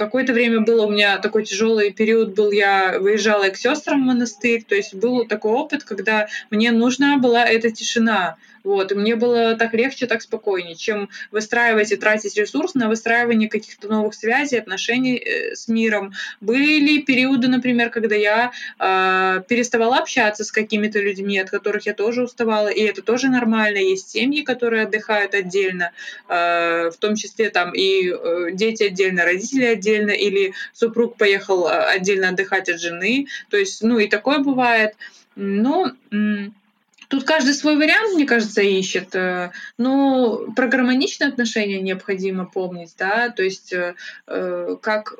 какое-то 0.01 0.32
время 0.32 0.61
было 0.61 0.86
у 0.86 0.90
меня 0.90 1.18
такой 1.18 1.44
тяжелый 1.44 1.92
период 1.92 2.34
был, 2.34 2.51
я 2.53 2.98
выезжала 2.98 3.48
к 3.51 3.57
сестрам 3.57 4.03
в 4.03 4.07
монастырь, 4.07 4.64
то 4.66 4.74
есть 4.74 4.94
был 4.94 5.26
такой 5.26 5.53
опыт, 5.53 5.84
когда 5.84 6.28
мне 6.51 6.72
нужна 6.72 7.18
была 7.18 7.44
эта 7.44 7.70
тишина. 7.70 8.38
Вот, 8.62 8.92
и 8.92 8.94
мне 8.94 9.16
было 9.16 9.57
так 9.57 9.72
легче, 9.74 10.07
так 10.07 10.20
спокойнее, 10.22 10.74
чем 10.74 11.09
выстраивать 11.30 11.92
и 11.92 11.96
тратить 11.96 12.36
ресурс 12.36 12.74
на 12.74 12.88
выстраивание 12.88 13.48
каких-то 13.48 13.88
новых 13.88 14.14
связей, 14.14 14.59
отношений 14.59 15.16
э, 15.16 15.55
с 15.55 15.68
миром. 15.68 16.12
Были 16.40 17.01
периоды, 17.01 17.48
например, 17.48 17.90
когда 17.90 18.16
я 18.16 18.53
э, 18.78 19.42
переставала 19.48 19.98
общаться 19.98 20.44
с 20.44 20.53
какими-то 20.53 20.98
людьми, 21.01 21.38
от 21.38 21.51
которых 21.51 21.86
я 21.86 21.94
тоже 21.94 22.22
уставала, 22.22 22.68
и 22.68 22.80
это 22.82 23.03
тоже 23.03 23.28
нормально. 23.28 23.78
Есть 23.78 24.11
семьи, 24.11 24.42
которые 24.42 24.82
отдыхают 24.84 25.34
отдельно, 25.34 25.92
э, 26.28 26.90
в 26.90 26.96
том 26.98 27.16
числе 27.16 27.48
там 27.51 27.72
и 27.72 28.11
э, 28.11 28.48
дети 28.53 28.82
отдельно, 28.82 29.24
родители 29.24 29.64
отдельно, 29.64 29.89
или 29.91 30.55
супруг 30.72 31.16
поехал 31.16 31.66
э, 31.66 31.70
отдельно 31.70 32.28
отдыхать 32.30 32.68
от 32.68 32.80
жены. 32.80 33.26
То 33.51 33.57
есть, 33.57 33.82
ну 33.82 33.99
и 33.99 34.09
такое 34.09 34.38
бывает. 34.38 34.95
Но 35.36 35.93
Тут 37.11 37.24
каждый 37.24 37.54
свой 37.54 37.76
вариант, 37.76 38.14
мне 38.14 38.24
кажется, 38.24 38.62
ищет. 38.62 39.16
Э, 39.16 39.50
но 39.76 40.44
про 40.54 40.68
гармоничные 40.68 41.26
отношения 41.26 41.80
необходимо 41.80 42.46
помнить, 42.46 42.94
да, 42.96 43.30
то 43.30 43.42
есть 43.42 43.72
э, 43.72 43.96
э, 44.28 44.76
как 44.80 45.16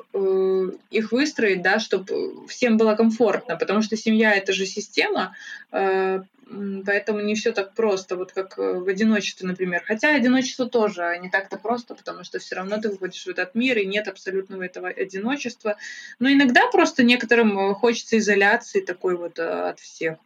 их 0.89 1.11
выстроить, 1.11 1.61
да, 1.61 1.79
чтобы 1.79 2.47
всем 2.47 2.77
было 2.77 2.95
комфортно, 2.95 3.57
потому 3.57 3.81
что 3.81 3.97
семья 3.97 4.33
это 4.33 4.53
же 4.53 4.65
система, 4.65 5.35
поэтому 5.71 7.19
не 7.21 7.35
все 7.35 7.51
так 7.51 7.73
просто, 7.73 8.15
вот 8.15 8.31
как 8.31 8.57
в 8.57 8.87
одиночестве, 8.87 9.47
например. 9.47 9.83
Хотя 9.85 10.15
одиночество 10.15 10.69
тоже 10.69 11.17
не 11.21 11.29
так-то 11.29 11.57
просто, 11.57 11.95
потому 11.95 12.23
что 12.23 12.39
все 12.39 12.55
равно 12.55 12.77
ты 12.79 12.89
выходишь 12.89 13.23
в 13.23 13.29
этот 13.29 13.55
мир, 13.55 13.77
и 13.77 13.85
нет 13.85 14.07
абсолютного 14.07 14.63
этого 14.63 14.89
одиночества. 14.89 15.77
Но 16.19 16.29
иногда 16.29 16.67
просто 16.67 17.03
некоторым 17.03 17.73
хочется 17.75 18.17
изоляции 18.17 18.81
такой 18.81 19.17
вот 19.17 19.39
от 19.39 19.79
всех. 19.79 20.17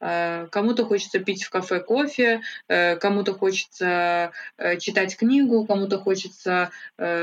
Э, 0.00 0.46
кому-то 0.50 0.84
хочется 0.84 1.18
пить 1.18 1.44
в 1.44 1.50
кафе 1.50 1.80
кофе, 1.80 2.42
э, 2.68 2.96
кому-то 2.96 3.32
хочется 3.32 4.32
э, 4.58 4.78
читать 4.78 5.16
книгу, 5.16 5.64
кому-то 5.66 5.98
хочется 5.98 6.70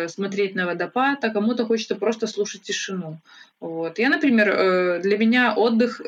смотреть 0.08 0.56
на 0.56 0.66
водопад, 0.66 1.24
а 1.24 1.30
кому-то 1.30 1.66
хочется 1.66 1.96
просто 1.96 2.28
слушать 2.28 2.64
тишину. 2.64 3.18
Вот. 3.60 4.00
Я, 4.00 4.10
например, 4.10 5.02
для 5.02 5.18
меня 5.18 5.54
отдых 5.54 6.02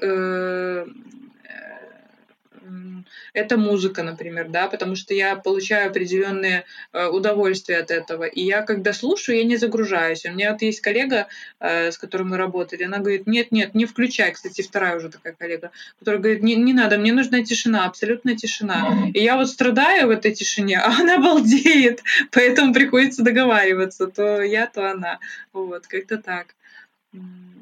это 3.33 3.57
музыка, 3.57 4.03
например, 4.03 4.49
да, 4.49 4.67
потому 4.67 4.95
что 4.95 5.13
я 5.13 5.35
получаю 5.35 5.89
определенные 5.89 6.65
э, 6.91 7.07
удовольствия 7.07 7.77
от 7.77 7.91
этого. 7.91 8.23
И 8.23 8.41
я, 8.41 8.61
когда 8.61 8.93
слушаю, 8.93 9.37
я 9.37 9.43
не 9.43 9.57
загружаюсь. 9.57 10.25
У 10.25 10.31
меня 10.31 10.51
вот 10.51 10.61
есть 10.61 10.81
коллега, 10.81 11.27
э, 11.59 11.91
с 11.91 11.97
которой 11.97 12.23
мы 12.23 12.37
работали, 12.37 12.83
она 12.83 12.99
говорит, 12.99 13.27
нет, 13.27 13.51
нет, 13.51 13.75
не 13.75 13.85
включай. 13.85 14.31
Кстати, 14.31 14.61
вторая 14.61 14.97
уже 14.97 15.09
такая 15.09 15.33
коллега, 15.33 15.71
которая 15.99 16.21
говорит, 16.21 16.43
не, 16.43 16.55
не 16.55 16.73
надо, 16.73 16.97
мне 16.97 17.13
нужна 17.13 17.43
тишина, 17.43 17.85
абсолютная 17.85 18.35
тишина. 18.35 19.09
И 19.13 19.19
я 19.19 19.37
вот 19.37 19.49
страдаю 19.49 20.07
в 20.07 20.09
этой 20.09 20.33
тишине, 20.33 20.79
а 20.79 20.89
она 20.99 21.19
балдеет, 21.19 22.01
поэтому 22.31 22.73
приходится 22.73 23.23
договариваться. 23.23 24.07
То 24.07 24.41
я, 24.41 24.67
то 24.67 24.91
она. 24.91 25.19
Вот, 25.51 25.87
как-то 25.87 26.17
так. 26.17 26.55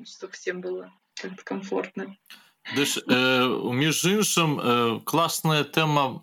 Чтобы 0.06 0.34
всем 0.34 0.62
было 0.62 0.92
как-то 1.22 1.44
комфортно. 1.44 2.16
Дыш, 2.76 3.02
э, 3.04 3.74
між 3.74 4.06
іншым 4.06 4.60
э, 4.60 5.00
класная 5.04 5.64
тэма 5.66 6.22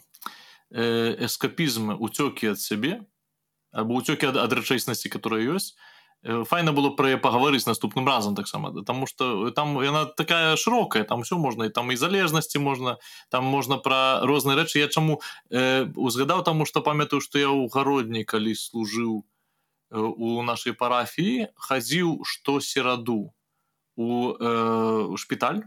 э, 0.71 1.27
эскапізма 1.27 1.99
уцёкі 1.99 2.55
ад 2.55 2.61
сябе 2.63 3.03
або 3.75 3.99
уцёкі 3.99 4.31
ад, 4.31 4.37
ад 4.39 4.53
рэчайснасці 4.55 5.11
которая 5.11 5.43
ёсць. 5.43 5.75
Э, 6.23 6.45
файна 6.47 6.73
было 6.73 6.95
пра 6.95 7.19
пагаварыць 7.19 7.67
наступным 7.67 8.07
разам 8.07 8.35
таксама 8.39 8.73
Таму 8.85 9.07
что 9.07 9.51
там 9.51 9.83
яна 9.83 10.07
такая 10.07 10.57
шырокая 10.57 11.05
там 11.05 11.23
все 11.23 11.37
можна 11.37 11.67
і 11.67 11.75
там 11.75 11.91
і 11.91 11.97
залежнасці 11.97 12.59
можна 12.59 12.97
там 13.31 13.45
можна 13.45 13.77
пра 13.77 14.23
розныя 14.23 14.57
рэчы. 14.63 14.79
Я 14.79 14.89
чаму 14.89 15.21
узгадаў 15.51 16.45
таму 16.45 16.65
что 16.65 16.81
памятаю 16.81 17.21
что 17.21 17.39
я 17.39 17.51
ў 17.51 17.69
гародні 17.69 18.25
калі 18.25 18.55
служыў 18.55 19.27
у 19.91 20.43
нашай 20.43 20.73
парафіі 20.73 21.49
хадзіў 21.57 22.23
што 22.25 22.61
сераду 22.61 23.35
у 23.97 24.33
э, 24.39 25.17
шпіталь 25.19 25.67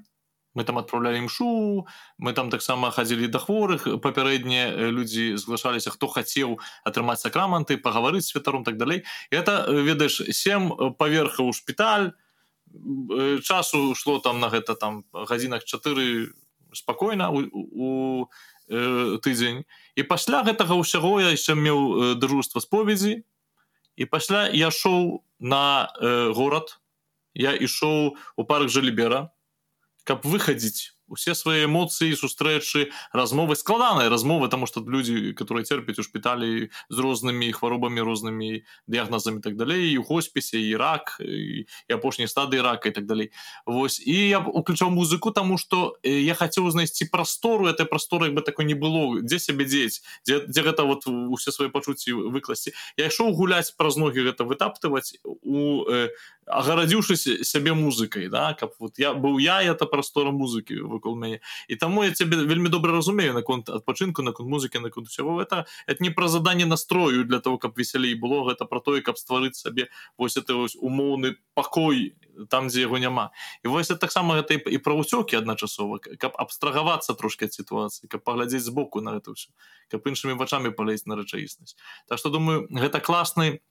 мы 0.54 0.64
там 0.64 0.80
адпраўлялі 0.80 1.24
імшу 1.24 1.88
мы 2.18 2.34
там 2.34 2.50
таксама 2.50 2.92
хадзілі 2.92 3.28
да 3.32 3.40
хворых 3.40 3.88
папярэднія 4.02 4.92
людзі 4.92 5.38
зглашаліся 5.38 5.92
хто 5.96 6.08
хацеў 6.08 6.60
атрымаць 6.84 7.22
сакраманты 7.24 7.78
пагаварыць 7.78 8.28
святаром 8.28 8.64
так 8.64 8.78
далей 8.78 9.04
это 9.32 9.66
ведаеш 9.70 10.22
сем 10.36 10.96
паверхаў 11.00 11.54
шпіталь 11.54 12.12
часу 13.44 13.96
шло 13.96 14.20
там 14.20 14.40
на 14.40 14.50
гэта 14.50 14.76
там 14.76 15.04
гадзінах 15.14 15.64
4 15.64 16.32
спакойна 16.74 17.30
у, 17.32 17.44
у 17.52 18.30
э, 18.70 19.20
тыдзень. 19.20 19.66
І 19.96 20.04
пасля 20.04 20.44
гэтага 20.44 20.80
ўсяго 20.80 21.20
я 21.20 21.36
яшчэ 21.36 21.56
меў 21.56 22.16
дружства 22.16 22.64
споведзі. 22.64 23.24
І 24.00 24.04
пасля 24.08 24.48
я 24.48 24.72
шоў 24.72 25.24
на 25.40 25.92
э, 26.00 26.32
горад. 26.32 26.80
Я 27.34 27.52
ішоў 27.52 28.16
у 28.36 28.44
парк 28.44 28.72
жалібера 28.72 29.32
каб 30.04 30.26
выхадзіць 30.26 30.96
усе 31.12 31.36
свае 31.36 31.68
эмоцыі 31.68 32.16
сустрэчы 32.16 32.88
размовы 33.12 33.60
складаныя 33.60 34.08
размовы 34.10 34.48
тому 34.48 34.66
что 34.66 34.80
людзі 34.80 35.36
которые 35.36 35.68
церпяць 35.68 36.00
у 36.00 36.04
шпіталі 36.08 36.72
з 36.72 36.98
рознымі 36.98 37.52
хваробамі 37.52 38.02
рознымі 38.02 38.64
дыягназамі 38.88 39.44
так 39.44 39.60
далей 39.60 39.92
і 39.92 40.00
у 40.00 40.04
хоспісе 40.08 40.64
і 40.64 40.80
рак 40.80 41.20
і, 41.20 41.68
апошняй 41.92 42.32
стадыі 42.32 42.64
рака 42.64 42.90
і 42.90 42.96
так 42.96 43.06
далей. 43.06 43.36
Вось 43.68 44.00
і 44.00 44.16
я 44.16 44.40
уключаў 44.40 44.90
музыку 44.90 45.36
тому 45.36 45.60
что 45.60 46.00
я 46.04 46.34
хацеў 46.34 46.72
знайсці 46.72 47.12
прастору 47.12 47.68
этой 47.68 47.86
прасторы 47.86 48.32
бы 48.32 48.42
такой 48.42 48.66
не 48.66 48.74
было 48.74 49.20
дзе 49.20 49.40
сябе 49.40 49.68
дзець 49.68 50.00
дзе, 50.24 50.48
дзе 50.48 50.62
гэта 50.64 50.88
вот 50.88 51.04
усе 51.08 51.52
свае 51.52 51.70
пачуцці 51.70 52.16
выкласці. 52.32 52.72
Я 52.96 53.12
ішоў 53.12 53.36
гуляць 53.36 53.76
праз 53.76 54.00
ногі 54.00 54.32
гэта 54.32 54.48
вытаптываць 54.48 55.20
у 55.26 55.84
э, 55.92 56.10
агарадзіўшыся 56.52 57.44
сябе 57.48 57.74
музыкай 57.74 58.28
да 58.28 58.54
каб 58.60 58.76
вот 58.80 59.00
я 59.00 59.14
быў 59.14 59.40
я 59.40 59.62
это 59.64 59.86
прастора 59.86 60.32
музыкі 60.32 60.82
вакол 60.84 61.16
мяне 61.16 61.40
і 61.68 61.76
таму 61.76 62.04
я 62.04 62.12
цябе 62.12 62.44
вельмі 62.44 62.70
добра 62.70 62.92
разумею 62.92 63.34
наконт 63.34 63.70
адпачынку 63.70 64.22
наконт 64.22 64.50
музыкі 64.50 64.84
наконт 64.84 65.08
усяго 65.08 65.42
это 65.42 65.66
это 65.88 66.04
не 66.04 66.10
пра 66.10 66.28
заданне 66.28 66.66
настрою 66.66 67.24
для 67.26 67.40
того 67.40 67.58
каб 67.58 67.78
весялей 67.78 68.14
было 68.16 68.44
гэта 68.50 68.66
про 68.66 68.80
тое 68.80 69.02
каб 69.02 69.18
стварыць 69.18 69.56
сабе 69.56 69.88
вось 70.18 70.38
это 70.38 70.56
вось 70.56 70.76
умоўны 70.76 71.36
пакой 71.54 72.16
там 72.50 72.68
дзе 72.68 72.82
яго 72.82 72.98
няма. 72.98 73.32
І 73.64 73.68
вось 73.68 73.88
таксама 73.88 74.40
гэта 74.40 74.56
і 74.56 74.78
пра 74.78 74.96
ўцёкі 74.96 75.38
адначасова 75.38 76.00
каб 76.00 76.36
абстрагавацца 76.38 77.14
трошки 77.14 77.46
ад 77.46 77.54
сітуацыі 77.54 78.08
каб 78.08 78.24
паглядзець 78.24 78.66
збоку 78.66 79.02
на 79.02 79.20
это 79.20 79.36
ўсё 79.36 79.52
каб 79.92 80.08
іншымі 80.08 80.40
вачамі 80.40 80.72
палезць 80.72 81.08
на 81.08 81.16
рэчаіснасць. 81.16 81.76
Так 82.08 82.20
што 82.20 82.30
думаю 82.30 82.68
гэта 82.72 83.00
класны 83.00 83.62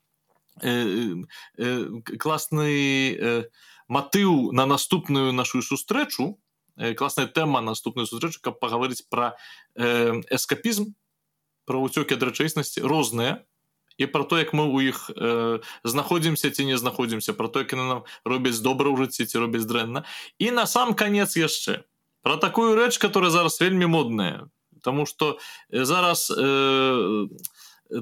Э, 0.63 1.15
э, 1.57 1.85
класны 2.19 3.17
э, 3.17 3.45
матыў 3.89 4.53
на 4.53 4.67
наступную 4.67 5.33
нашу 5.33 5.63
сустрэчу 5.63 6.39
класная 6.97 7.27
тэма 7.27 7.61
наступную 7.61 8.07
сустрэчу 8.07 8.41
каб 8.41 8.61
пагаварыць 8.61 9.05
пра 9.09 9.37
эскапізм 9.77 10.93
пра 11.65 11.77
ўцёкі 11.81 12.17
ад 12.17 12.23
рэчаіснасці 12.29 12.85
розныя 12.85 13.45
і 13.97 14.07
пра 14.07 14.25
то 14.25 14.39
як 14.39 14.53
мы 14.53 14.69
ў 14.69 14.95
іх 14.95 14.99
знаходзімся 15.85 16.51
ці 16.51 16.65
не 16.69 16.77
знаходзімся 16.77 17.33
пра 17.33 17.49
то 17.49 17.65
як 17.65 17.73
яны 17.73 17.87
нам 17.89 18.01
робяць 18.25 18.61
добра 18.61 18.89
ў 18.93 19.07
жыцці 19.07 19.27
ці 19.27 19.37
робяць 19.45 19.67
дрэнна. 19.69 20.05
І 20.39 20.51
на 20.57 20.65
сам 20.67 20.95
канец 20.95 21.37
яшчэ 21.37 21.85
пра 22.23 22.37
такую 22.37 22.77
рэч 22.77 22.97
которая 23.01 23.31
зараз 23.31 23.61
вельмі 23.61 23.87
модная. 23.87 24.49
Таму 24.83 25.05
что 25.07 25.39
зараз 25.69 26.33
э, 26.33 27.29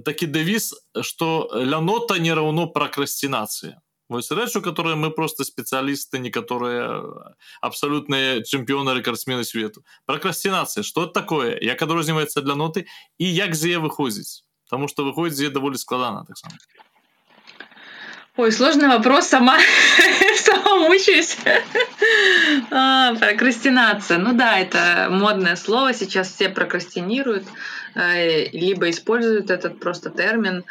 такі 0.06 0.28
дэвіз 0.28 0.74
что 1.02 1.50
лянота 1.54 2.20
не 2.20 2.34
раўно 2.34 2.68
пракрасцінацыя 2.68 3.80
вось 4.10 4.32
рэчу 4.32 4.62
которые 4.62 4.96
мы 4.96 5.12
просто 5.12 5.44
спецыялісты 5.44 6.20
некаторыя 6.20 7.04
абсалютныя 7.62 8.42
чэмпіёны 8.44 8.96
рэкардсмены 9.00 9.44
свету 9.44 9.84
пракрасцінацыя 10.06 10.84
что 10.84 11.06
такое 11.06 11.58
як 11.62 11.82
адрозніваецца 11.82 12.42
для 12.42 12.56
ноты 12.56 12.88
і 13.18 13.26
як 13.34 13.56
з 13.56 13.76
яе 13.76 13.80
выходзіць 13.80 14.44
Таму 14.70 14.88
что 14.88 15.04
выходзіць 15.06 15.54
даволі 15.54 15.78
складана 15.78 16.26
таксама 16.26 16.58
Ой, 18.36 18.52
сложный 18.52 18.88
вопрос, 18.88 19.28
сама, 19.28 19.60
сама 20.38 20.78
мучаюсь. 20.88 21.38
а, 22.72 23.14
прокрастинация. 23.14 24.18
Ну 24.18 24.34
да, 24.34 24.58
это 24.58 25.08
модное 25.12 25.56
слово, 25.56 25.94
сейчас 25.94 26.34
все 26.34 26.50
прокрастинируют, 26.50 27.44
э, 27.44 27.52
либо 28.53 28.91
используют 28.91 29.51
этот 29.51 29.81
просто 29.81 30.11
термин. 30.11 30.65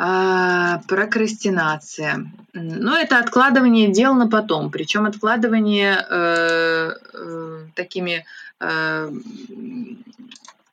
А, 0.00 0.80
прокрастинация. 0.86 2.30
Ну, 2.52 2.94
это 2.94 3.18
откладывание 3.18 3.92
дел 3.92 4.14
на 4.14 4.28
потом, 4.28 4.70
причем 4.70 5.06
откладывание 5.06 6.06
э, 6.08 6.92
э, 7.14 7.66
такими 7.74 8.24
э, 8.60 9.10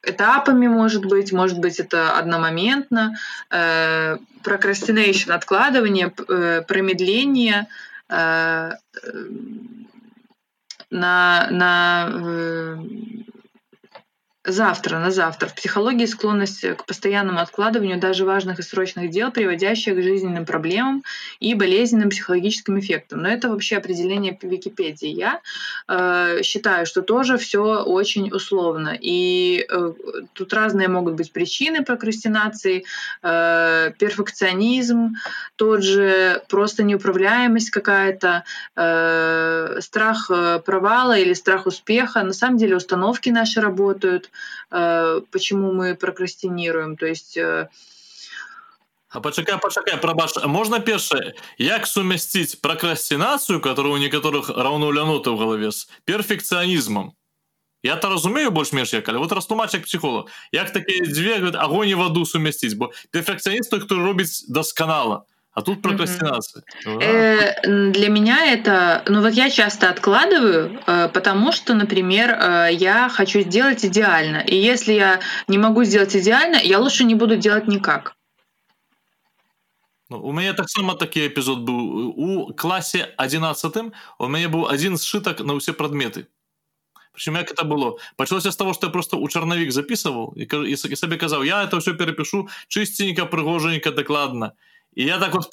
этапами, 0.03 0.67
может 0.67 1.05
быть, 1.05 1.33
может 1.33 1.59
быть, 1.59 1.79
это 1.79 2.19
одномоментно. 2.19 3.15
Э, 3.49 4.17
прокрастинейшн, 4.43 5.31
откладывание, 5.31 6.13
э, 6.29 6.61
промедление 6.67 7.65
э, 8.09 8.71
на, 10.91 11.47
на 11.49 12.09
э, 12.13 12.77
Завтра, 14.47 14.99
на 14.99 15.09
завтра. 15.09 15.47
В 15.47 15.55
психологии 15.55 16.05
склонность 16.05 16.61
к 16.61 16.85
постоянному 16.85 17.39
откладыванию 17.39 17.99
даже 17.99 18.25
важных 18.25 18.59
и 18.59 18.61
срочных 18.61 19.09
дел, 19.09 19.31
приводящая 19.31 19.95
к 19.95 20.03
жизненным 20.03 20.45
проблемам 20.45 21.03
и 21.39 21.55
болезненным 21.55 22.11
психологическим 22.11 22.79
эффектам. 22.79 23.23
Но 23.23 23.29
это 23.29 23.49
вообще 23.49 23.77
определение 23.77 24.37
Википедии. 24.39 25.07
Я 25.07 25.41
э, 25.87 26.43
считаю, 26.43 26.85
что 26.85 27.01
тоже 27.01 27.39
все 27.39 27.83
очень 27.83 28.29
условно. 28.31 28.95
И 28.99 29.65
э, 29.67 29.93
тут 30.33 30.53
разные 30.53 30.89
могут 30.89 31.15
быть 31.15 31.31
причины 31.31 31.83
прокрастинации, 31.83 32.85
э, 33.23 33.91
перфекционизм, 33.97 35.15
тот 35.55 35.81
же 35.81 36.43
просто 36.49 36.83
неуправляемость 36.83 37.71
какая-то, 37.71 38.43
э, 38.75 39.77
страх 39.81 40.29
э, 40.29 40.59
провала 40.63 41.17
или 41.17 41.33
страх 41.33 41.65
успеха. 41.65 42.21
На 42.21 42.33
самом 42.33 42.57
деле 42.57 42.75
установки 42.75 43.29
наши 43.29 43.59
работают 43.59 44.29
почему 44.69 45.71
мы 45.71 45.95
прокрастинируем. 45.95 46.97
То 46.97 47.05
есть 47.05 47.37
э, 47.37 47.69
а 49.15 49.21
пачакай 49.21 49.57
пачакай 49.57 49.97
прабач 49.97 50.35
можна 50.43 50.79
першае 50.79 51.33
як 51.57 51.87
сумясціць 51.87 52.59
пракрасцінацыю 52.59 53.61
которую 53.61 53.95
у 53.95 53.97
некаторых 53.97 54.49
раўно 54.49 54.91
ляноты 54.91 55.31
ў 55.31 55.39
галаве 55.39 55.71
з 55.71 55.87
перфекцыянізмам 56.03 57.15
я 57.83 57.95
то 57.95 58.09
разумею 58.09 58.51
больш-менш 58.51 58.93
як 58.93 59.07
але 59.09 59.19
вот 59.19 59.31
растлумач 59.31 59.73
як 59.73 59.87
псіхолог 59.87 60.27
як 60.51 60.71
такія 60.75 61.05
дзве 61.05 61.51
агонь 61.55 61.89
і 61.89 61.95
ваду 61.95 62.25
сумясціць 62.25 62.75
бо 62.75 62.91
перфекцыяніст 63.15 63.71
той 63.71 63.79
хто 63.79 63.95
робіць 63.95 64.43
дасканала 64.51 65.23
А 65.54 65.62
тут 65.62 65.82
прокрастинация. 65.82 66.62
Mm-hmm. 66.86 67.02
Э, 67.02 67.90
для 67.90 68.08
меня 68.08 68.52
это, 68.52 69.02
ну 69.08 69.20
вот 69.20 69.32
я 69.32 69.50
часто 69.50 69.90
откладываю, 69.90 70.80
э, 70.86 71.08
потому 71.08 71.50
что, 71.52 71.74
например, 71.74 72.30
э, 72.30 72.68
я 72.72 73.08
хочу 73.08 73.40
сделать 73.40 73.84
идеально. 73.84 74.38
И 74.38 74.54
если 74.54 74.92
я 74.92 75.20
не 75.48 75.58
могу 75.58 75.82
сделать 75.84 76.14
идеально, 76.14 76.56
я 76.62 76.78
лучше 76.78 77.04
не 77.04 77.16
буду 77.16 77.36
делать 77.36 77.66
никак. 77.66 78.14
Ну, 80.08 80.18
у 80.18 80.32
мяне 80.32 80.52
таксама 80.52 80.94
такі 80.94 81.28
эпізод 81.28 81.58
быў 81.62 82.14
у 82.16 82.54
класе 82.54 83.14
11 83.16 83.76
у 84.18 84.26
мяне 84.26 84.48
быў 84.48 84.66
адзін 84.66 84.98
сшытак 84.98 85.38
на 85.46 85.54
ўсе 85.54 85.70
прадметы 85.72 86.26
причем 87.12 87.36
як 87.38 87.52
это 87.52 87.62
было 87.62 87.98
пачалося 88.16 88.50
з 88.50 88.56
того 88.56 88.74
что 88.74 88.86
я 88.88 88.92
просто 88.92 89.16
у 89.16 89.28
чарнавік 89.28 89.70
записываў 89.70 90.34
і, 90.34 90.50
і, 90.66 90.74
і 90.74 90.96
сабе 90.96 91.16
казаў 91.16 91.46
я 91.46 91.62
это 91.62 91.78
все 91.78 91.94
перапішу 91.94 92.48
чысценька 92.66 93.22
прыгожанька 93.22 93.94
дакладна 93.94 94.50
і 94.50 94.70
Я 94.95 95.19
так 95.19 95.33
вот 95.33 95.49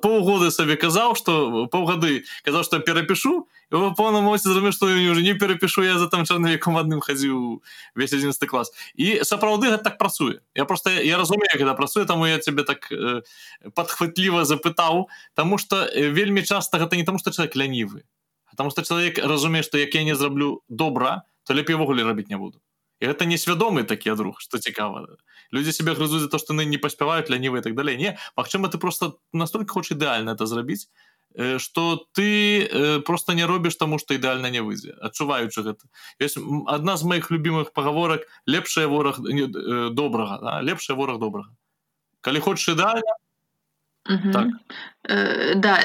полгода 0.00 0.50
сабе 0.50 0.76
казаў 0.76 1.16
что 1.16 1.66
паўгады 1.66 2.22
казаў 2.44 2.62
что 2.62 2.78
перапішу 2.78 3.48
его 3.70 3.90
поўна 3.94 4.20
моці 4.20 4.46
зразумеў 4.46 4.72
что 4.72 4.86
уже 4.86 5.22
не 5.22 5.34
перапішу 5.34 5.82
я 5.82 5.98
за 5.98 6.06
там 6.06 6.24
чарнавіком 6.24 6.78
адным 6.78 7.00
хадзіў 7.00 7.62
весь 7.94 8.12
11 8.12 8.48
клас 8.48 8.70
і 8.94 9.20
гэта 9.22 9.78
так 9.78 9.98
працуе 9.98 10.40
я 10.54 10.64
просто 10.64 10.90
я 10.90 11.18
разумею 11.18 11.50
когда 11.52 11.74
працуе 11.74 12.04
таму 12.06 12.26
я 12.26 12.38
тебе 12.38 12.62
так 12.62 12.92
э, 12.92 13.22
подхватліва 13.74 14.44
запытаў 14.44 15.08
тому 15.34 15.58
что 15.58 15.82
э, 15.82 16.10
вельмі 16.10 16.42
часто 16.42 16.78
гэта 16.78 16.96
не 16.96 17.04
тому 17.04 17.18
что 17.18 17.30
человек 17.30 17.56
лянівы 17.56 18.02
потому 18.50 18.70
что 18.70 18.82
чалавек 18.82 19.18
разумее 19.18 19.62
что 19.62 19.78
як 19.78 19.94
я 19.94 20.04
не 20.04 20.14
зраблю 20.14 20.62
добра 20.68 21.22
то 21.44 21.54
лепей 21.54 21.74
увогуле 21.74 22.04
рабіць 22.04 22.28
не 22.28 22.36
буду 22.36 22.60
і 23.00 23.06
гэта 23.06 23.26
несвядомы 23.26 23.84
такі 23.84 24.16
друг 24.16 24.40
что 24.40 24.58
цікава 24.58 25.16
люди 25.52 25.72
себе 25.72 25.92
грызуць 25.94 26.20
за 26.20 26.28
то 26.28 26.38
что 26.38 26.54
яны 26.54 26.64
не 26.64 26.78
паспяваюць 26.78 27.28
лянівы 27.28 27.60
так 27.60 27.74
далей 27.74 27.96
не 27.96 28.18
Магчыма 28.36 28.68
ты 28.68 28.78
просто 28.78 29.18
настолько 29.32 29.72
хочешь 29.72 29.96
ідэальна 29.96 30.34
это 30.34 30.46
зрабіць 30.46 30.88
что 31.58 32.06
ты 32.12 32.64
э, 32.64 33.00
просто 33.00 33.34
не 33.34 33.44
робіш 33.44 33.76
тому 33.76 33.98
что 33.98 34.14
ідэальна 34.14 34.50
не 34.50 34.62
выйдзе 34.62 34.96
адчуваючы 35.00 35.62
гэта. 35.62 35.84
Есть 36.18 36.38
одна 36.66 36.96
з 36.96 37.04
моих 37.04 37.30
любимых 37.30 37.72
пагаворак 37.72 38.26
лепшая 38.46 38.88
вораг 38.88 39.20
э, 39.20 39.90
добрага 39.92 40.38
да? 40.40 40.60
лепшая 40.62 40.96
вораг 40.96 41.18
добрага 41.18 41.50
калі 42.20 42.40
хочешь 42.40 42.68
ідэальна 42.68 43.12
так. 44.32 44.48
э, 45.04 45.54
да 45.54 45.84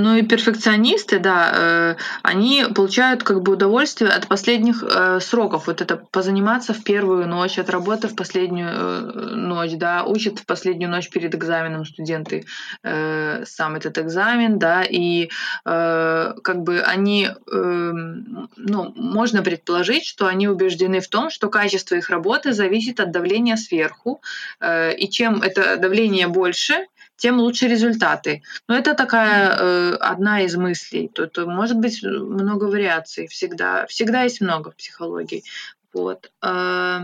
Ну 0.00 0.16
и 0.16 0.22
перфекционисты, 0.22 1.18
да, 1.18 1.50
э, 1.52 1.96
они 2.22 2.64
получают 2.74 3.22
как 3.22 3.42
бы 3.42 3.52
удовольствие 3.52 4.10
от 4.10 4.26
последних 4.28 4.82
э, 4.82 5.20
сроков. 5.20 5.66
Вот 5.66 5.82
это 5.82 5.96
позаниматься 5.96 6.72
в 6.72 6.82
первую 6.82 7.28
ночь, 7.28 7.58
от 7.58 7.68
работы 7.68 8.08
в 8.08 8.16
последнюю 8.16 8.70
э, 8.70 9.34
ночь, 9.34 9.72
да, 9.74 10.04
учат 10.04 10.38
в 10.38 10.46
последнюю 10.46 10.90
ночь 10.90 11.10
перед 11.10 11.34
экзаменом 11.34 11.84
студенты 11.84 12.46
сам 12.82 13.74
этот 13.76 13.98
экзамен, 13.98 14.58
да, 14.58 14.82
и 14.82 15.28
как 15.64 16.62
бы 16.62 16.80
они, 16.80 17.28
ну, 17.46 18.92
можно 18.96 19.42
предположить, 19.42 20.06
что 20.06 20.26
они 20.26 20.48
убеждены 20.48 21.00
в 21.00 21.08
том, 21.08 21.30
что 21.30 21.48
качество 21.48 21.96
их 21.96 22.10
работы 22.10 22.52
зависит 22.52 23.00
от 23.00 23.10
давления 23.10 23.56
сверху, 23.56 24.22
и 24.62 25.08
чем 25.10 25.42
это 25.42 25.76
давление 25.76 26.28
больше, 26.28 26.86
тем 27.19 27.39
лучше 27.39 27.67
результаты. 27.67 28.41
Но 28.67 28.75
это 28.75 28.93
такая 28.93 29.57
э, 29.57 29.95
одна 29.95 30.41
из 30.41 30.55
мыслей. 30.55 31.07
Тут 31.07 31.37
может 31.37 31.77
быть 31.77 32.03
много 32.03 32.65
вариаций. 32.65 33.27
Всегда, 33.27 33.85
всегда 33.87 34.23
есть 34.23 34.41
много 34.41 34.71
в 34.71 34.75
психологии. 34.75 35.43
Вот. 35.93 36.31
Э, 36.41 37.01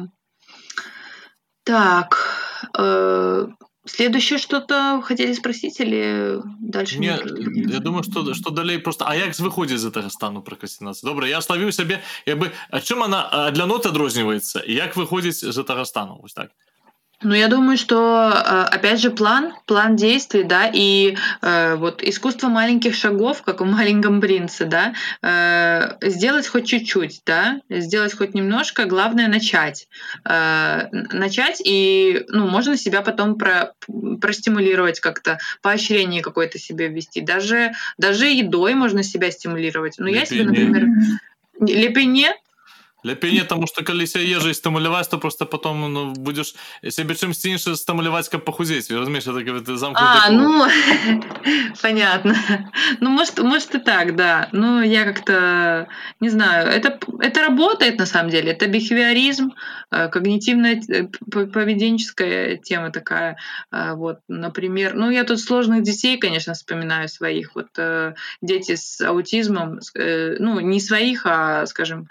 так. 1.64 2.18
Э, 2.78 3.48
Следующее 3.84 4.38
что-то 4.38 5.02
хотели 5.04 5.34
спросить 5.34 5.80
или 5.80 6.40
дальше? 6.60 7.00
Не, 7.00 7.18
я 7.66 7.80
думаю, 7.80 8.04
что, 8.04 8.36
что 8.36 8.52
далей 8.52 8.78
просто... 8.78 9.06
А 9.06 9.16
як 9.16 9.38
выходит 9.40 9.78
из 9.78 9.86
этого 9.86 10.08
стану 10.10 10.44
прокрастинации? 10.44 11.08
Добре, 11.08 11.30
я 11.30 11.42
славіў 11.42 11.72
сябе, 11.72 12.04
як 12.28 12.38
бы, 12.38 12.52
а 12.70 12.80
чым 12.80 13.02
она 13.02 13.50
для 13.50 13.66
ноты 13.66 13.90
адрозніваецца? 13.90 14.62
Як 14.70 14.94
выходзіць 14.96 15.42
з 15.42 15.58
гэтага 15.58 15.86
стану? 15.86 16.22
Вось 16.22 16.38
так. 16.38 16.52
Ну, 17.23 17.35
я 17.35 17.49
думаю, 17.49 17.79
что, 17.79 18.31
э, 18.31 18.75
опять 18.75 19.01
же, 19.01 19.11
план, 19.11 19.55
план 19.65 19.97
действий, 19.97 20.43
да, 20.45 20.71
и 20.71 21.17
э, 21.41 21.77
вот 21.77 22.03
искусство 22.03 22.49
маленьких 22.49 22.95
шагов, 22.95 23.43
как 23.43 23.63
в 23.63 23.65
«Маленьком 23.65 24.21
принце», 24.21 24.67
да, 24.67 24.93
э, 25.23 26.09
сделать 26.11 26.47
хоть 26.47 26.67
чуть-чуть, 26.67 27.23
да, 27.25 27.63
сделать 27.71 28.15
хоть 28.15 28.35
немножко, 28.35 28.85
главное 28.85 29.29
начать. 29.29 29.89
Э, 30.29 30.89
начать, 30.93 31.63
и, 31.65 32.27
ну, 32.29 32.49
можно 32.49 32.77
себя 32.77 33.01
потом 33.01 33.37
про, 33.39 33.73
простимулировать 34.21 35.01
как-то, 35.01 35.39
поощрение 35.63 36.23
какое-то 36.23 36.59
себе 36.59 36.89
ввести. 36.89 37.23
Даже, 37.23 37.73
даже 37.97 38.27
едой 38.27 38.75
можно 38.75 39.03
себя 39.03 39.31
стимулировать. 39.31 39.95
Ну, 39.97 40.07
я 40.07 40.27
себе, 40.27 40.45
например... 40.45 40.87
Лепене? 41.59 42.35
Лепей 43.06 43.34
не 43.34 43.44
тому 43.44 43.68
что 43.68 43.82
калі 43.84 44.06
ся 44.06 44.22
ежай 44.22 44.54
стымуляваць 44.54 45.10
то 45.10 45.18
просто 45.18 45.46
потом 45.46 45.94
ну, 45.94 46.14
будешь 46.14 46.54
себе 46.90 47.16
чымсьці 47.16 47.50
інше 47.50 47.74
стымуляваць 47.74 48.30
каб 48.30 48.46
пахудзець 48.46 48.92
разумеешь 48.94 49.26
так 49.26 49.66
ты 49.66 49.76
замку 49.76 50.02
а, 50.02 50.30
ну 50.30 50.70
понятно 51.82 52.36
ну 53.00 53.10
может 53.10 53.40
может 53.40 53.74
и 53.76 53.80
так 53.80 54.16
да 54.16 54.50
ну 54.52 54.82
я 54.82 55.04
как-то 55.06 55.88
не 56.20 56.30
знаю 56.30 56.68
это 56.68 57.00
это 57.20 57.42
работает 57.42 57.98
на 57.98 58.06
самом 58.06 58.30
деле 58.30 58.52
это 58.52 58.68
бихевиоризм 58.68 59.54
э, 59.90 60.08
когнитивная 60.10 60.82
э, 60.88 61.08
поведенческая 61.32 62.58
тема 62.58 62.92
такая 62.92 63.38
э, 63.72 63.94
вот 63.96 64.20
например 64.28 64.94
ну 64.94 65.10
я 65.10 65.24
тут 65.24 65.40
сложных 65.40 65.82
детей 65.82 66.20
конечно 66.20 66.54
вспоминаю 66.54 67.10
своих 67.10 67.56
вот 67.56 67.70
дети 68.44 68.76
с 68.76 69.02
аутизмом 69.02 69.80
ну 69.96 70.60
не 70.60 70.80
своих 70.80 71.26
а 71.26 71.66
скажем 71.66 72.08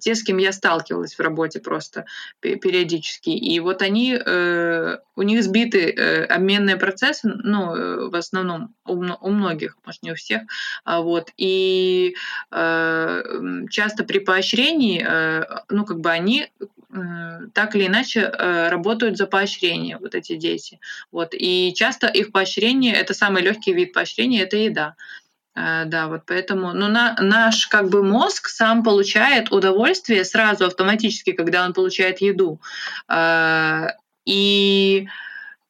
те 0.00 0.14
с 0.14 0.26
кем 0.31 0.37
я 0.37 0.53
сталкивалась 0.53 1.15
в 1.15 1.19
работе 1.19 1.59
просто 1.59 2.05
периодически. 2.39 3.31
И 3.31 3.59
вот 3.59 3.81
они, 3.81 4.13
э, 4.13 4.97
у 5.17 5.21
них 5.23 5.43
сбиты 5.43 5.91
э, 5.91 6.23
обменные 6.23 6.77
процессы, 6.77 7.27
ну, 7.43 7.75
э, 7.75 8.09
в 8.09 8.15
основном 8.15 8.73
у, 8.85 8.93
у 8.93 9.29
многих, 9.29 9.77
может, 9.85 10.03
не 10.03 10.11
у 10.13 10.15
всех, 10.15 10.43
а 10.85 11.01
вот, 11.01 11.31
и 11.35 12.15
э, 12.49 13.23
часто 13.69 14.05
при 14.05 14.19
поощрении, 14.19 15.05
э, 15.05 15.43
ну, 15.69 15.83
как 15.85 15.99
бы 15.99 16.09
они 16.09 16.47
так 17.53 17.75
или 17.75 17.87
иначе 17.87 18.19
э, 18.19 18.67
работают 18.67 19.17
за 19.17 19.25
поощрение, 19.25 19.97
вот 19.97 20.13
эти 20.13 20.35
дети. 20.35 20.79
Вот. 21.09 21.29
И 21.31 21.71
часто 21.73 22.07
их 22.07 22.33
поощрение, 22.33 22.93
это 22.93 23.13
самый 23.13 23.43
легкий 23.43 23.73
вид 23.73 23.93
поощрения, 23.93 24.41
это 24.41 24.57
еда. 24.57 24.95
Э, 25.55 25.83
да, 25.85 26.07
вот 26.07 26.21
поэтому, 26.25 26.73
ну, 26.73 26.87
на, 26.87 27.15
наш 27.19 27.67
как 27.67 27.89
бы 27.89 28.03
мозг 28.03 28.47
сам 28.47 28.83
получает 28.83 29.51
удовольствие 29.51 30.23
сразу 30.23 30.65
автоматически, 30.65 31.33
когда 31.33 31.65
он 31.65 31.73
получает 31.73 32.21
еду. 32.21 32.61
Э, 33.09 33.89
и 34.25 35.07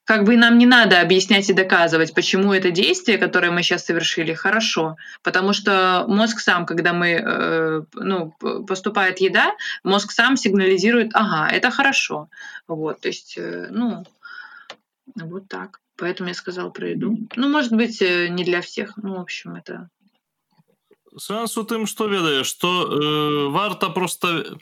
как 0.03 0.23
бы 0.25 0.35
нам 0.35 0.57
не 0.57 0.65
надо 0.65 0.99
объяснять 1.01 1.49
и 1.49 1.53
доказывать, 1.53 2.13
почему 2.13 2.53
это 2.53 2.69
действие, 2.69 3.17
которое 3.17 3.49
мы 3.51 3.63
сейчас 3.63 3.85
совершили, 3.85 4.33
хорошо. 4.33 4.97
Потому 5.23 5.53
что 5.53 6.05
мозг 6.07 6.39
сам, 6.39 6.65
когда 6.65 6.93
мы, 6.93 7.09
э, 7.11 7.81
ну, 7.93 8.31
поступает 8.67 9.19
еда, 9.19 9.53
мозг 9.83 10.11
сам 10.11 10.37
сигнализирует, 10.37 11.11
ага, 11.13 11.49
это 11.51 11.71
хорошо. 11.71 12.29
Вот, 12.67 13.01
то 13.01 13.07
есть, 13.07 13.37
ну, 13.69 14.05
вот 15.15 15.47
так. 15.47 15.79
Поэтому 16.01 16.29
я 16.29 16.33
сказал 16.33 16.71
про 16.71 16.89
еду. 16.89 17.15
Ну, 17.35 17.47
может 17.47 17.71
быть, 17.71 18.01
э, 18.01 18.27
не 18.27 18.43
для 18.43 18.61
всех. 18.61 18.97
Ну, 18.97 19.17
в 19.17 19.19
общем, 19.19 19.55
это... 19.55 19.87
Сэнс 21.15 21.57
у 21.57 21.63
тым, 21.63 21.85
што 21.85 22.07
ведаеш, 22.07 22.47
што 22.47 22.67
э, 22.67 23.49
варта 23.51 23.89
просто 23.89 24.57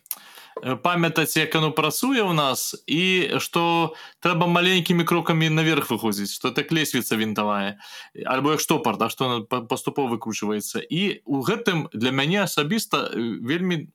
э, 0.61 0.75
памятаць, 0.75 1.37
як 1.37 1.55
оно 1.55 1.71
працуе 1.71 2.19
ў 2.19 2.33
нас 2.33 2.75
і 2.87 3.39
што 3.39 3.95
трэба 4.19 4.51
маленькімі 4.51 5.07
крокамі 5.07 5.47
наверх 5.47 5.87
выходзіць, 5.87 6.35
што 6.35 6.51
так 6.51 6.73
лесвіца 6.75 7.15
вінтавая 7.15 7.79
альбо 8.25 8.51
як 8.51 8.59
штопар, 8.59 8.97
да, 8.97 9.07
што 9.07 9.45
паступова 9.47 10.11
выкручваецца. 10.17 10.83
І 10.83 11.23
у 11.23 11.39
гэтым 11.39 11.87
для 11.93 12.11
мяне 12.11 12.43
асабіста 12.43 13.07
э, 13.07 13.39
вельмі 13.39 13.87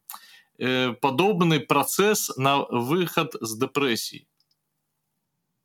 э, 0.56 0.94
падобны 0.96 1.60
працэс 1.60 2.38
на 2.38 2.64
выхад 2.70 3.36
з 3.36 3.52
дэпрэсіі 3.60 4.24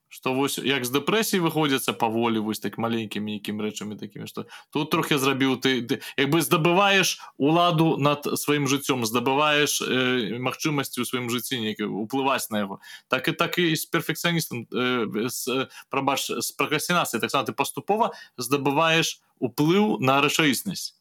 что 0.10 0.34
вось 0.34 0.58
як 0.58 0.86
з 0.86 0.92
дэпрэсіі 0.98 1.40
выходзяцца 1.46 1.94
паволі 1.94 2.42
вось 2.42 2.60
так 2.60 2.78
маленькімі 2.82 3.38
якім 3.38 3.62
рэчамі 3.62 3.96
такімі 3.96 4.28
што 4.28 4.46
тут 4.74 4.90
трохі 4.90 5.22
зрабіў 5.22 5.62
ты, 5.62 5.86
ты 5.86 6.02
як 6.18 6.30
бы 6.34 6.42
здабываеш 6.42 7.22
уладу 7.38 7.98
над 7.98 8.26
сваім 8.26 8.68
жыццём 8.68 9.06
здабываеш 9.06 9.82
э, 9.86 10.42
магчымасці 10.42 11.02
ў 11.02 11.06
сваім 11.06 11.30
жыцці 11.30 11.62
некі 11.62 11.86
уплываць 11.88 12.50
на 12.50 12.66
яго. 12.66 12.82
Так 13.08 13.30
і 13.30 13.34
так 13.38 13.58
і 13.62 13.76
з 13.76 13.86
перфекцыяністам 13.86 14.66
э, 14.68 15.68
прабач 15.90 16.28
з 16.28 16.50
пракрасцінацыі 16.58 17.22
таксама 17.22 17.46
ты 17.46 17.54
паступова 17.54 18.12
здабываеш 18.38 19.22
уплыў 19.40 20.02
на 20.02 20.20
рэчаіснасць 20.22 20.99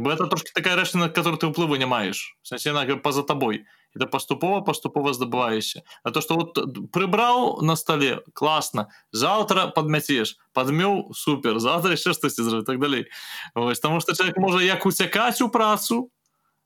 бы 0.00 0.12
это 0.12 0.26
трошки 0.26 0.50
такая 0.54 0.76
рэч 0.76 0.94
на 0.94 1.08
которую 1.08 1.38
ты 1.38 1.46
ўплыву 1.46 1.76
не 1.76 1.86
маеш 1.86 2.36
сенсе 2.42 2.72
па-за 2.96 3.22
табой 3.22 3.66
это 3.94 4.06
паступова 4.06 4.60
паступова 4.60 5.12
здабываешся 5.12 5.82
а 6.02 6.10
то 6.10 6.20
что 6.20 6.34
вот 6.34 6.56
прыбраў 6.92 7.60
на 7.60 7.76
столе 7.76 8.22
класна 8.32 8.88
завтра 9.12 9.68
подмяцеш 9.68 10.36
подмёў 10.52 11.12
супер. 11.14 11.58
Завтра 11.58 11.92
яшчэ 11.92 12.12
штосьці 12.12 12.42
зры 12.42 12.62
так 12.62 12.80
далей 12.80 13.06
Вось 13.54 13.80
потому 13.80 14.00
что 14.00 14.14
человек 14.14 14.36
можа 14.38 14.62
як 14.64 14.86
уцякаць 14.86 15.40
у 15.42 15.48
працу 15.48 16.10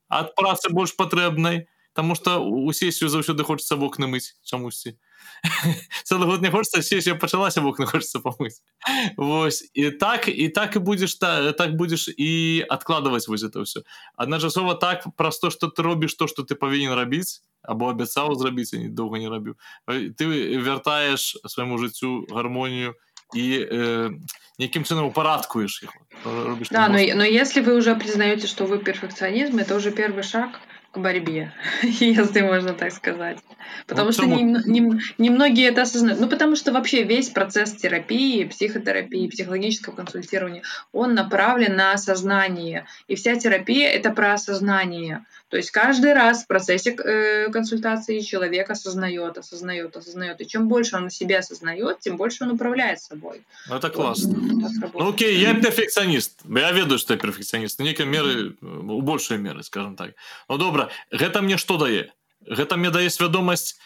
ад 0.09 0.35
працы 0.35 0.71
больш 0.71 0.95
патрэбнай 0.95 1.67
потому 1.97 2.13
что 2.13 2.45
у 2.45 2.71
сесію 2.73 3.09
заўсёды 3.09 3.43
хочется 3.43 3.75
вокны 3.75 4.05
мыць 4.05 4.37
чамусьці. 4.45 4.99
Целый 6.03 6.27
год 6.27 6.41
не 6.41 6.51
хочется 6.51 6.83
сессия 6.83 7.15
пачалася 7.15 7.61
вокна 7.61 7.85
хочется 7.85 8.19
помыть 8.19 8.61
Вось 9.17 9.71
і 9.73 9.91
так 9.91 10.27
і 10.27 10.49
так 10.49 10.75
і 10.75 10.79
будешь 10.79 11.15
та, 11.15 11.51
так 11.51 11.75
будешь 11.75 12.07
і 12.07 12.65
откладывать 12.69 13.27
вось 13.27 13.43
это 13.43 13.63
все 13.63 13.81
адначасова 14.15 14.75
так 14.75 15.07
праз 15.17 15.39
то 15.39 15.49
что 15.49 15.67
ты 15.67 15.81
робіш 15.81 16.15
то 16.15 16.27
что 16.27 16.43
ты 16.43 16.53
павінен 16.53 16.93
рабіць 16.93 17.41
або 17.63 17.89
абяцаў 17.89 18.35
зрабіць 18.35 18.73
не 18.73 18.89
доўга 18.89 19.17
не 19.17 19.29
рабіў 19.29 19.55
ты 19.87 20.61
вяртаеш 20.61 21.37
свайму 21.45 21.77
жыццю 21.77 22.29
гармонію 22.29 22.93
і 23.33 23.67
э, 23.71 24.11
неким 24.59 24.83
чынам 24.83 25.05
упарадкуеш 25.05 25.83
их 25.83 25.91
да, 26.69 26.89
но, 26.89 26.97
но 27.15 27.23
если 27.23 27.61
вы 27.61 27.73
уже 27.73 27.95
признаете 27.95 28.45
что 28.45 28.65
вы 28.65 28.77
перфекционизм 28.77 29.57
это 29.57 29.75
уже 29.75 29.91
первый 29.91 30.23
шаг 30.23 30.61
к 30.97 30.99
борьбе, 30.99 31.53
если 31.83 32.41
можно 32.41 32.73
так 32.73 32.91
сказать. 32.91 33.37
Потому 33.85 34.07
вот 34.07 34.15
что 34.15 34.25
не, 34.25 34.43
не, 34.43 35.01
не 35.17 35.29
многие 35.29 35.67
это 35.67 35.83
осознают. 35.83 36.19
Ну, 36.19 36.27
потому 36.27 36.55
что 36.55 36.71
вообще 36.71 37.03
весь 37.03 37.29
процесс 37.29 37.73
терапии, 37.73 38.45
психотерапии, 38.45 39.29
психологического 39.29 39.95
консультирования, 39.95 40.63
он 40.91 41.13
направлен 41.13 41.75
на 41.75 41.93
осознание. 41.93 42.85
И 43.07 43.15
вся 43.15 43.35
терапия— 43.35 43.89
это 43.91 44.11
про 44.11 44.33
осознание. 44.33 45.25
То 45.49 45.55
есть 45.55 45.71
каждый 45.71 46.13
раз 46.13 46.43
в 46.43 46.47
процессе 46.47 46.91
э, 46.91 47.49
консультации 47.49 48.19
человек 48.19 48.69
осознает, 48.69 49.37
осознает, 49.37 49.95
осознает. 49.95 50.41
И 50.41 50.47
чем 50.47 50.67
больше 50.67 50.97
он 50.97 51.09
себя 51.09 51.39
осознает, 51.39 52.01
тем 52.01 52.17
больше 52.17 52.43
он 52.43 52.51
управляет 52.51 52.99
собой. 52.99 53.43
Ну, 53.69 53.75
это 53.75 53.89
классно. 53.89 54.37
Вот, 54.37 54.93
ну 54.93 55.09
окей, 55.09 55.37
я 55.37 55.53
перфекционист. 55.53 56.41
Я 56.45 56.71
ведаю, 56.73 56.99
что 56.99 57.13
я 57.13 57.19
перфекционист. 57.19 57.79
Некие 57.79 58.07
меры, 58.07 58.57
у 58.61 59.01
большей 59.01 59.37
меры, 59.37 59.63
скажем 59.63 59.95
так. 59.95 60.11
Ну 60.49 60.57
добра, 60.57 60.86
гэта 61.11 61.41
мне 61.41 61.57
что 61.57 61.77
дае? 61.77 62.11
Гэта 62.45 62.77
мне 62.77 62.89
дае 62.89 63.09
свядомасць 63.09 63.79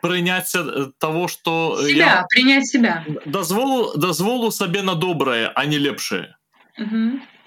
прыняцця 0.00 0.90
того, 0.98 1.28
что 1.28 1.78
я... 1.86 2.26
принять 2.28 2.66
себя. 2.66 3.04
Дозволу, 3.26 3.96
дозволу 3.96 4.50
сабе 4.50 4.82
на 4.82 4.94
добрае, 4.94 5.52
а 5.54 5.64
не 5.66 5.78
лепшае. 5.78 6.34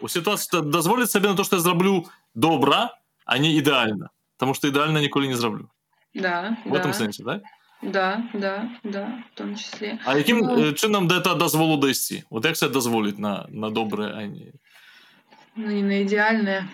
У 0.01 0.09
сітуацыі 0.09 0.65
дазволіць 0.65 1.11
сабе 1.11 1.29
на 1.29 1.35
то 1.35 1.43
што 1.43 1.55
я 1.55 1.61
зраблю 1.61 2.09
добра 2.33 2.97
а 3.25 3.37
не 3.37 3.55
ідэальна 3.55 4.09
Таму 4.37 4.57
што 4.57 4.67
ідэальна 4.67 4.99
ніколі 4.99 5.29
не 5.29 5.37
зраблю 5.37 5.69
Да, 6.13 6.57
в 6.65 6.73
этом 6.73 6.91
да, 6.91 6.97
сэнсе 6.97 7.23
так? 7.23 7.41
да, 7.81 8.23
да, 8.33 8.69
да, 8.83 9.23
в 9.31 9.37
том 9.37 9.55
числе. 9.55 9.99
А 10.05 10.17
якім 10.17 10.39
Ну. 10.39 10.57
ну... 10.57 10.73
чынам 10.73 11.07
да 11.07 11.21
это 11.21 11.35
дазволу 11.35 11.77
дайсці 11.77 12.23
вот 12.29 12.45
як 12.45 12.57
себе 12.57 12.73
дазволіць 12.73 13.17
на 13.17 13.45
на 13.49 13.69
добрае 13.69 14.11
а 14.17 14.25
не 14.25 14.51
Ну, 15.55 15.67
не 15.67 15.83
на 15.83 16.03
идеальное. 16.03 16.67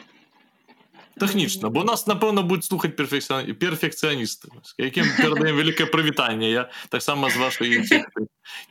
Тэхнічна 1.20 1.70
бо 1.70 1.84
нас 1.84 2.08
напэўна 2.08 2.42
будуць 2.42 2.70
слухаць 2.70 2.96
перфекцыя... 2.96 3.44
перфекцыяністы 3.54 4.50
якім 4.78 5.06
перадаем 5.18 5.58
вялікае 5.58 5.90
прывітанне 5.92 6.52
я 6.52 6.70
таксама 6.90 7.30
з 7.30 7.38
вашай 7.38 7.68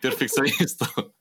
перфекцыяністаў 0.02 1.12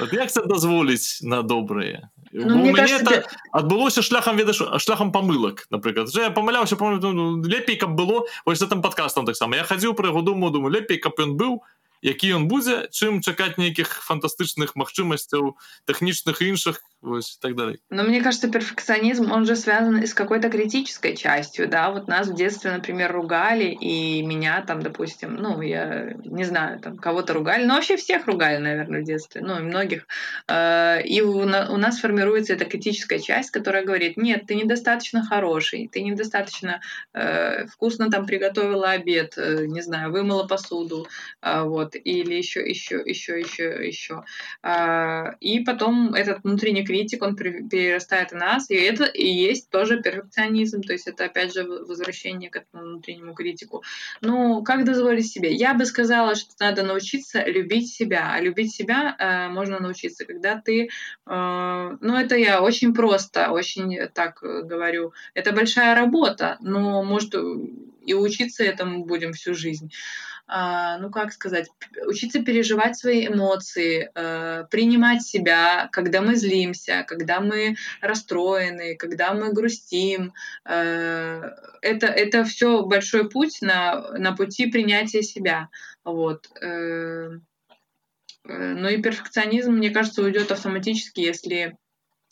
Вот 0.00 0.12
як 0.12 0.32
це 0.32 0.42
дазволіць 0.42 1.20
на 1.22 1.42
добрае 1.42 2.08
Ну, 2.32 2.56
мне 2.56 2.72
кажется, 2.72 3.04
это 3.04 3.28
адбылося 3.52 4.02
шляхам 4.02 4.36
ведаш 4.36 4.62
шляхам 4.78 5.12
памылак 5.12 5.66
напрыклад 5.70 6.08
Вже 6.08 6.20
я 6.20 6.30
памыляўся 6.30 6.76
помню 6.76 7.12
ну, 7.12 7.42
лепей 7.42 7.76
каб 7.76 7.90
было 7.90 8.24
вось 8.46 8.62
гэтым 8.62 8.82
падкастам 8.82 9.26
таксама 9.26 9.56
я 9.56 9.64
хадзіў 9.64 9.94
пра 9.94 10.08
яго 10.08 10.22
думаю 10.22 10.52
думаю 10.52 10.72
лепей 10.72 10.98
каб 10.98 11.18
ён 11.18 11.36
быў 11.36 11.60
які 12.05 12.37
ён 12.37 12.43
будзе 12.47 12.85
чым 12.93 13.21
чакаць 13.25 13.57
нейкіх 13.57 13.89
фантастычных 14.05 14.75
магчымасцяў 14.77 15.57
тэхнічных 15.89 16.41
і 16.41 16.53
іншых 16.53 16.81
вось 17.01 17.37
так 17.37 17.55
далей 17.55 17.77
Но 17.89 18.03
мне 18.03 18.21
кажется, 18.21 18.47
перфекционизм, 18.49 19.31
он 19.31 19.45
же 19.45 19.55
связан 19.55 19.97
и 19.97 20.05
с 20.05 20.13
какой-то 20.13 20.49
критической 20.49 21.15
частью, 21.15 21.67
да, 21.67 21.91
вот 21.91 22.07
нас 22.07 22.27
в 22.27 22.35
детстве, 22.35 22.71
например, 22.71 23.11
ругали, 23.11 23.65
и 23.65 24.21
меня 24.23 24.61
там, 24.61 24.81
допустим, 24.81 25.35
ну, 25.35 25.61
я 25.61 26.13
не 26.25 26.43
знаю, 26.43 26.79
там, 26.79 26.97
кого-то 26.97 27.33
ругали, 27.33 27.65
но 27.65 27.75
вообще 27.75 27.97
всех 27.97 28.25
ругали, 28.27 28.57
наверное, 28.57 29.01
в 29.01 29.05
детстве, 29.05 29.41
ну, 29.41 29.59
и 29.59 29.63
многих, 29.63 30.05
Э, 30.47 31.01
и 31.03 31.21
у 31.21 31.45
на- 31.45 31.71
у 31.71 31.77
нас 31.77 31.99
формируется 31.99 32.53
эта 32.53 32.65
критическая 32.65 33.19
часть, 33.19 33.51
которая 33.51 33.85
говорит, 33.85 34.17
нет, 34.17 34.45
ты 34.47 34.55
недостаточно 34.55 35.25
хороший, 35.25 35.87
ты 35.87 36.01
недостаточно 36.01 36.81
э, 37.13 37.65
вкусно 37.67 38.09
там 38.09 38.25
приготовила 38.25 38.91
обед, 38.91 39.37
э, 39.37 39.65
не 39.67 39.81
знаю, 39.81 40.11
вымыла 40.11 40.45
посуду, 40.47 41.07
а, 41.41 41.63
вот, 41.63 41.88
или 41.96 42.34
еще, 42.34 42.60
еще, 42.60 43.02
еще, 43.04 43.38
еще, 43.38 43.86
еще. 43.86 44.24
А, 44.62 45.34
И 45.40 45.60
потом 45.60 46.14
этот 46.14 46.42
внутренний 46.44 46.84
критик, 46.84 47.22
он 47.22 47.36
перерастает 47.36 48.32
в 48.32 48.36
нас, 48.36 48.70
и 48.70 48.74
это 48.74 49.04
и 49.04 49.26
есть 49.26 49.70
тоже 49.70 50.00
перфекционизм, 50.02 50.82
то 50.82 50.92
есть 50.92 51.06
это 51.06 51.24
опять 51.24 51.52
же 51.52 51.64
возвращение 51.64 52.50
к 52.50 52.56
этому 52.56 52.84
внутреннему 52.84 53.34
критику. 53.34 53.82
Ну, 54.20 54.62
как 54.62 54.84
дозволить 54.84 55.26
себе? 55.30 55.52
Я 55.54 55.74
бы 55.74 55.84
сказала, 55.86 56.34
что 56.34 56.52
надо 56.60 56.82
научиться 56.82 57.44
любить 57.44 57.92
себя. 57.92 58.32
А 58.32 58.40
любить 58.40 58.74
себя 58.74 59.16
э, 59.18 59.48
можно 59.52 59.80
научиться, 59.80 60.24
когда 60.24 60.60
ты... 60.60 60.84
э, 60.84 60.88
ну, 62.00 62.16
это 62.16 62.36
я 62.36 62.62
очень 62.62 62.94
просто, 62.94 63.50
очень 63.50 63.98
так 64.14 64.42
э, 64.42 64.62
говорю. 64.62 65.12
Это 65.34 65.52
большая 65.52 65.94
работа, 65.94 66.56
но, 66.60 67.02
может, 67.02 67.34
и 68.04 68.14
учиться 68.14 68.64
этому 68.64 69.04
будем 69.04 69.32
всю 69.32 69.54
жизнь. 69.54 69.90
А, 70.52 70.98
ну, 70.98 71.10
как 71.10 71.32
сказать, 71.32 71.68
учиться 72.06 72.42
переживать 72.42 72.98
свои 72.98 73.28
эмоции, 73.28 74.10
э, 74.12 74.64
принимать 74.68 75.22
себя, 75.22 75.88
когда 75.92 76.20
мы 76.20 76.34
злимся, 76.34 77.04
когда 77.06 77.38
мы 77.40 77.76
расстроены, 78.00 78.96
когда 78.96 79.32
мы 79.32 79.52
грустим. 79.52 80.32
Э, 80.64 81.52
это, 81.82 82.08
это 82.08 82.42
все 82.42 82.82
большой 82.82 83.30
путь 83.30 83.58
на, 83.62 84.10
на 84.18 84.34
пути 84.34 84.66
принятия 84.66 85.22
себя. 85.22 85.68
Вот. 86.02 86.48
Э, 86.60 87.30
э, 88.44 88.74
Ну 88.74 88.88
и 88.88 89.00
перфекционизм, 89.00 89.74
мне 89.74 89.90
кажется, 89.90 90.22
уйдет 90.22 90.50
автоматически, 90.50 91.20
если 91.20 91.76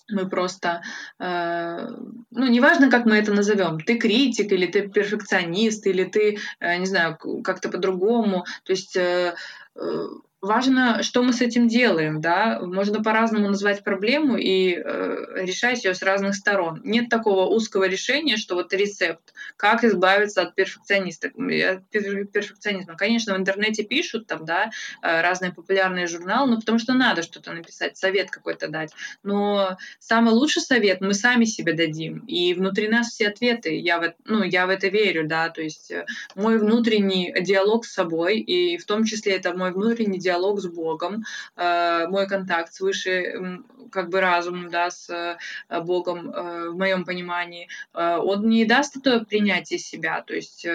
мы 0.09 0.29
просто, 0.29 0.83
э, 1.19 1.89
ну, 2.31 2.47
неважно, 2.47 2.91
как 2.91 3.07
мы 3.07 3.17
это 3.17 3.33
назовем, 3.33 3.81
ты 3.81 3.99
критик 3.99 4.53
или 4.53 4.67
ты 4.67 4.89
перфекционист, 4.89 5.87
или 5.87 6.05
ты, 6.05 6.39
э, 6.61 6.77
не 6.79 6.87
знаю, 6.87 7.19
как-то 7.45 7.69
по-другому, 7.69 8.45
то 8.65 8.73
есть 8.73 8.97
э, 8.97 9.35
э, 9.77 10.07
важно, 10.41 11.03
что 11.03 11.23
мы 11.23 11.33
с 11.33 11.41
этим 11.41 11.69
делаем, 11.69 12.21
да, 12.21 12.61
можно 12.61 13.03
по-разному 13.03 13.49
назвать 13.49 13.83
проблему 13.83 14.37
и 14.37 14.75
э, 14.75 15.45
решать 15.45 15.85
ее 15.85 15.95
с 15.95 16.03
разных 16.03 16.35
сторон. 16.35 16.81
Нет 16.85 17.09
такого 17.09 17.47
узкого 17.47 17.85
решения, 17.85 18.37
что 18.37 18.55
вот 18.55 18.73
рецепт, 18.73 19.35
как 19.57 19.85
избавиться 19.85 20.43
от 20.43 20.55
перфекциониста, 20.55 21.29
от 21.29 21.35
пер- 21.35 22.25
перфекционизма. 22.25 22.97
Конечно, 22.97 23.35
в 23.35 23.39
интернете 23.39 23.83
пишут 23.83 24.27
там, 24.27 24.45
да, 24.45 24.71
э, 25.03 25.21
разные 25.21 25.53
популярные 25.53 26.07
журналы, 26.07 26.51
но 26.51 26.61
потому 26.61 26.79
что 26.79 26.95
надо 26.95 27.23
что-то 27.23 27.53
написать, 27.53 27.97
совет 27.97 28.31
какой-то 28.31 28.69
дать. 28.69 28.93
Но 29.25 29.77
самый 29.99 30.33
лучший 30.33 30.63
совет 30.63 31.01
мы 31.01 31.15
сами 31.15 31.45
себе 31.47 31.73
дадим, 31.73 32.25
и 32.27 32.55
внутри 32.55 32.89
нас 32.89 33.09
все 33.09 33.29
ответы. 33.29 33.77
Я 33.77 33.99
в, 33.99 34.15
ну, 34.25 34.45
я 34.45 34.67
в 34.67 34.71
это 34.71 34.89
верю, 34.89 35.27
да, 35.27 35.49
то 35.49 35.63
есть 35.63 35.91
э, 35.91 36.07
мой 36.37 36.59
внутренний 36.59 37.35
диалог 37.41 37.85
с 37.85 37.93
собой, 37.93 38.39
и 38.39 38.79
в 38.79 38.87
том 38.87 39.05
числе 39.05 39.33
это 39.35 39.53
мой 39.53 39.73
внутренний 39.73 40.19
диалог 40.19 40.28
с 40.37 40.67
Богом, 40.67 41.25
э, 41.57 42.07
мой 42.09 42.27
контакт 42.27 42.73
с 42.73 42.81
выше, 42.81 43.61
как 43.91 44.09
бы 44.11 44.21
разумом, 44.21 44.71
да, 44.71 44.91
с 44.91 45.09
э, 45.11 45.81
Богом 45.81 46.31
э, 46.31 46.71
в 46.71 46.77
моем 46.77 47.05
понимании, 47.05 47.69
он 47.93 48.49
не 48.49 48.65
даст 48.65 48.97
это 48.97 49.25
принятие 49.25 49.79
себя, 49.79 50.23
то 50.23 50.35
есть 50.35 50.67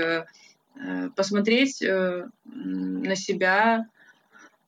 посмотреть 1.15 1.83
на 2.45 3.15
себя 3.15 3.87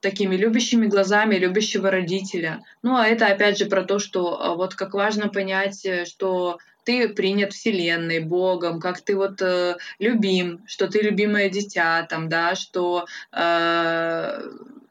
такими 0.02 0.36
любящими 0.36 0.86
глазами 0.86 1.36
любящего 1.36 1.90
родителя. 1.90 2.64
Ну, 2.84 2.96
а 2.96 3.08
это 3.08 3.26
опять 3.28 3.58
же 3.58 3.66
про 3.66 3.84
то, 3.84 3.98
что 3.98 4.56
вот 4.56 4.76
как 4.76 4.94
важно 4.94 5.30
понять, 5.30 5.88
что 6.08 6.60
ты 6.85 7.09
принят 7.09 7.53
Вселенной, 7.53 8.21
Богом, 8.21 8.81
как 8.81 9.01
ты 9.01 9.17
вот 9.17 9.43
э, 9.43 9.77
любим, 9.99 10.61
что 10.67 10.89
ты 10.89 11.01
любимое 11.01 11.49
дитя, 11.51 12.07
там, 12.09 12.29
да, 12.29 12.55
что 12.55 13.07
э, 13.33 14.43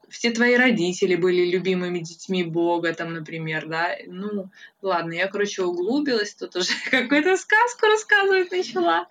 все 0.09 0.31
твои 0.31 0.55
родители 0.55 1.15
были 1.15 1.49
любимыми 1.49 1.99
детьми 1.99 2.43
Бога, 2.43 2.93
там, 2.93 3.13
например, 3.13 3.67
да. 3.67 3.95
Ну, 4.07 4.49
ладно, 4.81 5.13
я, 5.13 5.27
короче, 5.27 5.63
углубилась, 5.63 6.35
тут 6.35 6.55
уже 6.55 6.71
какую-то 6.91 7.37
сказку 7.37 7.85
рассказывать 7.87 8.51
начала. 8.51 9.07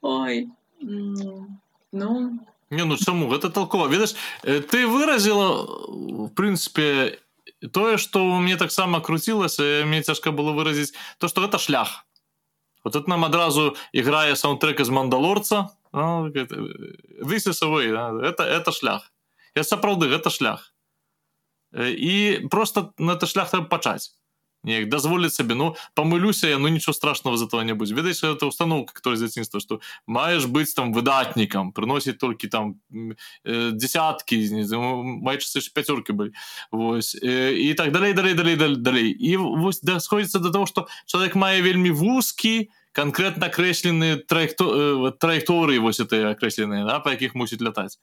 Ой, 0.00 0.48
м, 0.80 1.60
ну, 1.92 2.38
Не 2.72 2.84
ну 2.84 2.96
чаму 2.96 3.28
гэта 3.28 3.50
толкова 3.50 3.86
ведаш 3.86 4.14
э, 4.42 4.60
ты 4.60 4.86
выразіла 4.86 5.60
в 5.92 6.32
прынцыпе 6.32 7.20
тое 7.68 7.98
што 7.98 8.24
мне 8.40 8.56
таксама 8.56 9.00
круцілася 9.00 9.84
мне 9.84 10.00
цяжка 10.02 10.32
было 10.32 10.56
выразіць 10.56 10.96
то 11.18 11.28
што 11.28 11.44
гэта 11.44 11.60
шлях 11.60 12.05
вот 12.87 12.95
это 12.95 13.09
нам 13.09 13.25
адразу 13.25 13.75
іграе 13.91 14.35
саундтрек 14.35 14.79
з 14.79 14.89
мандалорца 14.89 15.75
гэта, 15.91 16.55
э, 16.55 17.25
this 17.27 17.47
is 17.51 17.59
a 17.63 17.67
way, 17.67 17.91
да? 17.91 18.15
это 18.23 18.43
это 18.43 18.71
шлях 18.71 19.11
я 19.55 19.63
сапраўды 19.63 20.07
гэта 20.07 20.29
шлях 20.29 20.73
і 21.75 22.47
просто 22.49 22.93
на 22.97 23.13
это 23.19 23.27
шлях 23.27 23.51
трэба 23.51 23.67
пачаць. 23.67 24.15
Неяк 24.63 24.89
дазволіць 24.89 25.35
сабе 25.35 25.55
ну 25.55 25.75
памылюся 25.95 26.47
я 26.49 26.57
ну 26.57 26.67
нічого 26.67 26.93
страшного 26.93 27.37
з 27.37 27.43
этого 27.43 27.63
не 27.63 27.73
будзе. 27.73 27.95
Ведаеш 27.95 28.23
это 28.23 28.47
установка 28.47 28.93
которая 28.93 29.17
з 29.17 29.21
дзяцінства 29.21 29.59
что 29.59 29.79
маеш 30.07 30.45
быць 30.45 30.73
там 30.73 30.93
выдатнікам 30.93 31.71
прыносіць 31.71 32.17
толькі 32.17 32.47
там 32.47 32.75
м, 32.91 33.15
э, 33.45 33.71
десяткі 33.71 34.41
майчыся 35.21 35.61
пяцёркі 35.75 36.13
былі. 36.13 36.31
Вось 36.71 37.15
і 37.15 37.73
так 37.77 37.91
далей 37.91 38.13
далей 38.13 38.33
далей 38.33 38.55
далей 38.75 39.09
і 39.11 39.37
вось 39.37 39.81
да 39.81 39.99
сходіцца 39.99 40.39
до 40.39 40.51
того 40.51 40.65
что 40.65 40.87
чалавек 41.05 41.35
мае 41.35 41.61
вельмі 41.61 41.91
вузкі 41.91 42.69
конкретно 42.97 43.45
акрэслены 43.45 44.17
траекто 44.25 44.65
э, 44.65 45.11
траекторыі 45.21 45.77
вось 45.85 46.01
это 46.01 46.33
акрэсленыя 46.33 46.81
да, 46.87 46.97
па 46.99 47.13
якіх 47.13 47.37
мусіць 47.37 47.61
лятаць 47.61 48.01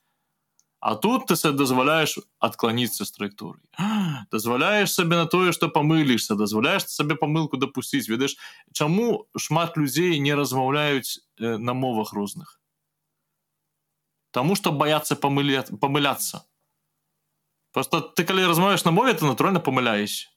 А 0.79 0.93
тут 0.95 1.25
ты 1.27 1.35
дазваляеш 1.51 2.19
адкланіцца 2.39 3.03
з 3.03 3.11
траекторыі 3.11 3.59
дазваляеш 4.31 4.93
сабе 4.95 5.19
на 5.19 5.25
тое 5.27 5.51
што 5.51 5.67
памылішся 5.67 6.39
дазваляеш 6.39 6.87
сабе 6.87 7.19
памылку 7.19 7.59
дапусціць 7.59 8.07
ведаеш 8.07 8.37
чаму 8.71 9.27
шмат 9.35 9.75
людзей 9.75 10.15
не 10.23 10.31
размаўляюць 10.31 11.19
э, 11.43 11.57
на 11.57 11.73
мовах 11.73 12.13
розных 12.13 12.61
Таму 14.31 14.55
што 14.55 14.71
баяцца 14.71 15.15
памыля... 15.15 15.67
памыляцца 15.83 16.47
просто 17.75 17.99
ты 17.99 18.23
калі 18.23 18.47
размаўляеш 18.47 18.87
на 18.87 18.95
мове 18.95 19.11
ты 19.11 19.27
натуральна 19.27 19.59
памыляешся 19.59 20.31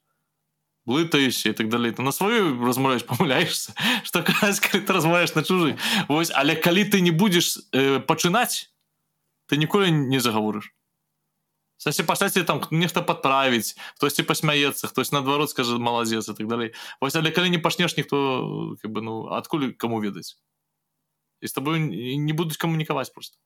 блытаешся 0.89 1.53
і 1.53 1.53
так 1.53 1.69
далей. 1.69 1.93
Ты 1.93 2.03
на 2.03 2.13
сваю 2.13 2.57
размаўляеш 2.65 3.05
памыляешься 3.11 3.77
калі 4.09 4.81
ты 4.81 4.93
размаўляеш 4.93 5.37
на 5.37 5.45
чужы 5.45 5.77
Вось 6.09 6.33
але 6.33 6.57
калі 6.57 6.89
ты 6.89 7.05
не 7.05 7.13
будзеш 7.13 7.61
э, 7.73 8.01
пачынаць 8.01 8.73
ты 9.53 9.61
ніколі 9.61 9.93
не 9.93 10.21
загаворыш 10.21 10.73
Сасе 11.79 12.03
пасляце 12.03 12.43
там 12.43 12.65
нехта 12.73 13.05
падправіць 13.07 13.77
хтосьці 14.01 14.25
пасмяецца 14.25 14.89
хтось 14.89 15.13
наадварот 15.13 15.53
скажа 15.53 15.79
маладзец 15.79 16.27
і 16.27 16.35
так 16.35 16.49
далей. 16.49 16.73
Вось 17.01 17.15
але 17.15 17.31
калі 17.31 17.53
не 17.53 17.61
пачнеш 17.63 17.97
ніхто 17.97 18.75
как 18.83 18.91
бы 18.91 19.05
ну 19.05 19.29
адкуль 19.31 19.77
каму 19.79 20.01
ведаць 20.01 20.41
і 21.41 21.47
з 21.47 21.53
тобой 21.53 21.79
не 22.19 22.33
будуць 22.33 22.57
камунікаваць 22.59 23.15
просто. 23.15 23.39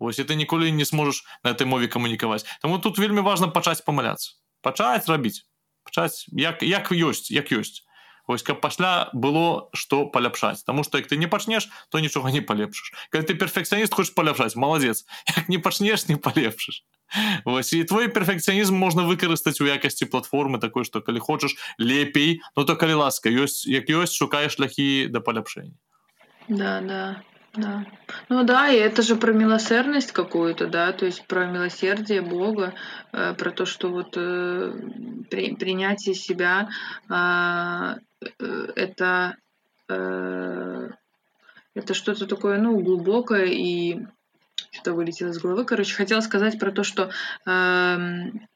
Вось 0.00 0.18
і 0.18 0.24
ты 0.24 0.34
ніколі 0.34 0.72
не 0.72 0.84
сможаш 0.84 1.22
на 1.44 1.54
этой 1.54 1.70
мове 1.70 1.86
камунікаваць 1.86 2.46
Таму 2.62 2.78
тут 2.78 2.98
вельмі 2.98 3.20
важна 3.20 3.46
пачаць 3.46 3.84
памыляцца 3.86 4.34
пачаць 4.62 5.06
рабіць 5.06 5.46
пачаць 5.88 6.28
як 6.32 6.62
як 6.62 6.92
ёсць 6.92 7.32
як 7.32 7.52
ёсць. 7.52 7.88
Вось 8.28 8.44
каб 8.44 8.60
пасля 8.60 9.08
было 9.16 9.72
што 9.72 10.04
паляпшаць. 10.04 10.60
Таму 10.68 10.84
што 10.84 11.00
як 11.00 11.08
ты 11.08 11.16
не 11.16 11.26
пачнеш 11.26 11.72
то 11.88 11.98
нічога 11.98 12.28
не 12.28 12.44
палепшыш. 12.44 12.92
Калі 13.08 13.24
ты 13.24 13.32
перфекцыяніст 13.32 13.96
хочаш 13.96 14.12
паляпшаць 14.12 14.54
маладзец. 14.54 15.08
Як 15.32 15.48
не 15.48 15.56
пачнеш 15.56 16.08
не 16.12 16.20
палепшыш. 16.20 16.84
Вось 17.48 17.72
і 17.72 17.84
твой 17.88 18.12
перфекцыянізм 18.12 18.76
можна 18.76 19.08
выкарыстаць 19.08 19.56
у 19.64 19.66
якасці 19.66 20.12
платформы 20.12 20.60
такой 20.60 20.84
што 20.84 21.00
калі 21.00 21.24
хочаш 21.24 21.56
лепей 21.80 22.44
ну 22.52 22.68
то 22.68 22.76
калі 22.76 23.00
ласка 23.00 23.32
ёсць 23.32 23.64
як 23.64 23.88
ёсць 23.88 24.12
шукаеш 24.12 24.60
шляхі 24.60 25.08
да 25.08 25.24
паляпшэння. 25.24 25.72
Да 26.52 26.84
да 26.84 27.24
да. 27.58 27.84
Ну 28.28 28.44
да, 28.44 28.68
и 28.68 28.76
это 28.76 29.02
же 29.02 29.16
про 29.16 29.32
милосердность 29.32 30.12
какую-то, 30.12 30.66
да, 30.66 30.92
то 30.92 31.06
есть 31.06 31.26
про 31.26 31.46
милосердие 31.46 32.22
Бога, 32.22 32.74
э, 33.12 33.34
про 33.34 33.50
то, 33.50 33.64
что 33.66 33.90
вот 33.90 34.16
э, 34.16 34.72
при, 35.30 35.54
принятие 35.56 36.14
себя 36.14 36.68
а, 37.08 37.96
э, 38.20 38.66
это, 38.76 39.36
э, 39.88 40.88
это 41.74 41.94
что-то 41.94 42.26
такое, 42.26 42.58
ну, 42.58 42.78
глубокое 42.80 43.46
и 43.46 44.06
что-то 44.70 44.94
вылетело 44.94 45.30
из 45.30 45.38
головы. 45.38 45.64
Короче, 45.64 45.94
хотела 45.94 46.20
сказать 46.20 46.58
про 46.58 46.70
то, 46.70 46.82
что 46.84 47.10
эм, 47.46 48.48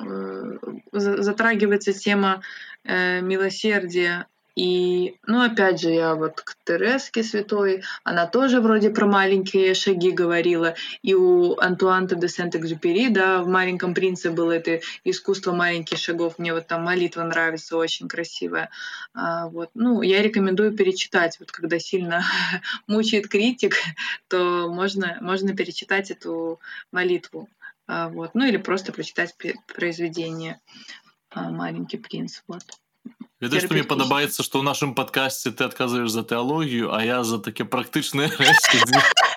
э, 0.00 0.58
затрагивается 0.92 1.92
тема 1.92 2.42
э, 2.84 3.20
милосердия 3.20 4.26
и, 4.58 5.16
ну, 5.24 5.40
опять 5.40 5.80
же, 5.80 5.90
я 5.90 6.16
вот 6.16 6.40
к 6.40 6.56
Тереске 6.64 7.22
святой, 7.22 7.84
она 8.02 8.26
тоже 8.26 8.60
вроде 8.60 8.90
про 8.90 9.06
маленькие 9.06 9.72
шаги 9.72 10.10
говорила. 10.10 10.74
И 11.00 11.14
у 11.14 11.56
Антуанта 11.60 12.16
де 12.16 12.26
Сент-Экзюпери, 12.26 13.08
да, 13.08 13.40
в 13.40 13.46
«Маленьком 13.46 13.94
принце» 13.94 14.32
было 14.32 14.50
это 14.50 14.80
искусство 15.04 15.52
маленьких 15.52 15.98
шагов. 15.98 16.40
Мне 16.40 16.52
вот 16.52 16.66
там 16.66 16.82
молитва 16.82 17.22
нравится, 17.22 17.76
очень 17.76 18.08
красивая. 18.08 18.70
А, 19.14 19.46
вот. 19.46 19.70
Ну, 19.74 20.02
я 20.02 20.22
рекомендую 20.22 20.76
перечитать. 20.76 21.38
Вот 21.38 21.52
когда 21.52 21.78
сильно 21.78 22.24
мучает 22.88 23.28
критик, 23.28 23.76
то 24.26 24.66
можно, 24.68 25.18
можно 25.20 25.54
перечитать 25.54 26.10
эту 26.10 26.58
молитву. 26.90 27.48
А, 27.86 28.08
вот. 28.08 28.34
Ну, 28.34 28.44
или 28.44 28.56
просто 28.56 28.92
прочитать 28.92 29.36
произведение 29.72 30.58
а, 31.30 31.48
«Маленький 31.50 31.98
принц». 31.98 32.42
Вот. 32.48 32.64
Ведаеш, 33.40 33.64
што 33.64 33.74
мне 33.74 33.84
падабаецца, 33.86 34.42
што 34.42 34.58
ў 34.58 34.66
нашым 34.66 34.94
падкасці 34.98 35.54
ты 35.54 35.64
адказваеш 35.64 36.10
за 36.10 36.26
тэалогію, 36.26 36.90
а 36.90 37.04
я 37.04 37.22
за 37.22 37.38
такія 37.38 37.68
практычныя. 37.68 38.30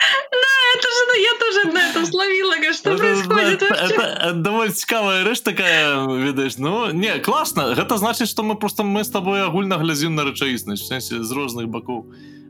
Ну, 1.11 1.17
я 1.17 1.33
тоже 1.39 1.73
на 1.73 1.89
этом 1.89 2.05
словила, 2.05 2.55
что 2.73 2.97
происходит 2.97 3.63
даволі 4.41 4.71
цікавая 4.71 5.23
рэч 5.23 5.41
такая 5.41 6.07
ведаеш 6.07 6.57
ну 6.57 6.91
не 6.91 7.19
класна 7.19 7.75
гэта 7.75 7.97
значыць 7.97 8.29
что 8.29 8.43
мы 8.43 8.55
просто 8.55 8.83
мы 8.83 9.03
с 9.03 9.09
тобой 9.09 9.43
агульна 9.43 9.77
глядзім 9.77 10.15
на 10.15 10.23
рэчаіснасць 10.23 10.87
сэнсе 10.87 11.23
з 11.23 11.31
розных 11.31 11.67
бакоў 11.67 12.05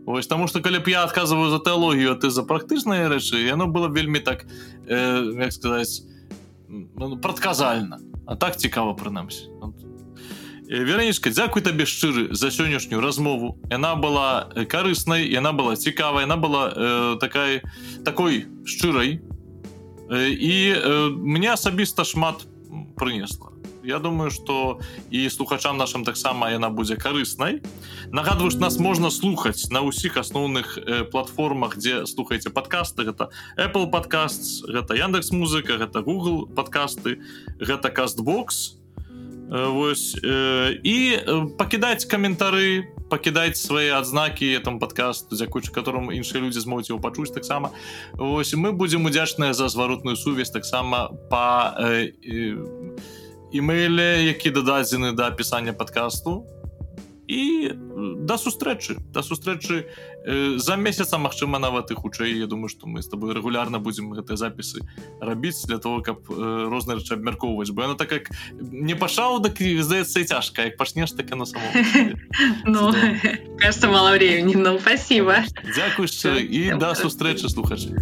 Вось 0.06 0.28
таму 0.28 0.48
что 0.48 0.62
калі 0.62 0.80
б 0.80 0.90
я 0.90 1.04
адказваю 1.04 1.50
за 1.50 1.60
тэалогію 1.60 2.16
ты 2.16 2.30
за 2.30 2.44
практычныя 2.44 3.10
рэчы 3.10 3.42
яно 3.42 3.68
было 3.68 3.88
вельмі 3.88 4.20
так 4.20 4.46
э, 4.88 5.42
як 5.42 5.54
сказаць 5.54 6.04
ну, 6.70 7.18
прадказальна. 7.18 8.00
А 8.26 8.36
так 8.36 8.58
цікава 8.58 8.94
прынамсі 8.94 9.50
веранічка 10.72 11.30
дзякуй 11.30 11.62
табе 11.62 11.84
шчыры 11.84 12.32
за 12.32 12.48
сённяшнюю 12.48 13.04
размову. 13.04 13.60
Яна 13.68 13.96
была 14.00 14.48
карыснай 14.72 15.28
яна 15.28 15.52
была 15.52 15.76
цікавая 15.76 16.24
яна 16.24 16.40
была 16.40 16.72
э, 16.72 17.18
такая 17.20 17.62
такой 18.06 18.48
шчырай 18.64 19.20
э, 20.10 20.30
і 20.32 20.56
э, 20.72 21.10
мне 21.12 21.52
асабіста 21.52 22.08
шмат 22.08 22.48
прынесла 22.96 23.52
Я 23.84 24.00
думаю 24.00 24.32
что 24.32 24.80
і 25.10 25.30
слухачам 25.30 25.78
нашим 25.78 26.06
таксама 26.06 26.52
яна 26.52 26.70
будзе 26.70 26.96
карыснай. 26.96 27.62
Нагадваеш 28.12 28.56
нас 28.56 28.80
можна 28.80 29.12
слухаць 29.12 29.68
на 29.72 29.82
ўсіх 29.84 30.16
асноўных 30.16 30.78
э, 30.78 31.04
платформах 31.04 31.76
дзе 31.76 32.06
слухаеце 32.06 32.48
подкасты 32.50 33.04
гэта 33.04 33.28
Apple 33.58 33.92
подкаст 33.92 34.64
гэта 34.64 34.96
яндекс 34.96 35.32
музыка 35.32 35.76
гэта 35.76 36.00
Google 36.00 36.48
подкасты 36.48 37.20
гэта 37.60 37.90
кастбокс 37.90 38.81
Э, 39.52 39.68
вось 39.68 40.16
і 40.16 41.12
э, 41.12 41.24
э, 41.28 41.48
пакідаць 41.60 42.08
каментары 42.08 42.88
пакідаць 43.12 43.60
свае 43.60 43.92
адзнакі 43.92 44.64
там 44.64 44.80
падкаст 44.80 45.28
дзякуючы 45.28 45.76
которым 45.76 46.08
іншыя 46.08 46.40
людзі 46.40 46.64
змогуць 46.64 46.88
его 46.88 47.04
пачуць 47.04 47.36
таксама 47.36 47.76
ось 48.16 48.56
мы 48.56 48.72
будзем 48.72 49.12
удзячныя 49.12 49.52
за 49.52 49.68
зваротную 49.68 50.16
сувязь 50.16 50.56
таксама 50.56 51.12
по 51.28 51.76
імейле 53.52 54.24
які 54.24 54.56
дададзены 54.56 55.12
да 55.12 55.28
апісання 55.28 55.74
падкасту 55.76 56.48
і 57.32 57.72
да 58.28 58.36
сустрэчы 58.36 59.00
да 59.16 59.24
сустрэчы 59.24 59.88
за 60.60 60.76
месяца 60.76 61.18
Мачыма 61.18 61.60
нават 61.64 61.92
і 61.92 61.96
хутчэй. 61.96 62.36
Я 62.36 62.48
думаю 62.48 62.68
что 62.68 62.88
мы 62.88 63.02
с 63.02 63.08
тобой 63.08 63.34
регулярна 63.34 63.80
будзем 63.80 64.12
гэтыя 64.12 64.36
запісы 64.36 64.84
рабіць 65.22 65.64
для 65.64 65.80
того 65.80 66.02
каб 66.04 66.28
розныя 66.28 67.00
рэчы 67.00 67.16
абмяркоўваць. 67.16 67.72
Бо 67.72 67.88
яно 67.88 67.96
так 67.96 68.10
как 68.10 68.28
не 68.60 68.96
пашаў 68.96 69.40
да 69.40 69.50
здаецца 69.56 70.20
і 70.20 70.26
цяжка. 70.28 70.68
Як 70.68 70.78
пачнеш 70.78 71.12
так 71.12 71.32
на 71.32 71.46
само 71.46 71.64
ну, 72.66 72.92
кажется 73.60 73.88
мало 73.88 74.12
времени 74.12 74.56
ну 74.56 74.80
спасибо. 74.80 75.36
Дякуй 75.76 76.12
і 76.52 76.76
да 76.76 76.96
сустрэчы 76.96 77.48
слухачы 77.48 77.96